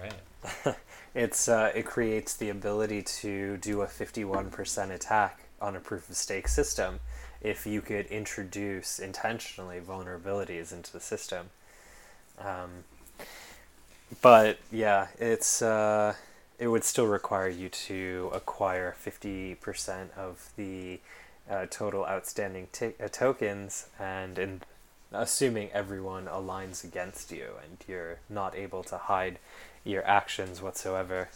Right. 0.00 0.76
it's 1.14 1.48
uh, 1.48 1.70
it 1.74 1.84
creates 1.84 2.34
the 2.34 2.48
ability 2.48 3.02
to 3.02 3.58
do 3.58 3.82
a 3.82 3.86
fifty-one 3.86 4.48
percent 4.48 4.90
attack 4.90 5.40
on 5.60 5.76
a 5.76 5.80
proof 5.80 6.08
of 6.08 6.16
stake 6.16 6.48
system 6.48 7.00
if 7.42 7.66
you 7.66 7.82
could 7.82 8.06
introduce 8.06 8.98
intentionally 8.98 9.80
vulnerabilities 9.80 10.72
into 10.72 10.94
the 10.94 11.00
system. 11.00 11.50
Um, 12.38 12.84
but 14.20 14.58
yeah, 14.70 15.08
it's 15.18 15.62
uh, 15.62 16.14
it 16.58 16.68
would 16.68 16.84
still 16.84 17.06
require 17.06 17.48
you 17.48 17.68
to 17.68 18.30
acquire 18.34 18.92
fifty 18.98 19.54
percent 19.56 20.10
of 20.16 20.50
the 20.56 21.00
uh, 21.50 21.66
total 21.70 22.04
outstanding 22.04 22.68
t- 22.72 22.94
uh, 23.02 23.08
tokens, 23.08 23.86
and 23.98 24.38
in 24.38 24.62
assuming 25.12 25.70
everyone 25.72 26.26
aligns 26.26 26.84
against 26.84 27.30
you 27.30 27.50
and 27.62 27.76
you're 27.86 28.18
not 28.30 28.56
able 28.56 28.82
to 28.82 28.96
hide 28.96 29.38
your 29.84 30.06
actions 30.06 30.62
whatsoever. 30.62 31.28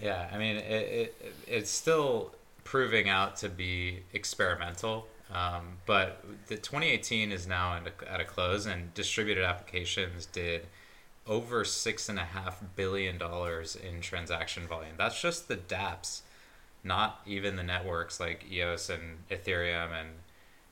Yeah, 0.00 0.28
I 0.32 0.38
mean, 0.38 0.56
it, 0.56 0.62
it 0.62 1.34
it's 1.46 1.70
still 1.70 2.32
proving 2.64 3.08
out 3.08 3.36
to 3.38 3.48
be 3.48 4.00
experimental. 4.12 5.06
Um, 5.32 5.76
but 5.84 6.24
the 6.46 6.56
2018 6.56 7.32
is 7.32 7.46
now 7.46 7.78
a, 7.78 8.10
at 8.12 8.20
a 8.20 8.24
close, 8.24 8.66
and 8.66 8.94
distributed 8.94 9.44
applications 9.44 10.26
did 10.26 10.66
over 11.28 11.64
six 11.64 12.08
and 12.08 12.18
a 12.18 12.24
half 12.24 12.62
billion 12.74 13.18
dollars 13.18 13.76
in 13.76 14.00
transaction 14.00 14.66
volume. 14.66 14.94
That's 14.96 15.20
just 15.20 15.46
the 15.46 15.56
DApps, 15.56 16.22
not 16.82 17.20
even 17.26 17.56
the 17.56 17.62
networks 17.62 18.18
like 18.18 18.46
EOS 18.50 18.90
and 18.90 19.18
Ethereum 19.30 19.92
and 19.92 20.08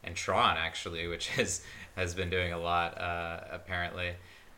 and 0.02 0.16
Tron 0.16 0.56
actually, 0.56 1.06
which 1.12 1.28
has 1.28 1.62
has 1.94 2.14
been 2.14 2.30
doing 2.30 2.52
a 2.52 2.58
lot 2.58 2.98
uh, 2.98 3.40
apparently. 3.52 4.14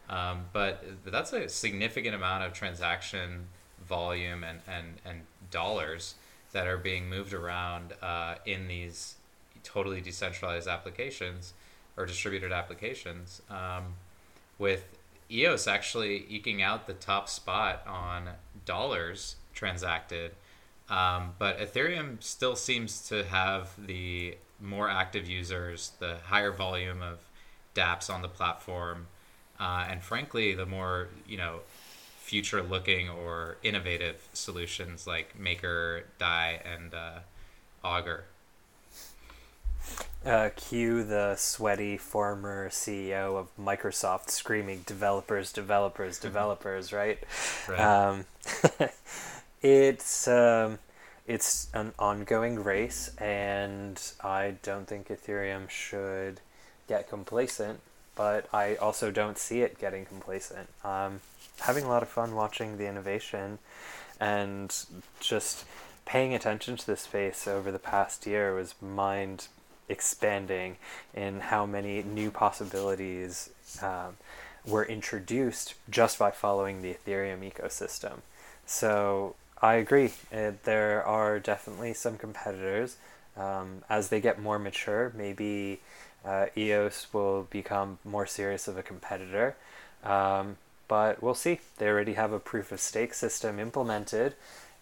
Um, 0.09 0.47
but 0.53 0.83
that's 1.05 1.33
a 1.33 1.49
significant 1.49 2.15
amount 2.15 2.45
of 2.45 2.55
transaction 2.55 3.49
volume 3.87 4.43
and, 4.43 4.61
and, 4.67 4.95
and 5.05 5.21
dollars 5.51 6.15
that 6.53 6.67
are 6.67 6.79
being 6.79 7.11
moved 7.11 7.35
around 7.35 7.93
uh, 8.01 8.37
in 8.47 8.69
these 8.69 9.17
totally 9.65 10.01
decentralized 10.01 10.67
applications 10.67 11.53
or 11.97 12.07
distributed 12.07 12.53
applications. 12.53 13.43
Um, 13.51 13.97
with 14.59 14.98
EOS 15.31 15.67
actually 15.67 16.25
eking 16.29 16.63
out 16.63 16.87
the 16.87 16.95
top 16.95 17.29
spot 17.29 17.83
on 17.87 18.31
dollars 18.65 19.37
transacted, 19.55 20.33
um, 20.89 21.35
but 21.39 21.59
Ethereum 21.59 22.23
still 22.23 22.57
seems 22.57 23.07
to 23.09 23.25
have 23.25 23.71
the 23.87 24.37
more 24.61 24.89
active 24.89 25.29
users, 25.29 25.93
the 25.99 26.17
higher 26.25 26.53
volume 26.53 27.03
of 27.03 27.19
DApps 27.75 28.13
on 28.13 28.23
the 28.23 28.29
platform, 28.29 29.07
uh, 29.61 29.87
and 29.89 30.03
frankly, 30.03 30.55
the 30.55 30.67
more 30.67 31.09
you 31.27 31.37
know 31.37 31.61
future 32.19 32.63
looking 32.63 33.09
or 33.09 33.57
innovative 33.63 34.29
solutions 34.33 35.07
like 35.07 35.39
Maker, 35.39 36.05
Dai, 36.19 36.61
and 36.65 36.95
uh, 36.95 37.21
Augur. 37.83 38.25
Uh, 40.27 40.51
cue 40.57 41.05
the 41.05 41.37
sweaty 41.37 41.97
former 41.97 42.69
CEO 42.69 43.39
of 43.39 43.49
Microsoft 43.59 44.31
screaming 44.31 44.83
developers, 44.85 45.53
developers, 45.53 46.19
developers, 46.21 46.93
right? 46.93 47.19
right. 47.69 47.81
Um, 47.81 48.25
it's 49.63 50.29
um, 50.29 50.79
it's 51.27 51.69
an 51.73 51.93
ongoing 51.99 52.63
race, 52.63 53.15
and 53.19 54.01
I 54.23 54.57
don't 54.63 54.89
think 54.89 55.09
Ethereum 55.09 55.71
should 55.71 56.41
get 56.89 57.09
complacent, 57.09 57.81
but 58.17 58.49
I 58.53 58.77
also 58.77 59.11
don't 59.11 59.39
see 59.39 59.61
it 59.61 59.79
getting 59.79 60.05
complacent. 60.05 60.69
Um, 60.85 61.21
having 61.61 61.85
a 61.85 61.89
lot 61.89 62.03
of 62.03 62.09
fun 62.09 62.35
watching 62.35 62.79
the 62.79 62.89
innovation 62.89 63.59
and 64.21 64.75
just 65.21 65.65
paying 66.07 66.35
attention 66.35 66.77
to 66.77 66.87
this 66.87 67.03
space 67.03 67.47
over 67.47 67.71
the 67.71 67.79
past 67.79 68.27
year 68.27 68.55
was 68.55 68.75
mind 68.81 69.49
expanding 69.89 70.77
in 71.15 71.41
how 71.41 71.67
many 71.67 72.03
new 72.03 72.31
possibilities 72.31 73.51
um, 73.83 74.17
were 74.67 74.85
introduced 74.85 75.75
just 75.89 76.19
by 76.19 76.31
following 76.31 76.83
the 76.83 76.95
Ethereum 76.95 77.41
ecosystem. 77.51 78.21
So 78.67 79.35
I 79.61 79.75
agree. 79.75 80.13
Uh, 80.33 80.53
there 80.65 81.05
are 81.05 81.39
definitely 81.39 81.95
some 81.95 82.19
competitors. 82.19 82.97
Um, 83.37 83.83
as 83.89 84.09
they 84.09 84.21
get 84.21 84.41
more 84.41 84.59
mature, 84.59 85.13
maybe 85.17 85.81
uh, 86.25 86.47
EOS 86.57 87.07
will 87.13 87.47
become 87.51 87.99
more 88.05 88.27
serious 88.27 88.69
of 88.69 88.77
a 88.77 88.83
competitor. 88.83 89.57
Um, 90.05 90.57
but 90.89 91.23
we'll 91.23 91.35
see. 91.35 91.61
They 91.79 91.89
already 91.89 92.15
have 92.15 92.33
a 92.33 92.41
proof 92.41 92.73
of 92.73 92.81
stake 92.81 93.15
system 93.15 93.59
implemented, 93.59 94.35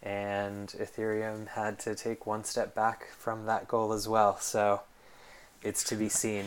and 0.02 0.68
Ethereum 0.68 1.48
had 1.48 1.78
to 1.80 1.94
take 1.94 2.26
one 2.26 2.44
step 2.44 2.74
back 2.74 3.08
from 3.18 3.46
that 3.46 3.66
goal 3.66 3.92
as 3.92 4.08
well. 4.08 4.38
So 4.38 4.82
it's 5.66 5.82
to 5.84 5.96
be 5.96 6.08
seen. 6.08 6.44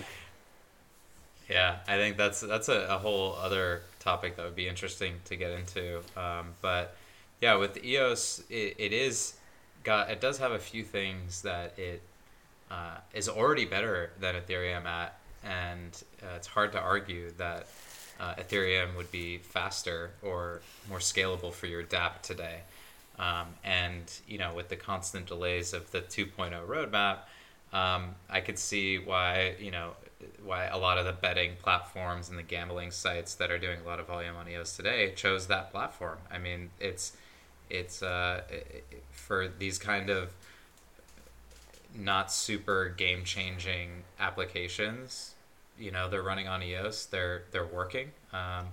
Yeah, 1.49 1.77
I 1.87 1.97
think 1.97 2.15
that's 2.15 2.41
that's 2.41 2.69
a, 2.69 2.87
a 2.89 2.97
whole 2.97 3.35
other 3.35 3.81
topic 3.99 4.37
that 4.37 4.45
would 4.45 4.55
be 4.55 4.67
interesting 4.67 5.15
to 5.25 5.35
get 5.35 5.51
into. 5.51 5.97
Um, 6.15 6.53
but 6.61 6.95
yeah, 7.41 7.55
with 7.55 7.83
EOS, 7.83 8.43
it, 8.49 8.75
it 8.77 8.93
is 8.93 9.33
got 9.83 10.09
it 10.09 10.21
does 10.21 10.37
have 10.37 10.51
a 10.51 10.59
few 10.59 10.83
things 10.83 11.41
that 11.41 11.77
it 11.77 12.01
uh, 12.71 12.97
is 13.13 13.27
already 13.27 13.65
better 13.65 14.11
than 14.19 14.35
Ethereum 14.35 14.85
at, 14.85 15.17
and 15.43 16.03
uh, 16.23 16.35
it's 16.35 16.47
hard 16.47 16.71
to 16.73 16.79
argue 16.79 17.31
that 17.37 17.67
uh, 18.19 18.35
Ethereum 18.35 18.95
would 18.95 19.11
be 19.11 19.39
faster 19.39 20.11
or 20.21 20.61
more 20.87 20.99
scalable 20.99 21.51
for 21.51 21.65
your 21.65 21.83
DApp 21.83 22.21
today. 22.21 22.59
Um, 23.17 23.47
and 23.65 24.03
you 24.27 24.37
know, 24.37 24.53
with 24.53 24.69
the 24.69 24.75
constant 24.75 25.25
delays 25.25 25.73
of 25.73 25.89
the 25.91 26.01
2.0 26.01 26.65
roadmap, 26.67 27.17
um, 27.73 28.15
I 28.29 28.41
could 28.41 28.57
see 28.57 28.97
why 28.97 29.55
you 29.59 29.71
know 29.71 29.91
why 30.43 30.65
a 30.65 30.77
lot 30.77 30.97
of 30.97 31.05
the 31.05 31.13
betting 31.13 31.51
platforms 31.61 32.29
and 32.29 32.37
the 32.37 32.43
gambling 32.43 32.91
sites 32.91 33.35
that 33.35 33.51
are 33.51 33.57
doing 33.57 33.79
a 33.83 33.87
lot 33.87 33.99
of 33.99 34.07
volume 34.07 34.35
on 34.35 34.49
EOS 34.49 34.75
today 34.75 35.13
chose 35.15 35.47
that 35.47 35.71
platform. 35.71 36.17
I 36.31 36.37
mean, 36.37 36.71
it's 36.79 37.13
it's 37.69 38.01
uh, 38.01 38.41
for 39.11 39.47
these 39.47 39.77
kind 39.77 40.09
of 40.09 40.33
not 41.95 42.31
super 42.31 42.89
game 42.89 43.23
changing 43.23 44.03
applications. 44.19 45.35
You 45.77 45.91
know, 45.91 46.09
they're 46.09 46.23
running 46.23 46.47
on 46.47 46.61
EOS. 46.61 47.05
They're 47.05 47.43
they're 47.51 47.65
working, 47.65 48.11
um, 48.33 48.67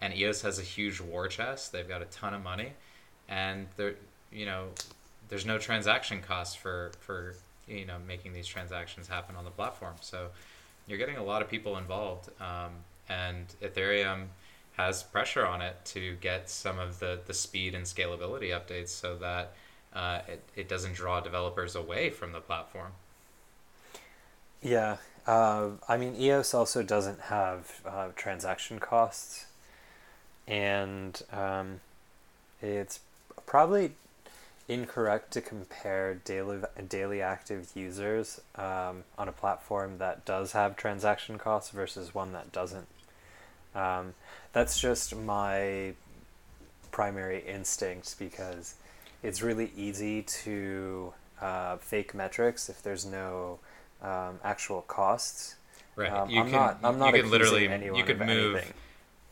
and 0.00 0.14
EOS 0.14 0.42
has 0.42 0.58
a 0.58 0.62
huge 0.62 1.00
war 1.00 1.28
chest. 1.28 1.72
They've 1.72 1.88
got 1.88 2.02
a 2.02 2.06
ton 2.06 2.34
of 2.34 2.42
money, 2.42 2.72
and 3.28 3.66
they're 3.76 3.94
you 4.32 4.46
know, 4.46 4.68
there's 5.28 5.46
no 5.46 5.58
transaction 5.58 6.20
cost 6.20 6.58
for 6.58 6.92
for 7.00 7.34
you 7.70 7.86
know 7.86 7.96
making 8.06 8.32
these 8.32 8.46
transactions 8.46 9.08
happen 9.08 9.36
on 9.36 9.44
the 9.44 9.50
platform. 9.50 9.94
So 10.00 10.28
you're 10.86 10.98
getting 10.98 11.16
a 11.16 11.22
lot 11.22 11.42
of 11.42 11.48
people 11.48 11.78
involved, 11.78 12.30
um, 12.40 12.72
and 13.08 13.46
Ethereum 13.62 14.26
has 14.76 15.02
pressure 15.02 15.46
on 15.46 15.60
it 15.60 15.76
to 15.84 16.16
get 16.20 16.48
some 16.48 16.78
of 16.78 16.98
the, 17.00 17.20
the 17.26 17.34
speed 17.34 17.74
and 17.74 17.84
scalability 17.84 18.50
updates 18.50 18.88
so 18.88 19.16
that 19.16 19.52
uh, 19.92 20.20
it, 20.28 20.42
it 20.56 20.68
doesn't 20.68 20.94
draw 20.94 21.20
developers 21.20 21.74
away 21.74 22.10
from 22.10 22.32
the 22.32 22.40
platform. 22.40 22.92
Yeah, 24.62 24.98
uh, 25.26 25.70
I 25.88 25.96
mean, 25.96 26.14
EOS 26.16 26.54
also 26.54 26.82
doesn't 26.82 27.20
have 27.20 27.80
uh, 27.86 28.08
transaction 28.16 28.78
costs, 28.78 29.46
and 30.46 31.20
um, 31.32 31.80
it's 32.60 33.00
probably 33.46 33.92
incorrect 34.70 35.32
to 35.32 35.40
compare 35.40 36.14
daily 36.24 36.60
daily 36.88 37.20
active 37.20 37.70
users 37.74 38.40
um, 38.54 39.02
on 39.18 39.28
a 39.28 39.32
platform 39.32 39.98
that 39.98 40.24
does 40.24 40.52
have 40.52 40.76
transaction 40.76 41.38
costs 41.38 41.70
versus 41.70 42.14
one 42.14 42.32
that 42.32 42.52
doesn't. 42.52 42.86
Um, 43.74 44.14
that's 44.52 44.80
just 44.80 45.14
my 45.16 45.94
primary 46.92 47.42
instinct 47.46 48.16
because 48.18 48.74
it's 49.22 49.42
really 49.42 49.72
easy 49.76 50.22
to 50.22 51.12
uh, 51.40 51.76
fake 51.78 52.14
metrics 52.14 52.68
if 52.68 52.82
there's 52.82 53.04
no 53.04 53.58
um, 54.02 54.38
actual 54.44 54.82
costs. 54.82 55.56
Right. 55.96 56.10
Um, 56.10 56.30
you 56.30 56.40
I'm 56.40 56.46
can, 56.46 56.52
not. 56.52 56.78
I'm 56.84 56.98
not 56.98 57.14
you 57.14 57.22
could 57.22 57.30
literally. 57.30 57.68
anyone 57.68 57.98
You 57.98 58.04
could 58.04 58.20
move. 58.20 58.56
anything. 58.56 58.72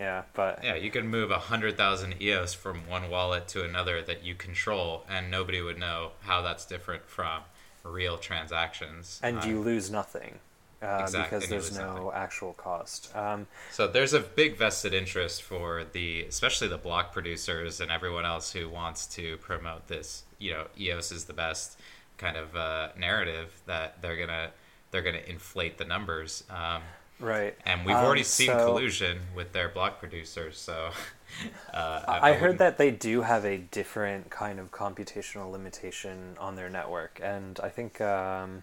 Yeah, 0.01 0.23
but 0.35 0.63
Yeah, 0.63 0.77
you 0.77 0.91
could 0.91 1.05
move 1.05 1.31
a 1.31 1.39
hundred 1.39 1.77
thousand 1.77 2.21
EOS 2.23 2.55
from 2.55 2.87
one 2.87 3.11
wallet 3.11 3.49
to 3.49 3.65
another 3.65 4.01
that 4.03 4.23
you 4.23 4.35
control, 4.35 5.05
and 5.09 5.31
nobody 5.31 5.61
would 5.61 5.79
know 5.79 6.13
how 6.21 6.41
that's 6.43 6.65
different 6.65 7.09
from 7.09 7.43
real 7.83 8.17
transactions. 8.19 9.19
and 9.23 9.39
Uh, 9.39 9.47
you 9.47 9.61
lose 9.61 9.91
nothing 9.91 10.39
uh, 10.83 11.01
Exactly, 11.03 11.23
because 11.39 11.49
there's 11.49 11.73
no 11.77 11.95
nothing. 11.95 12.11
actual 12.15 12.53
cost. 12.55 13.15
Um, 13.17 13.49
So 13.73 13.89
there's 13.89 14.13
a 14.13 14.21
big 14.21 14.57
vested 14.57 14.95
interest 14.95 15.43
for 15.43 15.85
the, 15.85 16.23
especially 16.25 16.69
the 16.69 16.79
block 16.79 17.13
producers 17.13 17.81
and 17.81 17.91
everyone 17.91 18.25
else 18.25 18.53
who 18.53 18.69
wants 18.69 19.07
to 19.17 19.37
promote 19.39 19.89
this. 19.89 20.23
You 20.39 20.53
know, 20.53 20.67
EOS 20.79 21.11
is 21.11 21.25
the 21.25 21.33
best 21.33 21.79
kind 22.19 22.37
of 22.37 22.55
uh, 22.55 22.91
narrative 22.97 23.61
that 23.67 24.01
they're 24.03 24.17
gonna 24.17 24.51
they're 24.91 25.03
gonna 25.03 25.19
inflate 25.27 25.79
the 25.79 25.85
numbers. 25.85 26.45
Um, 26.49 26.83
right. 27.21 27.55
and 27.65 27.85
we've 27.85 27.97
Um, 27.97 28.05
already 28.05 28.23
seen 28.23 28.47
so- 28.49 28.67
collusion 28.67 29.21
with 29.35 29.53
their 29.53 29.69
block 29.69 29.99
producers. 29.99 30.59
So 30.59 30.91
uh, 31.75 32.03
I 32.07 32.33
heard 32.35 32.59
that 32.59 32.79
they 32.79 32.91
do 32.91 33.23
have 33.23 33.45
a 33.45 33.59
different 33.59 34.31
kind 34.31 34.59
of 34.59 34.71
computational 34.71 35.51
limitation 35.53 36.37
on 36.39 36.57
their 36.57 36.69
network, 36.69 37.21
and 37.23 37.59
I 37.63 37.69
think 37.69 38.01
um, 38.01 38.63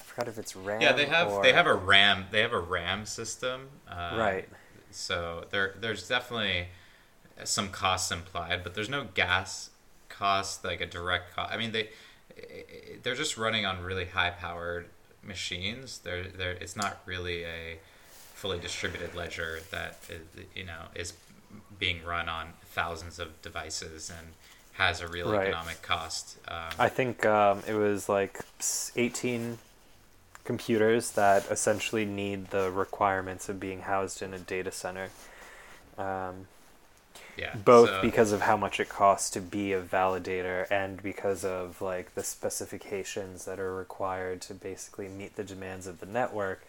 I 0.00 0.02
forgot 0.02 0.28
if 0.28 0.38
it's 0.38 0.56
RAM. 0.56 0.80
Yeah, 0.80 0.92
they 0.92 1.06
have 1.06 1.30
or, 1.32 1.42
they 1.42 1.52
have 1.52 1.66
a 1.66 1.74
RAM 1.74 2.26
they 2.30 2.40
have 2.40 2.52
a 2.52 2.58
RAM 2.60 3.06
system. 3.06 3.68
Uh, 3.88 4.16
right. 4.18 4.48
So 4.90 5.44
there 5.50 5.74
there's 5.78 6.08
definitely 6.08 6.68
some 7.44 7.68
costs 7.70 8.10
implied, 8.10 8.62
but 8.64 8.74
there's 8.74 8.88
no 8.88 9.04
gas 9.14 9.70
cost 10.08 10.64
like 10.64 10.80
a 10.80 10.86
direct 10.86 11.34
cost. 11.34 11.52
I 11.52 11.56
mean 11.56 11.72
they 11.72 11.90
they're 13.02 13.14
just 13.14 13.36
running 13.36 13.64
on 13.64 13.82
really 13.82 14.06
high 14.06 14.30
powered 14.30 14.88
machines. 15.26 15.98
They're 15.98 16.24
they're 16.24 16.52
it's 16.52 16.76
not 16.76 17.00
really 17.06 17.44
a 17.44 17.78
fully 18.34 18.58
distributed 18.58 19.14
ledger 19.14 19.60
that 19.70 19.98
is, 20.08 20.20
you 20.54 20.64
know 20.64 20.82
is 20.94 21.14
being 21.78 22.04
run 22.04 22.28
on 22.28 22.48
thousands 22.64 23.18
of 23.18 23.40
devices 23.42 24.10
and 24.10 24.28
has 24.74 25.00
a 25.00 25.08
real 25.08 25.30
Right. 25.30 25.48
economic 25.48 25.80
cost. 25.82 26.36
Um, 26.48 26.70
I 26.78 26.88
think 26.88 27.24
um, 27.24 27.62
it 27.66 27.74
was 27.74 28.08
like 28.08 28.40
18 28.94 29.58
computers 30.44 31.12
that 31.12 31.50
essentially 31.50 32.04
need 32.04 32.50
the 32.50 32.70
requirements 32.70 33.48
of 33.48 33.58
being 33.58 33.80
housed 33.80 34.22
in 34.22 34.34
a 34.34 34.38
data 34.38 34.70
center. 34.70 35.08
Um, 35.98 36.46
yeah, 37.36 37.54
both 37.56 37.88
so- 37.88 38.02
because 38.02 38.32
of 38.32 38.42
how 38.42 38.56
much 38.56 38.80
it 38.80 38.88
costs 38.88 39.30
to 39.30 39.40
be 39.40 39.72
a 39.72 39.80
validator 39.82 40.70
and 40.70 41.02
because 41.02 41.44
of 41.44 41.80
like 41.82 42.14
the 42.14 42.22
specifications 42.22 43.44
that 43.44 43.58
are 43.60 43.74
required 43.74 44.40
to 44.42 44.54
basically 44.54 45.08
meet 45.08 45.36
the 45.36 45.44
demands 45.44 45.86
of 45.86 46.00
the 46.00 46.06
network 46.06 46.64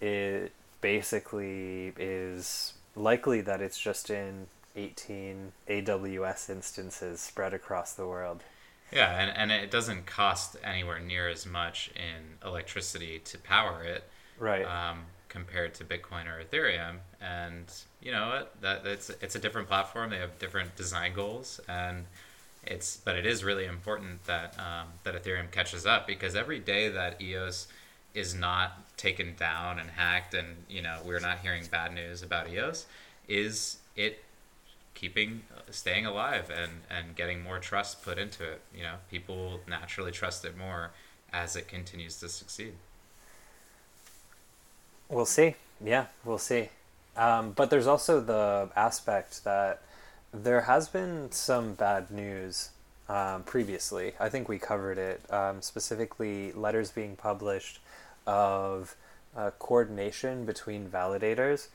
it 0.00 0.52
basically 0.80 1.92
is 1.98 2.74
likely 2.96 3.40
that 3.40 3.60
it's 3.60 3.78
just 3.78 4.10
in 4.10 4.46
18 4.74 5.52
AWS 5.68 6.50
instances 6.50 7.20
spread 7.20 7.54
across 7.54 7.92
the 7.92 8.06
world 8.06 8.42
Yeah, 8.90 9.10
and, 9.20 9.36
and 9.36 9.52
it 9.52 9.70
doesn't 9.70 10.06
cost 10.06 10.56
anywhere 10.64 10.98
near 10.98 11.28
as 11.28 11.46
much 11.46 11.90
in 11.94 12.46
electricity 12.46 13.20
to 13.24 13.38
power 13.38 13.84
it 13.84 14.04
right 14.38 14.64
um, 14.64 15.04
compared 15.28 15.74
to 15.74 15.84
Bitcoin 15.84 16.26
or 16.26 16.42
Ethereum. 16.42 16.96
And 17.20 17.64
you 18.02 18.12
know 18.12 18.28
what? 18.28 18.60
That 18.60 18.86
it's 18.86 19.10
it's 19.20 19.34
a 19.34 19.38
different 19.38 19.68
platform. 19.68 20.10
They 20.10 20.18
have 20.18 20.38
different 20.38 20.76
design 20.76 21.14
goals, 21.14 21.60
and 21.68 22.06
it's 22.64 22.96
but 22.96 23.16
it 23.16 23.26
is 23.26 23.44
really 23.44 23.64
important 23.64 24.24
that 24.26 24.58
um, 24.58 24.88
that 25.04 25.14
Ethereum 25.14 25.50
catches 25.50 25.86
up 25.86 26.06
because 26.06 26.34
every 26.34 26.58
day 26.58 26.88
that 26.88 27.20
EOS 27.20 27.68
is 28.14 28.34
not 28.34 28.96
taken 28.96 29.34
down 29.36 29.78
and 29.78 29.90
hacked, 29.90 30.34
and 30.34 30.64
you 30.68 30.82
know 30.82 30.98
we're 31.04 31.20
not 31.20 31.38
hearing 31.40 31.64
bad 31.70 31.94
news 31.94 32.22
about 32.22 32.50
EOS, 32.50 32.86
is 33.28 33.78
it 33.96 34.22
keeping 34.94 35.42
staying 35.70 36.06
alive 36.06 36.50
and 36.50 36.72
and 36.90 37.16
getting 37.16 37.42
more 37.42 37.58
trust 37.58 38.02
put 38.02 38.18
into 38.18 38.44
it 38.44 38.60
you 38.76 38.82
know 38.82 38.94
people 39.10 39.58
naturally 39.66 40.12
trust 40.12 40.44
it 40.44 40.56
more 40.56 40.90
as 41.32 41.56
it 41.56 41.66
continues 41.66 42.20
to 42.20 42.28
succeed 42.28 42.74
We'll 45.12 45.26
see. 45.26 45.56
Yeah, 45.84 46.06
we'll 46.24 46.38
see. 46.38 46.70
Um, 47.16 47.52
but 47.52 47.70
there's 47.70 47.86
also 47.86 48.20
the 48.20 48.70
aspect 48.74 49.44
that 49.44 49.82
there 50.32 50.62
has 50.62 50.88
been 50.88 51.30
some 51.30 51.74
bad 51.74 52.10
news 52.10 52.70
um, 53.08 53.42
previously. 53.42 54.14
I 54.18 54.28
think 54.28 54.48
we 54.48 54.58
covered 54.58 54.98
it. 54.98 55.20
Um, 55.32 55.60
specifically, 55.60 56.52
letters 56.52 56.90
being 56.90 57.16
published 57.16 57.80
of 58.26 58.94
uh, 59.36 59.50
coordination 59.58 60.44
between 60.44 60.88
validators 60.88 61.68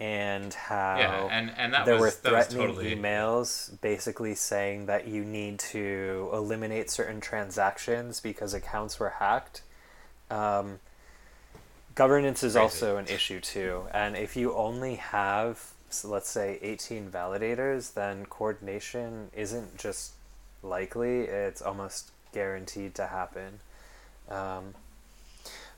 and 0.00 0.54
how 0.54 0.96
yeah 0.98 1.28
and 1.30 1.52
and 1.58 1.74
that 1.74 1.84
there 1.84 1.94
was 1.94 2.02
were 2.02 2.10
threatening 2.10 2.66
totally 2.66 2.96
emails 2.96 3.78
basically 3.82 4.34
saying 4.34 4.86
that 4.86 5.06
you 5.06 5.22
need 5.22 5.58
to 5.58 6.30
eliminate 6.32 6.90
certain 6.90 7.20
transactions 7.20 8.18
because 8.18 8.54
accounts 8.54 8.98
were 8.98 9.10
hacked. 9.10 9.62
Um, 10.30 10.78
governance 12.00 12.42
is 12.42 12.54
Crazy. 12.54 12.62
also 12.62 12.96
an 12.96 13.06
issue 13.08 13.40
too, 13.40 13.82
and 13.92 14.16
if 14.16 14.34
you 14.34 14.54
only 14.54 14.94
have, 14.94 15.72
so 15.90 16.08
let's 16.08 16.30
say, 16.30 16.58
18 16.62 17.10
validators, 17.10 17.92
then 17.92 18.24
coordination 18.24 19.28
isn't 19.36 19.76
just 19.76 20.12
likely. 20.62 21.24
It's 21.24 21.60
almost 21.60 22.10
guaranteed 22.32 22.94
to 22.94 23.06
happen. 23.06 23.60
Um, 24.30 24.72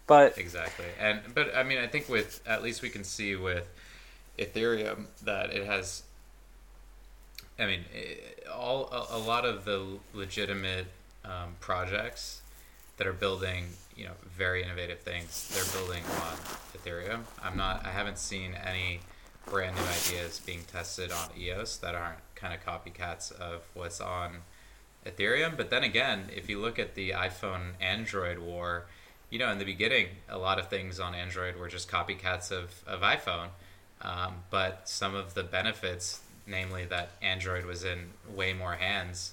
but 0.07 0.39
exactly, 0.39 0.85
and 1.01 1.23
but 1.35 1.57
I 1.57 1.65
mean, 1.65 1.79
I 1.79 1.89
think 1.89 2.09
with 2.09 2.41
at 2.47 2.63
least 2.63 2.83
we 2.83 2.89
can 2.89 3.03
see 3.03 3.35
with 3.35 3.67
Ethereum 4.39 5.07
that 5.25 5.51
it 5.53 5.67
has. 5.67 6.05
I 7.59 7.67
mean, 7.67 7.81
it, 7.93 8.47
all 8.49 8.89
a, 8.93 9.17
a, 9.17 9.19
lot 9.19 9.45
of 9.45 9.65
the 9.65 9.99
legitimate 10.15 10.87
um, 11.25 11.57
projects 11.59 12.43
that 12.97 13.09
are 13.09 13.13
building, 13.13 13.71
you 13.97 14.05
know, 14.05 14.13
very 14.37 14.63
innovative 14.63 15.01
things. 15.01 15.51
They're 15.55 15.81
building 15.81 16.03
on 16.05 16.37
Ethereum. 16.77 17.21
I'm 17.43 17.57
not. 17.57 17.85
I 17.85 17.91
haven't 17.91 18.19
seen 18.19 18.55
any 18.55 19.01
brand 19.47 19.77
new 19.77 19.83
ideas 19.83 20.41
being 20.45 20.63
tested 20.71 21.11
on 21.11 21.31
EOS 21.39 21.79
that 21.79 21.95
aren't 21.95 22.19
kind 22.35 22.55
of 22.55 22.65
copycats 22.65 23.33
of 23.33 23.63
what's 23.75 24.01
on 24.01 24.39
Ethereum. 25.07 25.57
But 25.57 25.71
then 25.71 25.83
again, 25.83 26.31
if 26.35 26.49
you 26.49 26.61
look 26.61 26.79
at 26.79 26.95
the 26.95 27.11
iPhone 27.11 27.73
Android 27.81 28.39
war, 28.39 28.87
you 29.31 29.39
know, 29.39 29.51
in 29.51 29.59
the 29.59 29.65
beginning, 29.65 30.09
a 30.29 30.39
lot 30.39 30.59
of 30.59 30.69
things 30.69 31.01
on 31.01 31.15
Android 31.15 31.57
were 31.57 31.69
just 31.69 31.91
copycats 31.91 32.51
of, 32.51 32.83
of 32.87 33.01
iPhone. 33.01 33.49
Um, 34.03 34.35
but 34.51 34.89
some 34.89 35.15
of 35.15 35.35
the 35.35 35.43
benefits, 35.43 36.21
namely 36.47 36.85
that 36.87 37.11
Android 37.23 37.65
was 37.65 37.85
in 37.85 38.11
way 38.35 38.53
more 38.53 38.75
hands, 38.75 39.33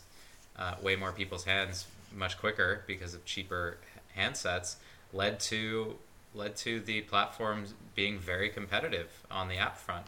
uh, 0.57 0.75
way 0.81 0.95
more 0.95 1.11
people's 1.11 1.43
hands 1.43 1.87
much 2.15 2.37
quicker 2.37 2.83
because 2.87 3.13
of 3.13 3.25
cheaper 3.25 3.77
handsets, 4.19 4.75
led 5.13 5.39
to 5.41 5.95
led 6.35 6.55
to 6.55 6.79
the 6.79 7.01
platforms 7.01 7.73
being 7.95 8.19
very 8.19 8.49
competitive 8.49 9.23
on 9.31 9.47
the 9.47 9.57
app 9.57 9.77
front. 9.77 10.05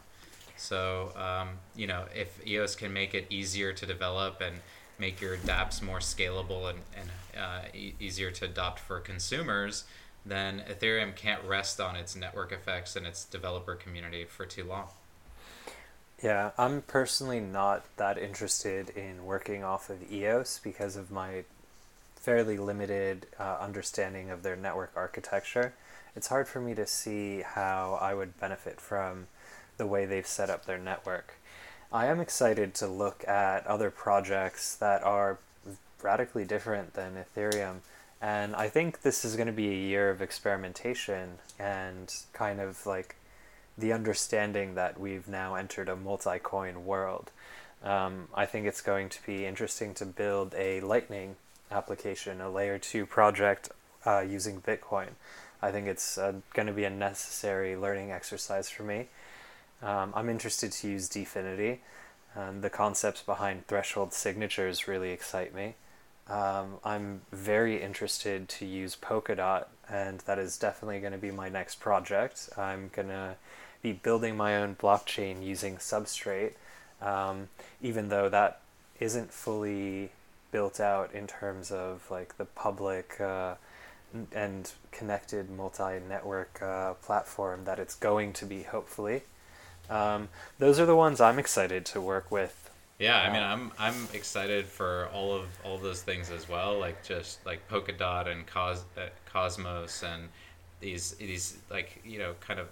So 0.56 1.12
um, 1.16 1.58
you 1.74 1.86
know, 1.86 2.04
if 2.14 2.46
EOS 2.46 2.76
can 2.76 2.92
make 2.92 3.14
it 3.14 3.26
easier 3.30 3.72
to 3.72 3.86
develop 3.86 4.40
and 4.40 4.56
make 4.98 5.20
your 5.20 5.36
dApps 5.38 5.82
more 5.82 5.98
scalable 5.98 6.70
and, 6.70 6.78
and 6.96 7.10
uh, 7.36 7.62
e- 7.74 7.94
easier 7.98 8.30
to 8.30 8.44
adopt 8.44 8.78
for 8.78 9.00
consumers, 9.00 9.84
then 10.24 10.62
Ethereum 10.70 11.16
can't 11.16 11.42
rest 11.44 11.80
on 11.80 11.96
its 11.96 12.14
network 12.14 12.52
effects 12.52 12.94
and 12.94 13.06
its 13.06 13.24
developer 13.24 13.74
community 13.74 14.24
for 14.24 14.46
too 14.46 14.64
long. 14.64 14.88
Yeah, 16.22 16.52
I'm 16.56 16.82
personally 16.82 17.40
not 17.40 17.84
that 17.96 18.16
interested 18.16 18.90
in 18.90 19.24
working 19.24 19.64
off 19.64 19.90
of 19.90 20.12
EOS 20.12 20.60
because 20.62 20.94
of 20.94 21.10
my 21.10 21.44
fairly 22.22 22.56
limited 22.56 23.26
uh, 23.38 23.58
understanding 23.60 24.30
of 24.30 24.42
their 24.42 24.56
network 24.56 24.92
architecture. 24.94 25.74
It's 26.14 26.28
hard 26.28 26.46
for 26.46 26.60
me 26.60 26.74
to 26.74 26.86
see 26.86 27.42
how 27.42 27.98
I 28.00 28.14
would 28.14 28.38
benefit 28.38 28.80
from 28.80 29.26
the 29.76 29.86
way 29.86 30.06
they've 30.06 30.26
set 30.26 30.48
up 30.48 30.64
their 30.64 30.78
network. 30.78 31.34
I 31.92 32.06
am 32.06 32.20
excited 32.20 32.74
to 32.76 32.86
look 32.86 33.26
at 33.26 33.66
other 33.66 33.90
projects 33.90 34.76
that 34.76 35.02
are 35.02 35.40
radically 36.00 36.44
different 36.44 36.94
than 36.94 37.16
Ethereum. 37.16 37.78
And 38.20 38.54
I 38.54 38.68
think 38.68 39.02
this 39.02 39.24
is 39.24 39.34
going 39.34 39.48
to 39.48 39.52
be 39.52 39.68
a 39.68 39.74
year 39.74 40.08
of 40.08 40.22
experimentation 40.22 41.38
and 41.58 42.14
kind 42.32 42.60
of 42.60 42.86
like 42.86 43.16
the 43.76 43.92
understanding 43.92 44.76
that 44.76 45.00
we've 45.00 45.26
now 45.26 45.56
entered 45.56 45.88
a 45.88 45.96
multi 45.96 46.38
coin 46.38 46.86
world. 46.86 47.32
Um, 47.82 48.28
I 48.32 48.46
think 48.46 48.66
it's 48.66 48.80
going 48.80 49.08
to 49.08 49.26
be 49.26 49.44
interesting 49.44 49.92
to 49.94 50.06
build 50.06 50.54
a 50.56 50.80
Lightning 50.82 51.36
application, 51.72 52.40
a 52.40 52.50
layer 52.50 52.78
2 52.78 53.06
project 53.06 53.70
uh, 54.06 54.20
using 54.20 54.60
Bitcoin. 54.60 55.08
I 55.60 55.70
think 55.70 55.86
it's 55.86 56.18
uh, 56.18 56.34
going 56.54 56.66
to 56.66 56.72
be 56.72 56.84
a 56.84 56.90
necessary 56.90 57.76
learning 57.76 58.10
exercise 58.10 58.68
for 58.68 58.82
me. 58.82 59.08
Um, 59.82 60.12
I'm 60.14 60.28
interested 60.28 60.72
to 60.72 60.88
use 60.88 61.08
Dfinity. 61.08 61.78
The 62.60 62.70
concepts 62.70 63.22
behind 63.22 63.66
threshold 63.66 64.12
signatures 64.12 64.88
really 64.88 65.10
excite 65.10 65.54
me. 65.54 65.74
Um, 66.28 66.78
I'm 66.84 67.22
very 67.32 67.82
interested 67.82 68.48
to 68.48 68.66
use 68.66 68.96
Polkadot, 68.96 69.66
and 69.88 70.20
that 70.20 70.38
is 70.38 70.56
definitely 70.56 71.00
going 71.00 71.12
to 71.12 71.18
be 71.18 71.30
my 71.30 71.48
next 71.48 71.80
project. 71.80 72.48
I'm 72.56 72.90
going 72.94 73.08
to 73.08 73.36
be 73.82 73.92
building 73.92 74.36
my 74.36 74.56
own 74.56 74.76
blockchain 74.76 75.44
using 75.44 75.76
Substrate, 75.76 76.52
um, 77.00 77.48
even 77.82 78.08
though 78.08 78.28
that 78.28 78.60
isn't 79.00 79.32
fully 79.32 80.10
built 80.52 80.78
out 80.78 81.12
in 81.12 81.26
terms 81.26 81.72
of 81.72 82.08
like 82.10 82.36
the 82.36 82.44
public 82.44 83.20
uh, 83.20 83.54
and 84.32 84.70
connected 84.92 85.50
multi-network 85.50 86.62
uh, 86.62 86.94
platform 86.94 87.64
that 87.64 87.80
it's 87.80 87.96
going 87.96 88.32
to 88.34 88.46
be, 88.46 88.62
hopefully. 88.62 89.22
Um, 89.90 90.28
those 90.58 90.78
are 90.78 90.86
the 90.86 90.94
ones 90.94 91.20
I'm 91.20 91.40
excited 91.40 91.84
to 91.86 92.00
work 92.00 92.30
with 92.30 92.62
yeah, 93.02 93.20
I 93.20 93.32
mean, 93.32 93.42
I'm 93.42 93.72
I'm 93.80 94.08
excited 94.14 94.66
for 94.66 95.08
all 95.12 95.34
of 95.34 95.46
all 95.64 95.74
of 95.74 95.82
those 95.82 96.02
things 96.02 96.30
as 96.30 96.48
well, 96.48 96.78
like 96.78 97.02
just 97.02 97.44
like 97.44 97.68
Polkadot 97.68 98.28
and 98.28 98.46
Cos- 98.46 98.84
uh, 98.96 99.08
Cosmos 99.26 100.04
and 100.04 100.28
these 100.78 101.12
these 101.14 101.58
like 101.68 102.00
you 102.04 102.20
know 102.20 102.34
kind 102.38 102.60
of 102.60 102.68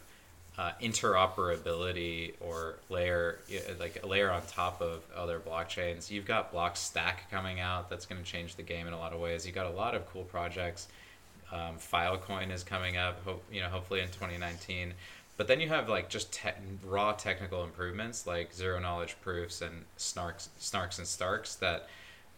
uh, 0.58 0.72
interoperability 0.82 2.34
or 2.40 2.76
layer 2.88 3.38
like 3.78 4.00
a 4.02 4.06
layer 4.06 4.30
on 4.30 4.42
top 4.46 4.80
of 4.80 5.02
other 5.16 5.40
blockchains. 5.40 6.10
You've 6.10 6.26
got 6.26 6.52
Blockstack 6.52 7.30
coming 7.30 7.60
out 7.60 7.88
that's 7.88 8.06
going 8.06 8.22
to 8.22 8.26
change 8.26 8.56
the 8.56 8.62
game 8.62 8.86
in 8.86 8.92
a 8.92 8.98
lot 8.98 9.12
of 9.12 9.20
ways. 9.20 9.46
You've 9.46 9.54
got 9.54 9.66
a 9.66 9.70
lot 9.70 9.94
of 9.94 10.06
cool 10.10 10.24
projects. 10.24 10.88
Um, 11.52 11.76
Filecoin 11.78 12.52
is 12.52 12.62
coming 12.62 12.96
up, 12.96 13.24
hope, 13.24 13.42
you 13.50 13.60
know, 13.60 13.68
hopefully 13.68 14.00
in 14.00 14.08
2019. 14.08 14.94
But 15.36 15.48
then 15.48 15.60
you 15.60 15.68
have 15.68 15.88
like 15.88 16.08
just 16.08 16.32
te- 16.32 16.50
raw 16.84 17.12
technical 17.12 17.64
improvements 17.64 18.26
like 18.26 18.52
zero 18.52 18.78
knowledge 18.78 19.16
proofs 19.22 19.62
and 19.62 19.84
snarks, 19.96 20.48
snarks 20.60 20.98
and 20.98 21.06
starks 21.06 21.54
that 21.56 21.88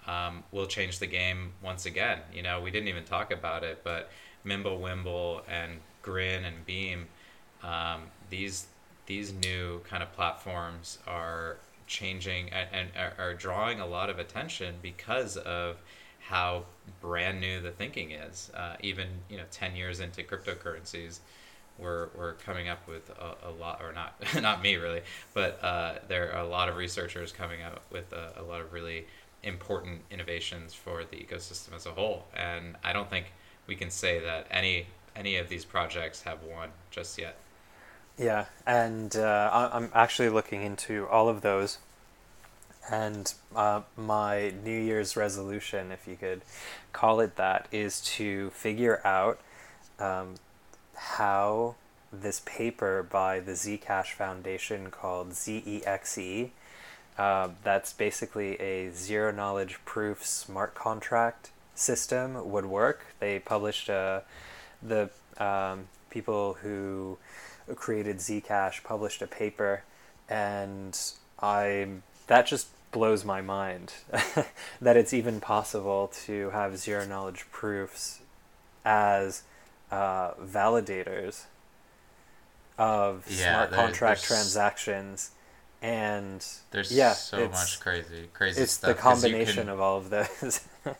um, 0.06 0.44
will 0.52 0.66
change 0.66 0.98
the 0.98 1.06
game 1.06 1.52
once 1.62 1.86
again. 1.86 2.20
You 2.32 2.42
know, 2.42 2.60
we 2.60 2.70
didn't 2.70 2.88
even 2.88 3.04
talk 3.04 3.32
about 3.32 3.64
it, 3.64 3.80
but 3.82 4.10
Mimblewimble 4.46 5.42
and 5.48 5.80
Grin 6.02 6.44
and 6.44 6.64
Beam, 6.66 7.06
um, 7.62 8.02
these 8.30 8.66
these 9.06 9.32
new 9.32 9.80
kind 9.80 10.02
of 10.02 10.12
platforms 10.12 10.98
are 11.06 11.56
changing 11.86 12.50
and, 12.50 12.68
and 12.72 13.12
are 13.18 13.34
drawing 13.34 13.80
a 13.80 13.86
lot 13.86 14.08
of 14.08 14.18
attention 14.18 14.76
because 14.80 15.36
of 15.36 15.76
how 16.20 16.64
brand 17.00 17.40
new 17.40 17.60
the 17.60 17.72
thinking 17.72 18.12
is. 18.12 18.50
Uh, 18.54 18.76
even 18.80 19.08
you 19.28 19.36
know, 19.36 19.44
ten 19.50 19.74
years 19.74 20.00
into 20.00 20.22
cryptocurrencies 20.22 21.18
we're, 21.78 22.08
we're 22.16 22.34
coming 22.34 22.68
up 22.68 22.86
with 22.88 23.10
a, 23.10 23.48
a 23.48 23.50
lot, 23.50 23.80
or 23.82 23.92
not 23.92 24.14
not 24.42 24.62
me 24.62 24.76
really, 24.76 25.02
but 25.34 25.62
uh, 25.62 25.94
there 26.08 26.32
are 26.34 26.42
a 26.42 26.48
lot 26.48 26.68
of 26.68 26.76
researchers 26.76 27.32
coming 27.32 27.62
up 27.62 27.82
with 27.90 28.12
a, 28.12 28.40
a, 28.40 28.42
lot 28.42 28.60
of 28.60 28.72
really 28.72 29.06
important 29.42 30.00
innovations 30.10 30.74
for 30.74 31.02
the 31.04 31.16
ecosystem 31.16 31.74
as 31.74 31.86
a 31.86 31.90
whole. 31.90 32.26
And 32.36 32.76
I 32.84 32.92
don't 32.92 33.10
think 33.10 33.32
we 33.66 33.74
can 33.74 33.90
say 33.90 34.20
that 34.20 34.46
any 34.50 34.86
any 35.14 35.36
of 35.36 35.48
these 35.48 35.64
projects 35.64 36.22
have 36.22 36.42
won 36.42 36.70
just 36.90 37.18
yet. 37.18 37.36
Yeah, 38.18 38.46
and 38.66 39.16
uh, 39.16 39.70
I'm 39.72 39.90
actually 39.94 40.28
looking 40.28 40.62
into 40.62 41.06
all 41.08 41.28
of 41.28 41.40
those. 41.40 41.78
And 42.90 43.32
uh, 43.54 43.82
my 43.96 44.52
New 44.64 44.78
Year's 44.78 45.16
resolution, 45.16 45.92
if 45.92 46.06
you 46.06 46.16
could 46.16 46.42
call 46.92 47.20
it 47.20 47.36
that, 47.36 47.68
is 47.70 48.00
to 48.16 48.50
figure 48.50 49.00
out 49.06 49.40
um, 49.98 50.34
how 50.94 51.76
this 52.12 52.42
paper 52.44 53.02
by 53.02 53.40
the 53.40 53.52
Zcash 53.52 54.12
Foundation 54.12 54.90
called 54.90 55.30
ZEXE, 55.30 56.50
uh, 57.16 57.48
that's 57.62 57.92
basically 57.92 58.60
a 58.60 58.90
zero 58.90 59.30
knowledge 59.30 59.78
proof 59.84 60.24
smart 60.24 60.74
contract 60.74 61.50
system, 61.74 62.50
would 62.50 62.66
work. 62.66 63.06
They 63.20 63.38
published 63.38 63.88
uh, 63.88 64.20
the 64.82 65.08
um, 65.38 65.88
people 66.10 66.54
who 66.62 67.18
created 67.74 68.18
Zcash 68.18 68.82
published 68.82 69.22
a 69.22 69.26
paper, 69.26 69.82
and 70.28 70.98
I 71.40 71.88
that 72.26 72.46
just 72.46 72.68
blows 72.92 73.24
my 73.24 73.40
mind 73.40 73.94
that 74.80 74.96
it's 74.96 75.12
even 75.14 75.40
possible 75.40 76.12
to 76.26 76.50
have 76.50 76.78
zero 76.78 77.06
knowledge 77.06 77.46
proofs 77.50 78.20
as 78.84 79.42
uh, 79.90 80.32
validators 80.34 81.44
of 82.78 83.24
yeah, 83.28 83.66
smart 83.66 83.72
contract 83.72 84.24
transactions 84.24 85.30
and 85.82 86.46
there's 86.70 86.92
yeah, 86.92 87.12
so 87.12 87.48
much 87.48 87.80
crazy 87.80 88.28
crazy 88.32 88.62
it's 88.62 88.72
stuff. 88.72 88.94
the 88.96 89.02
combination 89.02 89.64
can, 89.64 89.68
of 89.68 89.80
all 89.80 89.98
of 89.98 90.10
those 90.10 90.60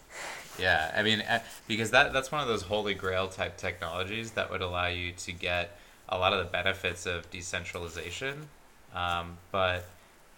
yeah 0.59 0.93
i 0.95 1.03
mean 1.03 1.21
uh, 1.23 1.39
because 1.69 1.91
that 1.93 2.13
that's 2.13 2.31
one 2.33 2.43
of 2.43 2.49
those 2.49 2.63
holy 2.63 2.93
grail 2.93 3.29
type 3.29 3.57
technologies 3.57 4.33
that 4.33 4.51
would 4.51 4.61
allow 4.61 4.87
you 4.87 5.13
to 5.13 5.33
get 5.33 5.79
a 6.13 6.19
lot 6.19 6.33
of 6.33 6.39
the 6.39 6.51
benefits 6.51 7.07
of 7.07 7.29
decentralization 7.31 8.49
um, 8.95 9.37
but 9.51 9.85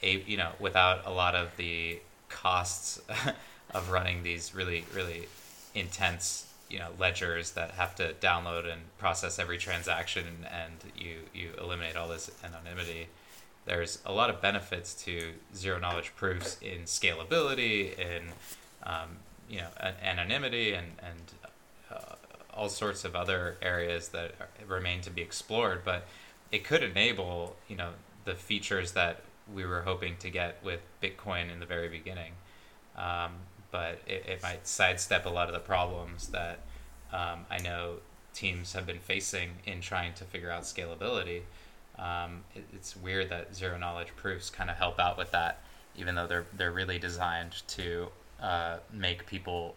a, 0.03 0.23
you 0.27 0.37
know 0.37 0.51
without 0.59 1.07
a 1.07 1.11
lot 1.11 1.35
of 1.35 1.57
the 1.57 1.99
costs 2.29 3.01
of 3.75 3.91
running 3.91 4.23
these 4.23 4.55
really 4.55 4.85
really 4.95 5.29
intense 5.75 6.47
you 6.71 6.79
know 6.79 6.89
ledgers 6.99 7.53
that 7.53 7.73
have 7.73 7.95
to 7.95 8.13
download 8.21 8.71
and 8.71 8.81
process 8.99 9.39
every 9.39 9.59
transaction 9.59 10.25
and 10.51 10.73
you 10.97 11.17
you 11.35 11.51
eliminate 11.61 11.97
all 11.97 12.09
this 12.09 12.31
anonymity 12.45 13.09
there's 13.67 13.99
a 14.05 14.13
lot 14.13 14.31
of 14.31 14.41
benefits 14.41 14.95
to 14.95 15.33
zero 15.55 15.79
knowledge 15.79 16.13
proofs 16.17 16.59
in 16.61 16.83
scalability 16.83 17.99
in 17.99 18.23
um, 18.85 19.17
you 19.49 19.59
know 19.59 19.69
anonymity 20.03 20.73
and 20.73 20.87
and 21.03 21.44
all 22.55 22.69
sorts 22.69 23.05
of 23.05 23.15
other 23.15 23.57
areas 23.61 24.09
that 24.09 24.33
remain 24.67 25.01
to 25.03 25.11
be 25.11 25.23
explored. 25.23 25.83
But 25.85 26.07
it 26.53 26.65
could 26.65 26.83
enable 26.83 27.57
you 27.69 27.77
know 27.77 27.91
the 28.25 28.35
features 28.35 28.93
that 28.93 29.23
we 29.53 29.65
were 29.65 29.83
hoping 29.83 30.17
to 30.19 30.31
get 30.31 30.63
with 30.65 30.81
Bitcoin 31.03 31.53
in 31.53 31.61
the 31.61 31.67
very 31.67 31.89
beginning. 31.89 32.33
Um, 32.97 33.33
but 33.71 33.99
it, 34.07 34.25
it 34.27 34.43
might 34.43 34.67
sidestep 34.67 35.27
a 35.27 35.29
lot 35.29 35.49
of 35.49 35.55
the 35.55 35.61
problems 35.61 36.29
that 36.29 36.61
um, 37.13 37.45
I 37.51 37.59
know 37.59 37.97
teams 38.33 38.73
have 38.73 38.87
been 38.87 38.99
facing 38.99 39.51
in 39.65 39.81
trying 39.81 40.15
to 40.15 40.25
figure 40.25 40.51
out 40.51 40.63
scalability. 40.63 41.43
Um, 41.99 42.43
it, 42.55 42.65
it's 42.73 42.97
weird 42.97 43.31
that 43.31 43.55
zero 43.55 43.79
knowledge 43.79 44.15
proofs 44.17 44.51
kind 44.51 44.71
of 44.71 44.77
help 44.77 44.99
out 44.99 45.17
with 45.17 45.31
that, 45.31 45.61
even 45.97 46.15
though 46.15 46.27
they're 46.27 46.47
they're 46.57 46.73
really 46.73 46.99
designed 46.99 47.63
to 47.69 48.09
uh, 48.41 48.79
make 48.93 49.27
people 49.27 49.75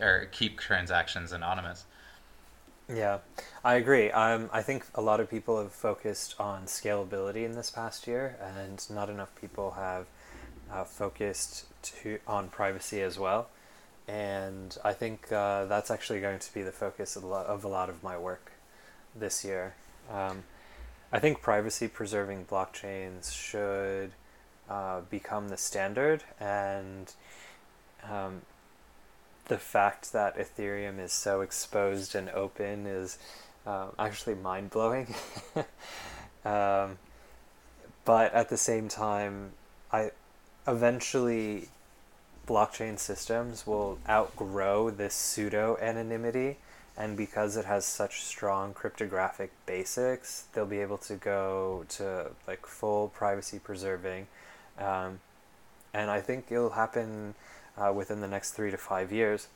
or 0.00 0.28
keep 0.32 0.58
transactions 0.58 1.32
anonymous. 1.32 1.84
Yeah, 2.92 3.18
I 3.64 3.74
agree. 3.74 4.10
Um, 4.10 4.50
I 4.52 4.62
think 4.62 4.84
a 4.94 5.00
lot 5.00 5.20
of 5.20 5.30
people 5.30 5.60
have 5.62 5.72
focused 5.72 6.34
on 6.40 6.64
scalability 6.64 7.44
in 7.44 7.52
this 7.52 7.70
past 7.70 8.06
year, 8.06 8.36
and 8.40 8.84
not 8.90 9.08
enough 9.08 9.34
people 9.40 9.72
have 9.72 10.06
uh, 10.72 10.84
focused 10.84 11.66
to 11.82 12.18
on 12.26 12.48
privacy 12.48 13.00
as 13.00 13.18
well. 13.18 13.48
And 14.08 14.76
I 14.84 14.92
think 14.92 15.30
uh, 15.30 15.66
that's 15.66 15.90
actually 15.90 16.20
going 16.20 16.40
to 16.40 16.54
be 16.54 16.62
the 16.62 16.72
focus 16.72 17.14
of 17.14 17.22
a 17.22 17.26
lot 17.26 17.46
of, 17.46 17.64
a 17.64 17.68
lot 17.68 17.88
of 17.88 18.02
my 18.02 18.18
work 18.18 18.50
this 19.14 19.44
year. 19.44 19.74
Um, 20.10 20.42
I 21.12 21.20
think 21.20 21.42
privacy 21.42 21.86
preserving 21.86 22.46
blockchains 22.46 23.32
should 23.32 24.12
uh, 24.68 25.02
become 25.02 25.48
the 25.48 25.56
standard, 25.56 26.24
and 26.40 27.12
um, 28.08 28.42
the 29.50 29.58
fact 29.58 30.12
that 30.12 30.38
Ethereum 30.38 31.00
is 31.00 31.12
so 31.12 31.40
exposed 31.40 32.14
and 32.14 32.30
open 32.30 32.86
is 32.86 33.18
um, 33.66 33.88
actually 33.98 34.36
mind 34.36 34.70
blowing. 34.70 35.12
um, 36.44 36.96
but 38.04 38.32
at 38.32 38.48
the 38.48 38.56
same 38.56 38.88
time, 38.88 39.50
I 39.92 40.12
eventually 40.68 41.68
blockchain 42.46 42.96
systems 42.96 43.66
will 43.66 43.98
outgrow 44.08 44.88
this 44.88 45.14
pseudo 45.14 45.76
anonymity 45.80 46.56
and 46.96 47.16
because 47.16 47.56
it 47.56 47.64
has 47.64 47.84
such 47.84 48.22
strong 48.22 48.72
cryptographic 48.72 49.50
basics 49.66 50.44
they'll 50.52 50.66
be 50.66 50.80
able 50.80 50.98
to 50.98 51.14
go 51.14 51.84
to 51.88 52.30
like 52.48 52.66
full 52.66 53.08
privacy 53.08 53.58
preserving 53.58 54.26
um, 54.78 55.20
and 55.94 56.10
i 56.10 56.20
think 56.20 56.46
it'll 56.50 56.70
happen 56.70 57.34
uh, 57.76 57.92
within 57.92 58.20
the 58.20 58.28
next 58.28 58.52
three 58.52 58.70
to 58.70 58.76
five 58.76 59.12
years. 59.12 59.48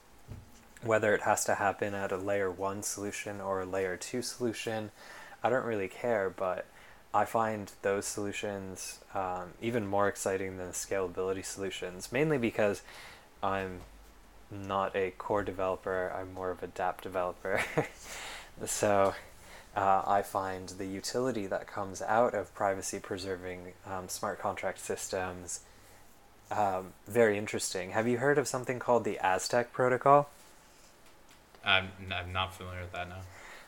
Whether 0.83 1.15
it 1.15 1.23
has 1.23 1.45
to 1.47 1.55
happen 1.55 1.95
at 1.95 2.13
a 2.13 2.17
layer 2.17 2.51
one 2.51 2.83
solution 2.83 3.41
or 3.41 3.63
a 3.63 3.67
layer 3.67 3.97
two 3.97 4.23
solution, 4.23 4.91
I 5.43 5.51
don't 5.51 5.65
really 5.65 5.89
care, 5.89 6.31
but 6.31 6.67
I 7.15 7.25
find 7.25 7.71
those 7.83 8.07
solutions 8.07 8.99
um, 9.15 9.53
even 9.63 9.87
more 9.87 10.09
exciting 10.09 10.59
than 10.59 10.71
scalability 10.71 11.45
solutions, 11.45 12.11
mainly 12.11 12.39
because 12.39 12.83
I'm 13.43 13.81
not 14.51 14.95
a 14.97 15.13
core 15.13 15.43
developer, 15.43 16.13
I'm 16.15 16.35
more 16.35 16.51
of 16.51 16.63
a 16.63 16.67
dApp 16.67 17.01
developer. 17.01 17.63
so 18.67 19.15
uh, 19.77 20.03
I 20.07 20.23
find 20.23 20.69
the 20.71 20.87
utility 20.87 21.47
that 21.47 21.67
comes 21.67 22.03
out 22.03 22.35
of 22.35 22.55
privacy 22.55 22.99
preserving 22.99 23.73
um, 23.87 24.09
smart 24.09 24.39
contract 24.39 24.81
systems 24.81 25.61
um, 26.51 26.93
very 27.07 27.39
interesting. 27.39 27.91
Have 27.91 28.07
you 28.07 28.19
heard 28.19 28.39
of 28.39 28.47
something 28.47 28.79
called 28.79 29.05
the 29.05 29.19
Aztec 29.19 29.73
Protocol? 29.73 30.29
I'm, 31.65 31.91
I'm 32.13 32.33
not 32.33 32.55
familiar 32.55 32.83
with 32.83 32.93
that 32.93 33.09
now. 33.09 33.21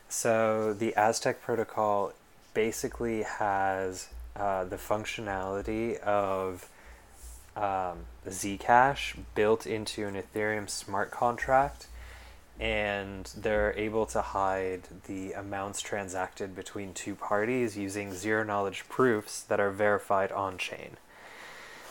So, 0.09 0.73
the 0.73 0.95
Aztec 0.95 1.41
Protocol 1.41 2.13
basically 2.53 3.23
has 3.23 4.07
uh, 4.35 4.63
the 4.63 4.77
functionality 4.77 5.99
of 5.99 6.69
um, 7.55 8.05
Zcash 8.27 9.17
built 9.35 9.65
into 9.65 10.05
an 10.05 10.15
Ethereum 10.15 10.69
smart 10.69 11.11
contract, 11.11 11.87
and 12.59 13.25
they're 13.35 13.73
able 13.73 14.05
to 14.07 14.21
hide 14.21 14.83
the 15.07 15.33
amounts 15.33 15.81
transacted 15.81 16.55
between 16.55 16.93
two 16.93 17.15
parties 17.15 17.77
using 17.77 18.13
zero 18.13 18.43
knowledge 18.43 18.85
proofs 18.87 19.41
that 19.41 19.59
are 19.59 19.71
verified 19.71 20.31
on 20.31 20.57
chain. 20.57 20.97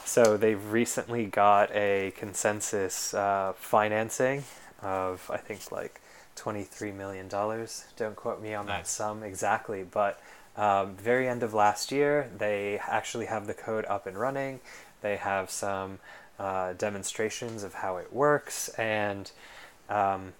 So 0.07 0.37
they've 0.37 0.73
recently 0.73 1.27
got 1.27 1.75
a 1.75 2.13
consensus 2.17 3.13
uh, 3.13 3.55
financing 3.57 4.45
of 4.81 5.29
I 5.33 5.37
think 5.37 5.73
like 5.73 6.01
twenty 6.37 6.63
three 6.63 6.93
million 6.93 7.27
dollars. 7.27 7.85
Don't 7.97 8.15
quote 8.15 8.41
me 8.41 8.55
on 8.55 8.67
nice. 8.67 8.83
that 8.83 8.89
sum 8.89 9.25
exactly, 9.25 9.83
but 9.83 10.21
um, 10.57 10.95
very 10.97 11.29
end 11.29 11.43
of 11.43 11.55
last 11.55 11.91
year 11.91 12.31
they 12.39 12.79
actually 12.87 13.27
have 13.27 13.49
the 13.49 13.53
code 13.53 13.85
up 13.87 14.07
and 14.07 14.17
running. 14.17 14.61
They 15.03 15.17
have 15.17 15.51
some 15.51 15.99
uh, 16.39 16.75
demonstrations 16.75 17.65
of 17.65 17.75
how 17.75 17.97
it 17.97 18.13
works, 18.13 18.69
and 18.79 19.31
um, 19.89 20.35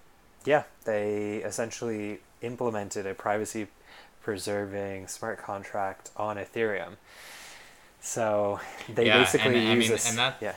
yeah, 0.45 0.63
they 0.85 1.37
essentially 1.37 2.19
implemented 2.41 3.05
a 3.05 3.13
privacy 3.13 3.67
preserving 4.23 5.07
smart 5.07 5.39
contract 5.39 6.09
on 6.15 6.37
Ethereum. 6.37 6.93
So 8.01 8.59
they 8.93 9.07
yeah, 9.07 9.19
basically 9.19 9.55
and, 9.55 9.83
use 9.83 9.91
I 9.91 9.93
mean, 9.93 9.99
and 10.09 10.17
that, 10.17 10.37
yeah. 10.41 10.55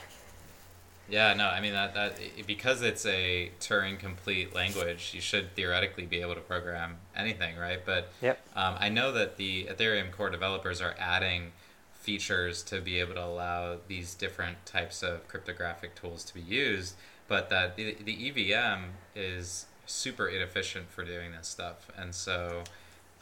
Yeah, 1.10 1.34
no, 1.34 1.48
I 1.48 1.60
mean 1.60 1.72
that 1.72 1.94
that 1.94 2.18
because 2.46 2.82
it's 2.82 3.04
a 3.04 3.50
Turing 3.60 3.98
complete 3.98 4.54
language, 4.54 5.10
you 5.12 5.20
should 5.20 5.54
theoretically 5.56 6.06
be 6.06 6.20
able 6.20 6.34
to 6.34 6.40
program 6.40 6.98
anything, 7.16 7.56
right? 7.56 7.80
But 7.84 8.12
yep. 8.22 8.40
um, 8.54 8.76
I 8.78 8.90
know 8.90 9.10
that 9.12 9.36
the 9.36 9.64
Ethereum 9.64 10.12
core 10.12 10.30
developers 10.30 10.80
are 10.80 10.94
adding 10.98 11.50
features 11.94 12.62
to 12.62 12.80
be 12.80 13.00
able 13.00 13.14
to 13.14 13.24
allow 13.24 13.78
these 13.88 14.14
different 14.14 14.64
types 14.64 15.02
of 15.02 15.26
cryptographic 15.26 15.96
tools 15.96 16.24
to 16.24 16.34
be 16.34 16.40
used, 16.40 16.94
but 17.26 17.50
that 17.50 17.76
the, 17.76 17.96
the 18.04 18.28
EVM 18.28 18.84
is 19.16 19.66
super 19.86 20.28
inefficient 20.28 20.88
for 20.90 21.04
doing 21.04 21.32
this 21.32 21.48
stuff, 21.48 21.90
and 21.98 22.14
so 22.14 22.62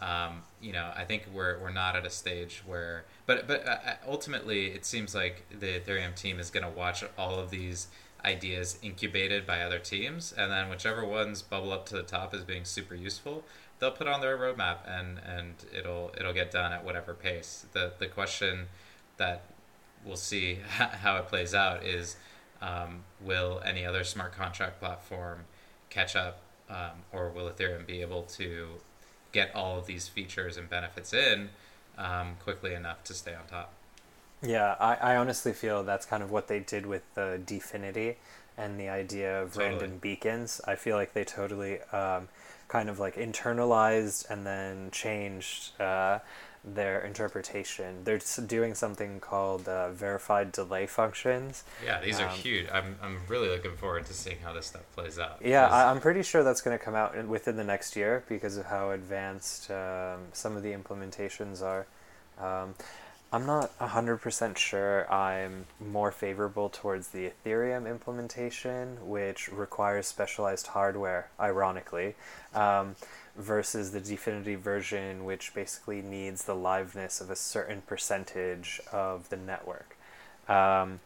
um, 0.01 0.43
you 0.61 0.73
know 0.73 0.91
I 0.95 1.05
think 1.05 1.25
we're 1.33 1.59
we're 1.59 1.73
not 1.73 1.97
at 1.97 2.07
a 2.07 2.11
stage 2.11 2.63
where 2.67 3.05
but 3.29 3.47
but 3.47 3.69
uh, 3.69 3.79
uh, 3.85 3.95
ultimately, 4.09 4.69
it 4.69 4.87
seems 4.87 5.15
like 5.15 5.45
the 5.51 5.79
Ethereum 5.79 6.15
team 6.15 6.41
is 6.41 6.49
going 6.49 6.65
to 6.65 6.71
watch 6.71 7.05
all 7.19 7.39
of 7.39 7.51
these 7.51 7.89
ideas 8.25 8.79
incubated 8.83 9.47
by 9.47 9.61
other 9.61 9.79
teams, 9.79 10.33
and 10.33 10.51
then 10.51 10.71
whichever 10.71 11.05
ones 11.05 11.43
bubble 11.43 11.71
up 11.71 11.85
to 11.87 11.95
the 11.95 12.03
top 12.03 12.33
as 12.33 12.43
being 12.43 12.65
super 12.65 12.95
useful, 12.95 13.45
they'll 13.79 13.91
put 13.91 14.09
on 14.09 14.23
their 14.23 14.39
roadmap, 14.39 14.79
and 14.87 15.19
and 15.19 15.57
it'll 15.77 16.11
it'll 16.19 16.33
get 16.33 16.51
done 16.51 16.73
at 16.73 16.83
whatever 16.87 17.13
pace. 17.13 17.67
The 17.75 17.93
the 17.99 18.07
question 18.07 18.69
that 19.19 19.43
we'll 20.07 20.17
see 20.17 20.55
how 20.69 21.19
it 21.19 21.29
plays 21.29 21.55
out 21.55 21.85
is 21.85 22.17
um, 22.63 23.05
will 23.21 23.61
any 23.63 23.85
other 23.85 24.05
smart 24.05 24.33
contract 24.33 24.81
platform 24.81 25.41
catch 25.91 26.17
up, 26.17 26.41
um, 26.71 27.05
or 27.13 27.29
will 27.29 27.51
Ethereum 27.51 27.87
be 27.87 28.01
able 28.01 28.23
to 28.23 28.69
get 29.33 29.55
all 29.55 29.79
of 29.79 29.87
these 29.87 30.09
features 30.09 30.57
and 30.57 30.69
benefits 30.69 31.13
in? 31.13 31.51
um, 31.99 32.37
quickly 32.43 32.75
enough 32.75 33.03
to 33.05 33.15
stay 33.15 33.35
on 33.35 33.45
top. 33.49 33.73
Yeah, 34.41 34.77
I, 34.79 34.95
I 34.95 35.17
honestly 35.17 35.53
feel 35.53 35.83
that's 35.83 36.07
kind 36.07 36.23
of 36.23 36.31
what 36.31 36.47
they 36.47 36.61
did 36.61 36.87
with 36.87 37.03
the 37.15 37.41
Dfinity 37.45 38.15
and 38.57 38.79
the 38.79 38.89
idea 38.89 39.43
of 39.43 39.55
totally. 39.55 39.71
random 39.73 39.99
beacons. 39.99 40.61
I 40.65 40.77
feel 40.77 40.97
like 40.97 41.13
they 41.13 41.25
totally 41.25 41.81
um, 41.93 42.29
kind 42.69 42.89
of 42.89 43.01
like 43.01 43.17
internalized 43.17 44.31
and 44.31 44.47
then 44.47 44.91
changed 44.93 45.79
uh, 45.81 46.21
their 46.75 47.01
interpretation. 47.01 48.05
They're 48.05 48.21
doing 48.47 48.75
something 48.75 49.21
called 49.21 49.69
uh, 49.69 49.91
verified 49.91 50.53
delay 50.53 50.87
functions. 50.87 51.65
Yeah, 51.85 52.01
these 52.01 52.21
are 52.21 52.29
um, 52.29 52.35
huge. 52.35 52.67
I'm, 52.73 52.97
I'm 53.03 53.19
really 53.29 53.49
looking 53.49 53.77
forward 53.77 54.07
to 54.07 54.15
seeing 54.15 54.39
how 54.39 54.53
this 54.53 54.67
stuff 54.67 54.83
plays 54.95 55.19
out. 55.19 55.39
Yeah, 55.45 55.67
I, 55.69 55.91
am 55.91 56.01
pretty 56.01 56.23
sure 56.23 56.43
that's 56.43 56.61
going 56.61 56.77
to 56.77 56.85
come 56.85 56.95
out 56.95 57.27
within 57.27 57.57
the 57.57 57.65
next 57.65 57.97
year 57.97 58.25
because 58.29 58.57
of 58.57 58.67
how 58.67 58.91
advanced 58.91 59.71
um, 59.71 60.21
some 60.33 60.57
of 60.57 60.63
the 60.63 60.73
implementations 60.73 61.63
are. 61.63 61.87
Um, 62.39 62.75
I'm 63.31 63.45
not 63.45 63.79
100% 63.79 64.57
sure 64.57 65.13
I'm 65.13 65.67
more 65.81 66.11
favorable 66.11 66.71
towards 66.71 67.09
the 67.09 67.31
Ethereum 67.31 67.89
implementation, 67.89 68.97
which 69.07 69.53
requires 69.53 70.07
specialized 70.07 70.69
hardware, 70.69 71.29
ironically. 71.39 72.15
Versus 73.39 73.93
the 73.93 74.01
Dfinity 74.01 74.59
version, 74.59 75.25
which 75.25 75.55
basically 75.55 76.03
needs 76.03 76.45
the 76.45 76.57
liveness 76.57 77.21
of 77.21 77.31
a 77.31 77.37
certain 77.37 77.83
percentage 77.83 78.81
of 78.93 79.29
the 79.29 79.37
network. 79.37 79.97
Um, 80.49 80.99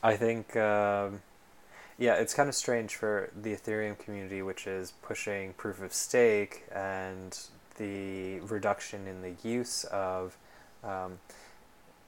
I 0.00 0.16
think, 0.16 0.54
um, 0.54 1.22
yeah, 1.98 2.14
it's 2.14 2.34
kind 2.34 2.48
of 2.48 2.54
strange 2.54 2.94
for 2.94 3.30
the 3.34 3.52
Ethereum 3.52 3.98
community, 3.98 4.42
which 4.42 4.68
is 4.68 4.92
pushing 5.02 5.54
proof 5.54 5.82
of 5.82 5.92
stake 5.92 6.66
and 6.70 7.36
the 7.78 8.38
reduction 8.38 9.08
in 9.08 9.22
the 9.22 9.34
use 9.42 9.82
of 9.84 10.36
um, 10.84 11.18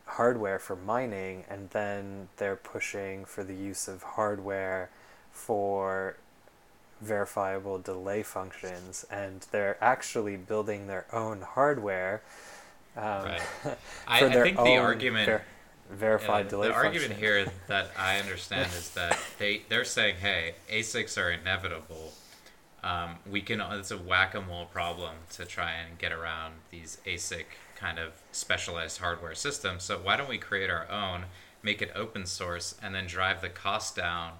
hardware 0.05 0.61
for 0.61 0.77
mining, 0.77 1.45
and 1.51 1.71
then 1.71 2.29
they're 2.37 2.55
pushing 2.55 3.25
for 3.25 3.43
the 3.43 3.55
use 3.55 3.89
of 3.89 4.05
hardware 4.05 4.89
for 5.33 6.17
verifiable 7.01 7.79
delay 7.79 8.23
functions, 8.23 9.05
and 9.11 9.47
they're 9.51 9.83
actually 9.83 10.37
building 10.37 10.87
their 10.87 11.07
own 11.15 11.43
hardware. 11.43 12.23
Um, 12.97 13.25
Right. 13.25 13.43
for 14.15 14.29
I, 14.29 14.33
I 14.33 14.37
their 14.37 14.43
think 14.43 14.63
the 14.63 14.77
argument 14.77 15.27
ver- 15.27 15.43
verified 15.91 16.47
Yeah, 16.47 16.51
delay 16.51 16.69
the 16.69 16.75
argument 16.75 17.13
here 17.15 17.47
that 17.67 17.91
I 17.97 18.19
understand 18.19 18.73
is 18.75 18.91
that 18.91 19.19
they 19.39 19.63
they're 19.69 19.85
saying, 19.85 20.17
hey, 20.17 20.55
ASICs 20.71 21.21
are 21.23 21.31
inevitable. 21.31 22.13
Um, 22.83 23.17
we 23.31 23.41
can 23.43 23.61
it's 23.61 23.91
a 23.91 23.99
whack-a-mole 23.99 24.67
problem 24.67 25.17
to 25.33 25.45
try 25.45 25.73
and 25.73 25.99
get 25.99 26.13
around 26.13 26.55
these 26.71 26.99
ASIC 27.07 27.45
kind 27.77 27.99
of 27.99 28.13
specialized 28.33 28.99
hardware 28.99 29.35
systems. 29.35 29.85
So 29.85 29.99
why 29.99 30.17
don't 30.17 30.29
we 30.29 30.39
create 30.39 30.71
our 30.71 30.89
own, 30.91 31.25
make 31.63 31.83
it 31.83 31.91
open 31.95 32.27
source, 32.27 32.75
and 32.83 32.95
then 32.95 33.07
drive 33.07 33.41
the 33.41 33.49
cost 33.49 33.97
down 33.97 34.33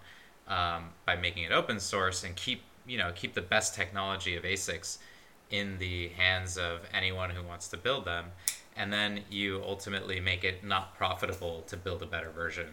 um, 0.49 0.91
by 1.05 1.17
making 1.17 1.45
it 1.45 1.53
open 1.53 1.81
source 1.81 2.25
and 2.25 2.37
keep 2.37 2.63
you 2.87 2.99
know 2.99 3.13
keep 3.15 3.35
the 3.35 3.43
best 3.43 3.75
technology 3.75 4.37
of 4.37 4.45
ASICs 4.45 4.99
in 5.51 5.79
the 5.79 6.09
hands 6.09 6.57
of 6.57 6.81
anyone 6.93 7.31
who 7.31 7.43
wants 7.43 7.69
to 7.69 7.77
build 7.77 8.05
them 8.05 8.27
and 8.77 8.93
then 8.93 9.23
you 9.31 9.63
ultimately 9.65 10.21
make 10.21 10.45
it 10.45 10.63
not 10.63 10.95
profitable 10.97 11.65
to 11.67 11.77
build 11.77 12.03
a 12.03 12.07
better 12.07 12.31
version 12.31 12.67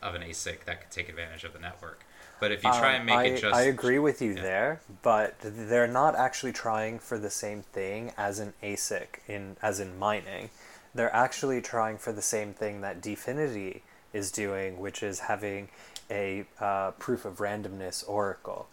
of 0.00 0.14
an 0.14 0.22
ASIC 0.22 0.64
that 0.64 0.80
could 0.80 0.90
take 0.90 1.08
advantage 1.08 1.44
of 1.44 1.52
the 1.52 1.58
network. 1.58 2.04
But 2.40 2.52
if 2.52 2.62
you 2.62 2.70
try 2.70 2.94
and 2.94 3.04
make 3.04 3.16
Um, 3.16 3.20
I, 3.20 3.24
it 3.24 3.40
just 3.40 3.54
I 3.54 3.62
agree 3.62 3.98
with 3.98 4.22
you 4.22 4.34
yeah. 4.34 4.42
there, 4.42 4.80
but 5.02 5.34
they're 5.40 5.88
not 5.88 6.14
actually 6.14 6.52
trying 6.52 7.00
for 7.00 7.18
the 7.18 7.30
same 7.30 7.62
thing 7.62 8.12
as 8.16 8.38
an 8.38 8.54
ASIC 8.62 9.18
in 9.26 9.56
as 9.60 9.80
in 9.80 9.98
mining. 9.98 10.50
They're 10.94 11.14
actually 11.14 11.60
trying 11.60 11.98
for 11.98 12.12
the 12.12 12.22
same 12.22 12.54
thing 12.54 12.80
that 12.82 13.00
Dfinity 13.00 13.80
is 14.12 14.30
doing, 14.30 14.78
which 14.78 15.02
is 15.02 15.20
having 15.20 15.68
a 16.10 16.44
uh, 16.60 16.92
proof 16.92 17.24
of 17.24 17.38
randomness 17.38 18.08
oracle. 18.08 18.66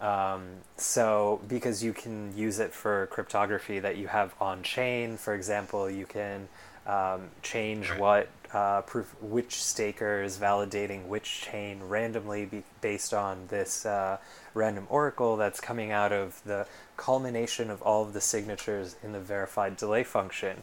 Um, 0.00 0.48
so 0.76 1.40
because 1.46 1.84
you 1.84 1.92
can 1.92 2.36
use 2.36 2.58
it 2.58 2.72
for 2.72 3.06
cryptography 3.06 3.78
that 3.78 3.96
you 3.96 4.08
have 4.08 4.34
on 4.40 4.62
chain, 4.64 5.16
for 5.16 5.32
example, 5.32 5.88
you 5.88 6.06
can 6.06 6.48
um, 6.86 7.30
change 7.42 7.88
what 7.90 8.28
uh, 8.52 8.82
proof, 8.82 9.14
which 9.22 9.62
staker 9.62 10.22
is 10.22 10.36
validating 10.36 11.06
which 11.06 11.40
chain 11.40 11.80
randomly 11.84 12.44
be, 12.44 12.62
based 12.80 13.14
on 13.14 13.46
this 13.48 13.86
uh, 13.86 14.18
random 14.54 14.86
oracle 14.90 15.36
that's 15.36 15.60
coming 15.60 15.92
out 15.92 16.12
of 16.12 16.42
the 16.44 16.66
culmination 16.96 17.70
of 17.70 17.80
all 17.82 18.02
of 18.02 18.12
the 18.12 18.20
signatures 18.20 18.96
in 19.02 19.12
the 19.12 19.20
verified 19.20 19.76
delay 19.76 20.02
function. 20.02 20.62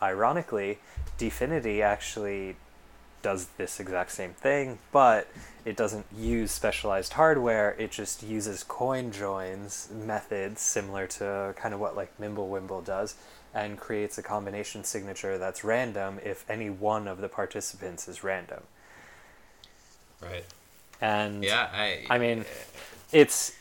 Ironically, 0.00 0.78
Dfinity 1.18 1.82
actually 1.82 2.56
does 3.22 3.46
this 3.56 3.80
exact 3.80 4.12
same 4.12 4.32
thing, 4.34 4.78
but 4.92 5.28
it 5.64 5.76
doesn't 5.76 6.06
use 6.16 6.50
specialized 6.52 7.14
hardware. 7.14 7.74
It 7.78 7.90
just 7.90 8.22
uses 8.22 8.62
coin 8.64 9.12
joins 9.12 9.88
methods 9.92 10.60
similar 10.60 11.06
to 11.08 11.54
kind 11.56 11.74
of 11.74 11.80
what 11.80 11.96
like 11.96 12.16
Mimblewimble 12.18 12.84
does, 12.84 13.16
and 13.54 13.78
creates 13.78 14.18
a 14.18 14.22
combination 14.22 14.84
signature 14.84 15.38
that's 15.38 15.64
random 15.64 16.20
if 16.24 16.48
any 16.48 16.70
one 16.70 17.08
of 17.08 17.20
the 17.20 17.28
participants 17.28 18.08
is 18.08 18.24
random. 18.24 18.62
right. 20.22 20.44
And 21.00 21.44
Yeah, 21.44 21.68
I 21.72 22.06
I 22.10 22.18
mean, 22.18 22.44
it's. 23.12 23.54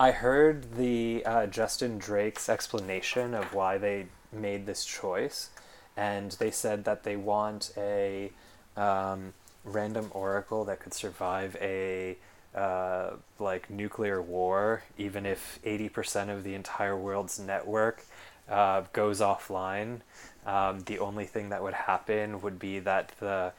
I 0.00 0.10
heard 0.10 0.74
the 0.76 1.22
uh, 1.24 1.46
Justin 1.46 1.98
Drake's 1.98 2.48
explanation 2.48 3.34
of 3.34 3.54
why 3.54 3.78
they 3.78 4.06
made 4.32 4.66
this 4.66 4.84
choice, 4.84 5.50
and 5.96 6.32
they 6.32 6.50
said 6.50 6.84
that 6.84 7.04
they 7.04 7.16
want 7.16 7.72
a 7.76 8.32
um, 8.76 9.34
random 9.64 10.10
oracle 10.12 10.64
that 10.64 10.80
could 10.80 10.94
survive 10.94 11.56
a 11.60 12.16
uh, 12.54 13.10
like 13.38 13.70
nuclear 13.70 14.20
war, 14.20 14.82
even 14.98 15.24
if 15.26 15.58
eighty 15.64 15.88
percent 15.88 16.30
of 16.30 16.44
the 16.44 16.54
entire 16.54 16.96
world's 16.96 17.38
network 17.38 18.04
uh, 18.48 18.82
goes 18.92 19.20
offline. 19.20 20.00
Um, 20.44 20.80
the 20.80 20.98
only 20.98 21.24
thing 21.24 21.50
that 21.50 21.62
would 21.62 21.74
happen 21.74 22.42
would 22.42 22.58
be 22.58 22.80
that 22.80 23.12
the 23.20 23.52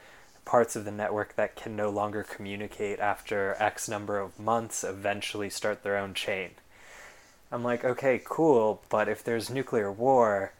parts 0.45 0.75
of 0.75 0.83
the 0.83 0.91
network 0.91 1.35
that 1.35 1.55
can 1.55 1.75
no 1.75 1.89
longer 1.89 2.23
communicate 2.23 2.99
after 2.99 3.55
X 3.59 3.87
number 3.87 4.19
of 4.19 4.37
months 4.37 4.83
eventually 4.83 5.49
start 5.49 5.83
their 5.83 5.97
own 5.97 6.13
chain. 6.13 6.51
I'm 7.51 7.63
like, 7.63 7.85
okay, 7.85 8.19
cool, 8.23 8.81
but 8.89 9.07
if 9.07 9.23
there's 9.23 9.49
nuclear 9.49 9.91
war, 9.91 10.51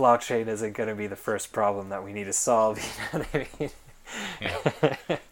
blockchain 0.00 0.48
isn't 0.48 0.72
going 0.72 0.88
to 0.88 0.94
be 0.94 1.06
the 1.06 1.16
first 1.16 1.52
problem 1.52 1.90
that 1.90 2.02
we 2.02 2.12
need 2.12 2.24
to 2.24 2.32
solve. 2.32 2.78
You 3.12 3.18
know 3.18 3.24
what 3.30 3.34
I 3.34 3.48
mean? 3.58 3.70
Yeah. 4.40 4.56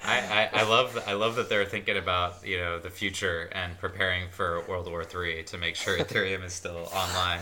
I, 0.04 0.48
I, 0.52 0.60
I 0.60 0.62
love 0.68 1.02
I 1.06 1.14
love 1.14 1.34
that 1.36 1.48
they're 1.48 1.64
thinking 1.64 1.96
about 1.96 2.46
you 2.46 2.58
know 2.58 2.78
the 2.78 2.90
future 2.90 3.48
and 3.52 3.76
preparing 3.78 4.28
for 4.30 4.62
World 4.68 4.88
War 4.88 5.04
Three 5.04 5.42
to 5.44 5.58
make 5.58 5.74
sure 5.74 5.98
Ethereum 5.98 6.44
is 6.44 6.52
still 6.52 6.88
online. 6.94 7.40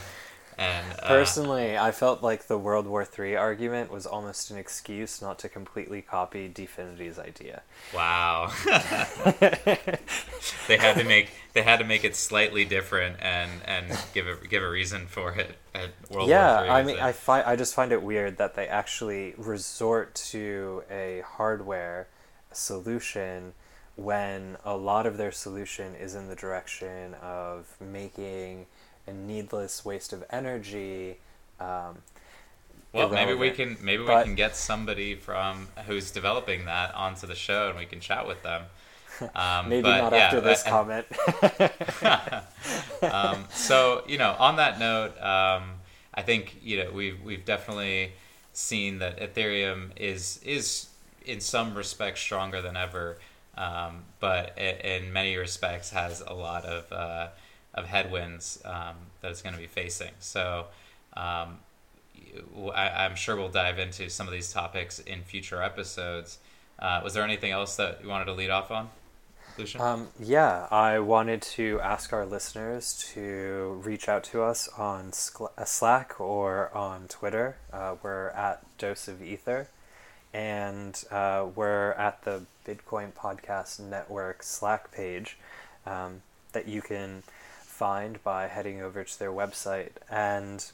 And 0.58 0.86
uh, 1.02 1.08
Personally, 1.08 1.76
I 1.76 1.92
felt 1.92 2.22
like 2.22 2.46
the 2.46 2.56
World 2.56 2.86
War 2.86 3.06
III 3.06 3.36
argument 3.36 3.90
was 3.90 4.06
almost 4.06 4.50
an 4.50 4.56
excuse 4.56 5.20
not 5.20 5.38
to 5.40 5.50
completely 5.50 6.00
copy 6.00 6.48
Dfinity's 6.48 7.18
idea. 7.18 7.62
wow, 7.94 8.50
they 10.66 10.78
had 10.78 10.96
to 10.96 11.04
make 11.04 11.30
they 11.52 11.60
had 11.60 11.78
to 11.80 11.84
make 11.84 12.04
it 12.04 12.16
slightly 12.16 12.64
different 12.64 13.18
and 13.20 13.50
and 13.66 13.98
give 14.14 14.26
a 14.26 14.36
give 14.46 14.62
a 14.62 14.70
reason 14.70 15.06
for 15.06 15.32
it 15.32 15.56
at 15.74 15.90
World 16.10 16.30
yeah, 16.30 16.54
War 16.54 16.60
Three. 16.62 16.70
I 16.70 16.82
mean, 16.84 16.98
I 17.00 17.12
find 17.12 17.44
I 17.44 17.54
just 17.54 17.74
find 17.74 17.92
it 17.92 18.02
weird 18.02 18.38
that 18.38 18.54
they 18.54 18.66
actually 18.66 19.34
resort 19.36 20.14
to 20.14 20.84
a 20.90 21.22
hardware 21.26 22.08
solution 22.52 23.52
when 23.96 24.56
a 24.64 24.76
lot 24.76 25.06
of 25.06 25.18
their 25.18 25.32
solution 25.32 25.94
is 25.94 26.14
in 26.14 26.28
the 26.28 26.36
direction 26.36 27.14
of 27.22 27.76
making 27.80 28.66
a 29.06 29.12
needless 29.12 29.84
waste 29.84 30.12
of 30.12 30.24
energy. 30.30 31.18
Um, 31.60 31.98
Well, 32.92 33.08
maybe 33.10 33.34
we 33.34 33.50
can 33.50 33.76
maybe 33.82 34.02
we 34.02 34.08
can 34.08 34.34
get 34.34 34.56
somebody 34.56 35.14
from 35.14 35.68
who's 35.86 36.10
developing 36.10 36.64
that 36.64 36.94
onto 36.94 37.26
the 37.26 37.34
show 37.34 37.68
and 37.68 37.78
we 37.78 37.84
can 37.86 38.00
chat 38.00 38.26
with 38.26 38.42
them. 38.42 38.64
Um, 39.34 39.70
maybe 39.70 39.80
but 39.84 39.98
not 39.98 40.12
yeah, 40.12 40.18
after 40.18 40.42
this 40.42 40.62
comment. 40.62 41.06
um, 43.14 43.46
so 43.50 44.04
you 44.06 44.18
know, 44.18 44.36
on 44.38 44.56
that 44.56 44.78
note, 44.78 45.18
um, 45.22 45.70
I 46.12 46.20
think 46.20 46.58
you 46.62 46.84
know 46.84 46.90
we've 46.92 47.22
we've 47.22 47.46
definitely 47.46 48.12
seen 48.52 48.98
that 48.98 49.18
Ethereum 49.18 49.90
is 49.96 50.38
is 50.44 50.88
in 51.24 51.40
some 51.40 51.74
respects 51.74 52.20
stronger 52.20 52.60
than 52.60 52.76
ever, 52.76 53.18
um, 53.56 54.04
but 54.20 54.56
in 54.58 55.12
many 55.12 55.36
respects 55.36 55.90
has 55.90 56.20
a 56.20 56.34
lot 56.34 56.64
of 56.64 56.92
uh, 56.92 57.28
of 57.76 57.86
headwinds 57.86 58.60
um, 58.64 58.96
that 59.20 59.30
it's 59.30 59.42
going 59.42 59.54
to 59.54 59.60
be 59.60 59.68
facing. 59.68 60.12
So. 60.18 60.66
Um, 61.16 61.58
I, 62.74 63.06
am 63.06 63.14
sure 63.14 63.36
we'll 63.36 63.48
dive 63.48 63.78
into 63.78 64.10
some 64.10 64.26
of 64.26 64.32
these 64.32 64.52
topics 64.52 64.98
in 64.98 65.22
future 65.22 65.62
episodes. 65.62 66.38
Uh, 66.78 67.00
was 67.02 67.14
there 67.14 67.24
anything 67.24 67.50
else 67.50 67.76
that 67.76 68.02
you 68.02 68.08
wanted 68.08 68.26
to 68.26 68.32
lead 68.32 68.50
off 68.50 68.70
on? 68.70 68.90
Um, 69.78 70.08
yeah, 70.20 70.66
I 70.70 70.98
wanted 70.98 71.40
to 71.42 71.80
ask 71.80 72.12
our 72.12 72.26
listeners 72.26 73.02
to 73.14 73.80
reach 73.82 74.06
out 74.06 74.22
to 74.24 74.42
us 74.42 74.68
on 74.76 75.12
uh, 75.56 75.64
Slack 75.64 76.20
or 76.20 76.74
on 76.76 77.08
Twitter. 77.08 77.56
Uh, 77.72 77.96
we're 78.02 78.28
at 78.30 78.62
Dose 78.76 79.08
of 79.08 79.22
Ether, 79.22 79.68
and 80.34 81.02
uh, 81.10 81.46
we're 81.54 81.92
at 81.92 82.22
the 82.24 82.42
Bitcoin 82.66 83.12
Podcast 83.14 83.80
Network 83.80 84.42
Slack 84.42 84.92
page 84.92 85.38
um, 85.86 86.20
that 86.52 86.68
you 86.68 86.82
can 86.82 87.22
find 87.76 88.22
by 88.24 88.48
heading 88.48 88.80
over 88.80 89.04
to 89.04 89.18
their 89.18 89.32
website 89.32 89.92
and 90.10 90.72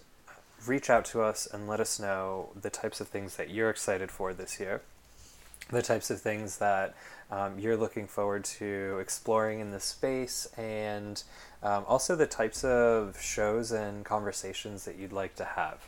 reach 0.67 0.89
out 0.89 1.05
to 1.05 1.21
us 1.21 1.49
and 1.53 1.67
let 1.67 1.81
us 1.81 1.99
know 1.99 2.51
the 2.61 2.71
types 2.71 3.01
of 3.01 3.09
things 3.09 3.37
that 3.37 3.51
you're 3.51 3.71
excited 3.71 4.11
for 4.11 4.33
this 4.33 4.61
year 4.61 4.81
the 5.71 5.83
types 5.83 6.11
of 6.11 6.21
things 6.21 6.59
that 6.59 6.95
um, 7.31 7.59
you're 7.59 7.77
looking 7.77 8.07
forward 8.07 8.45
to 8.45 8.99
exploring 9.01 9.61
in 9.61 9.71
this 9.71 9.85
space, 9.85 10.47
and 10.57 11.23
um, 11.63 11.85
also 11.89 12.15
the 12.15 12.27
types 12.27 12.63
of 12.63 13.19
shows 13.21 13.73
and 13.73 14.05
conversations 14.05 14.85
that 14.85 14.97
you'd 14.97 15.13
like 15.13 15.35
to 15.37 15.45
have. 15.45 15.79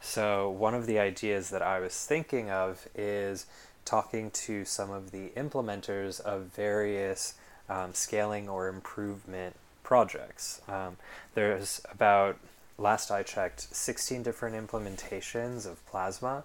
So, 0.00 0.50
one 0.50 0.74
of 0.74 0.86
the 0.86 0.98
ideas 0.98 1.50
that 1.50 1.62
I 1.62 1.80
was 1.80 1.94
thinking 2.04 2.50
of 2.50 2.86
is 2.94 3.46
talking 3.84 4.30
to 4.30 4.64
some 4.64 4.90
of 4.90 5.12
the 5.12 5.30
implementers 5.30 6.20
of 6.20 6.52
various 6.54 7.34
um, 7.68 7.94
scaling 7.94 8.48
or 8.48 8.68
improvement 8.68 9.56
projects. 9.92 10.62
Um, 10.68 10.96
there's 11.34 11.82
about, 11.92 12.38
last 12.78 13.10
I 13.10 13.22
checked, 13.22 13.60
16 13.60 14.22
different 14.22 14.56
implementations 14.56 15.66
of 15.66 15.84
Plasma. 15.84 16.44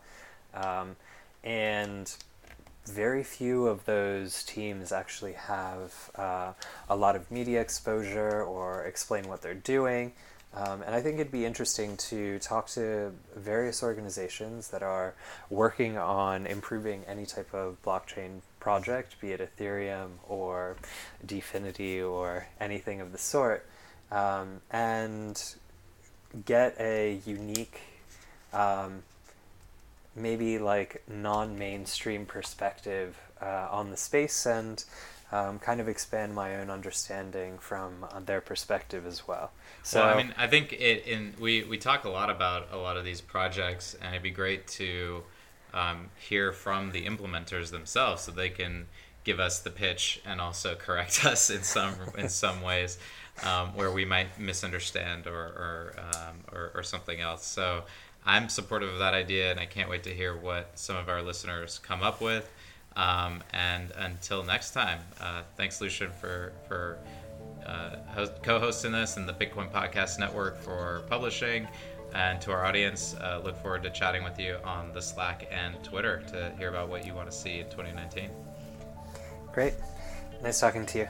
Um, 0.54 0.98
and 1.46 2.14
very 2.86 3.24
few 3.24 3.68
of 3.68 3.86
those 3.86 4.44
teams 4.44 4.92
actually 4.92 5.32
have 5.32 6.12
uh, 6.16 6.52
a 6.90 6.96
lot 6.98 7.16
of 7.16 7.32
media 7.32 7.62
exposure 7.62 8.44
or 8.44 8.84
explain 8.84 9.30
what 9.30 9.42
they're 9.42 9.54
doing. 9.54 10.12
Um, 10.54 10.82
and 10.82 10.96
I 10.96 11.02
think 11.02 11.20
it'd 11.20 11.32
be 11.32 11.46
interesting 11.46 11.98
to 11.98 12.40
talk 12.40 12.68
to 12.70 13.12
various 13.36 13.84
organizations 13.84 14.70
that 14.70 14.82
are 14.82 15.14
working 15.50 15.98
on 15.98 16.48
improving 16.48 17.04
any 17.08 17.26
type 17.26 17.54
of 17.54 17.78
blockchain 17.84 18.42
project, 18.60 19.20
be 19.22 19.32
it 19.32 19.40
Ethereum 19.40 20.12
or 20.28 20.78
Dfinity 21.26 22.08
or 22.08 22.48
anything 22.60 23.02
of 23.02 23.12
the 23.12 23.18
sort, 23.18 23.66
um, 24.12 24.62
and 24.72 25.56
get 26.46 26.76
a 26.80 27.20
unique, 27.26 27.82
um, 28.52 29.04
maybe 30.16 30.58
like 30.58 31.04
non 31.08 31.58
mainstream 31.60 32.26
perspective 32.26 33.16
uh, 33.42 33.68
on 33.70 33.92
the 33.92 33.98
space. 33.98 34.46
And 34.46 34.84
um, 35.32 35.60
kind 35.60 35.82
of 35.82 35.90
expand 35.90 36.34
my 36.34 36.56
own 36.56 36.70
understanding 36.70 37.58
from 37.58 38.06
uh, 38.12 38.20
their 38.20 38.40
perspective 38.40 39.06
as 39.06 39.28
well. 39.28 39.52
So 39.84 40.02
well, 40.02 40.14
I 40.14 40.24
mean, 40.24 40.34
I 40.38 40.48
think 40.48 40.74
it 40.74 41.06
in 41.06 41.34
we 41.40 41.64
we 41.64 41.78
talk 41.78 42.06
a 42.06 42.10
lot 42.10 42.30
about 42.30 42.70
a 42.72 42.78
lot 42.78 42.98
of 42.98 43.04
these 43.04 43.20
projects, 43.20 43.96
and 44.02 44.12
it'd 44.12 44.24
be 44.24 44.32
great 44.32 44.68
to 44.68 45.24
um, 45.74 46.10
hear 46.18 46.52
from 46.52 46.92
the 46.92 47.06
implementers 47.06 47.72
themselves, 47.72 48.24
so 48.24 48.32
they 48.32 48.50
can 48.50 48.88
give 49.26 49.40
us 49.42 49.60
the 49.60 49.70
pitch 49.70 50.22
and 50.26 50.40
also 50.40 50.76
correct 50.80 51.26
us 51.26 51.50
in 51.50 51.64
some 51.64 51.96
in 52.18 52.30
some 52.30 52.62
ways 52.62 52.98
um, 53.44 53.76
where 53.76 53.92
we 53.92 54.06
might 54.06 54.40
misunderstand 54.40 55.28
or 55.28 55.34
or, 55.34 55.96
um, 56.16 56.38
or 56.52 56.72
or 56.76 56.84
something 56.84 57.20
else. 57.20 57.46
So. 57.46 57.84
I'm 58.30 58.50
supportive 58.50 58.92
of 58.92 59.00
that 59.00 59.14
idea, 59.14 59.52
and 59.52 59.60
I 59.60 59.66
can't 59.66 59.90
wait 59.90 60.04
to 60.04 60.14
hear 60.14 60.36
what 60.36 60.72
some 60.76 60.98
of 60.98 61.08
our 61.08 61.22
listeners 61.22 61.80
come 61.80 62.04
up 62.04 62.20
with. 62.20 62.52
Um, 62.98 63.44
and 63.54 63.92
until 63.98 64.44
next 64.44 64.72
time, 64.72 65.00
uh, 65.22 65.44
thanks, 65.56 65.80
Lucian, 65.80 66.12
for 66.12 66.52
for 66.68 66.98
uh, 67.66 67.98
host, 68.08 68.34
co-hosting 68.42 68.92
this 68.92 69.18
and 69.18 69.30
the 69.30 69.34
Bitcoin 69.34 69.72
Podcast 69.72 70.20
Network 70.20 70.60
for 70.60 71.04
publishing. 71.08 71.68
And 72.16 72.42
to 72.42 72.52
our 72.52 72.66
audience, 72.66 73.16
uh, 73.22 73.42
look 73.44 73.56
forward 73.62 73.84
to 73.84 73.92
chatting 73.92 74.24
with 74.24 74.40
you 74.40 74.58
on 74.64 74.92
the 74.94 75.02
Slack 75.02 75.48
and 75.52 75.82
Twitter 75.84 76.24
to 76.30 76.52
hear 76.58 76.70
about 76.70 76.90
what 76.90 77.06
you 77.06 77.14
want 77.14 77.30
to 77.30 77.36
see 77.36 77.60
in 77.60 77.66
2019. 77.66 78.32
Great. 79.54 79.74
Nice 80.42 80.60
talking 80.60 80.86
to 80.88 81.00
you. 81.00 81.08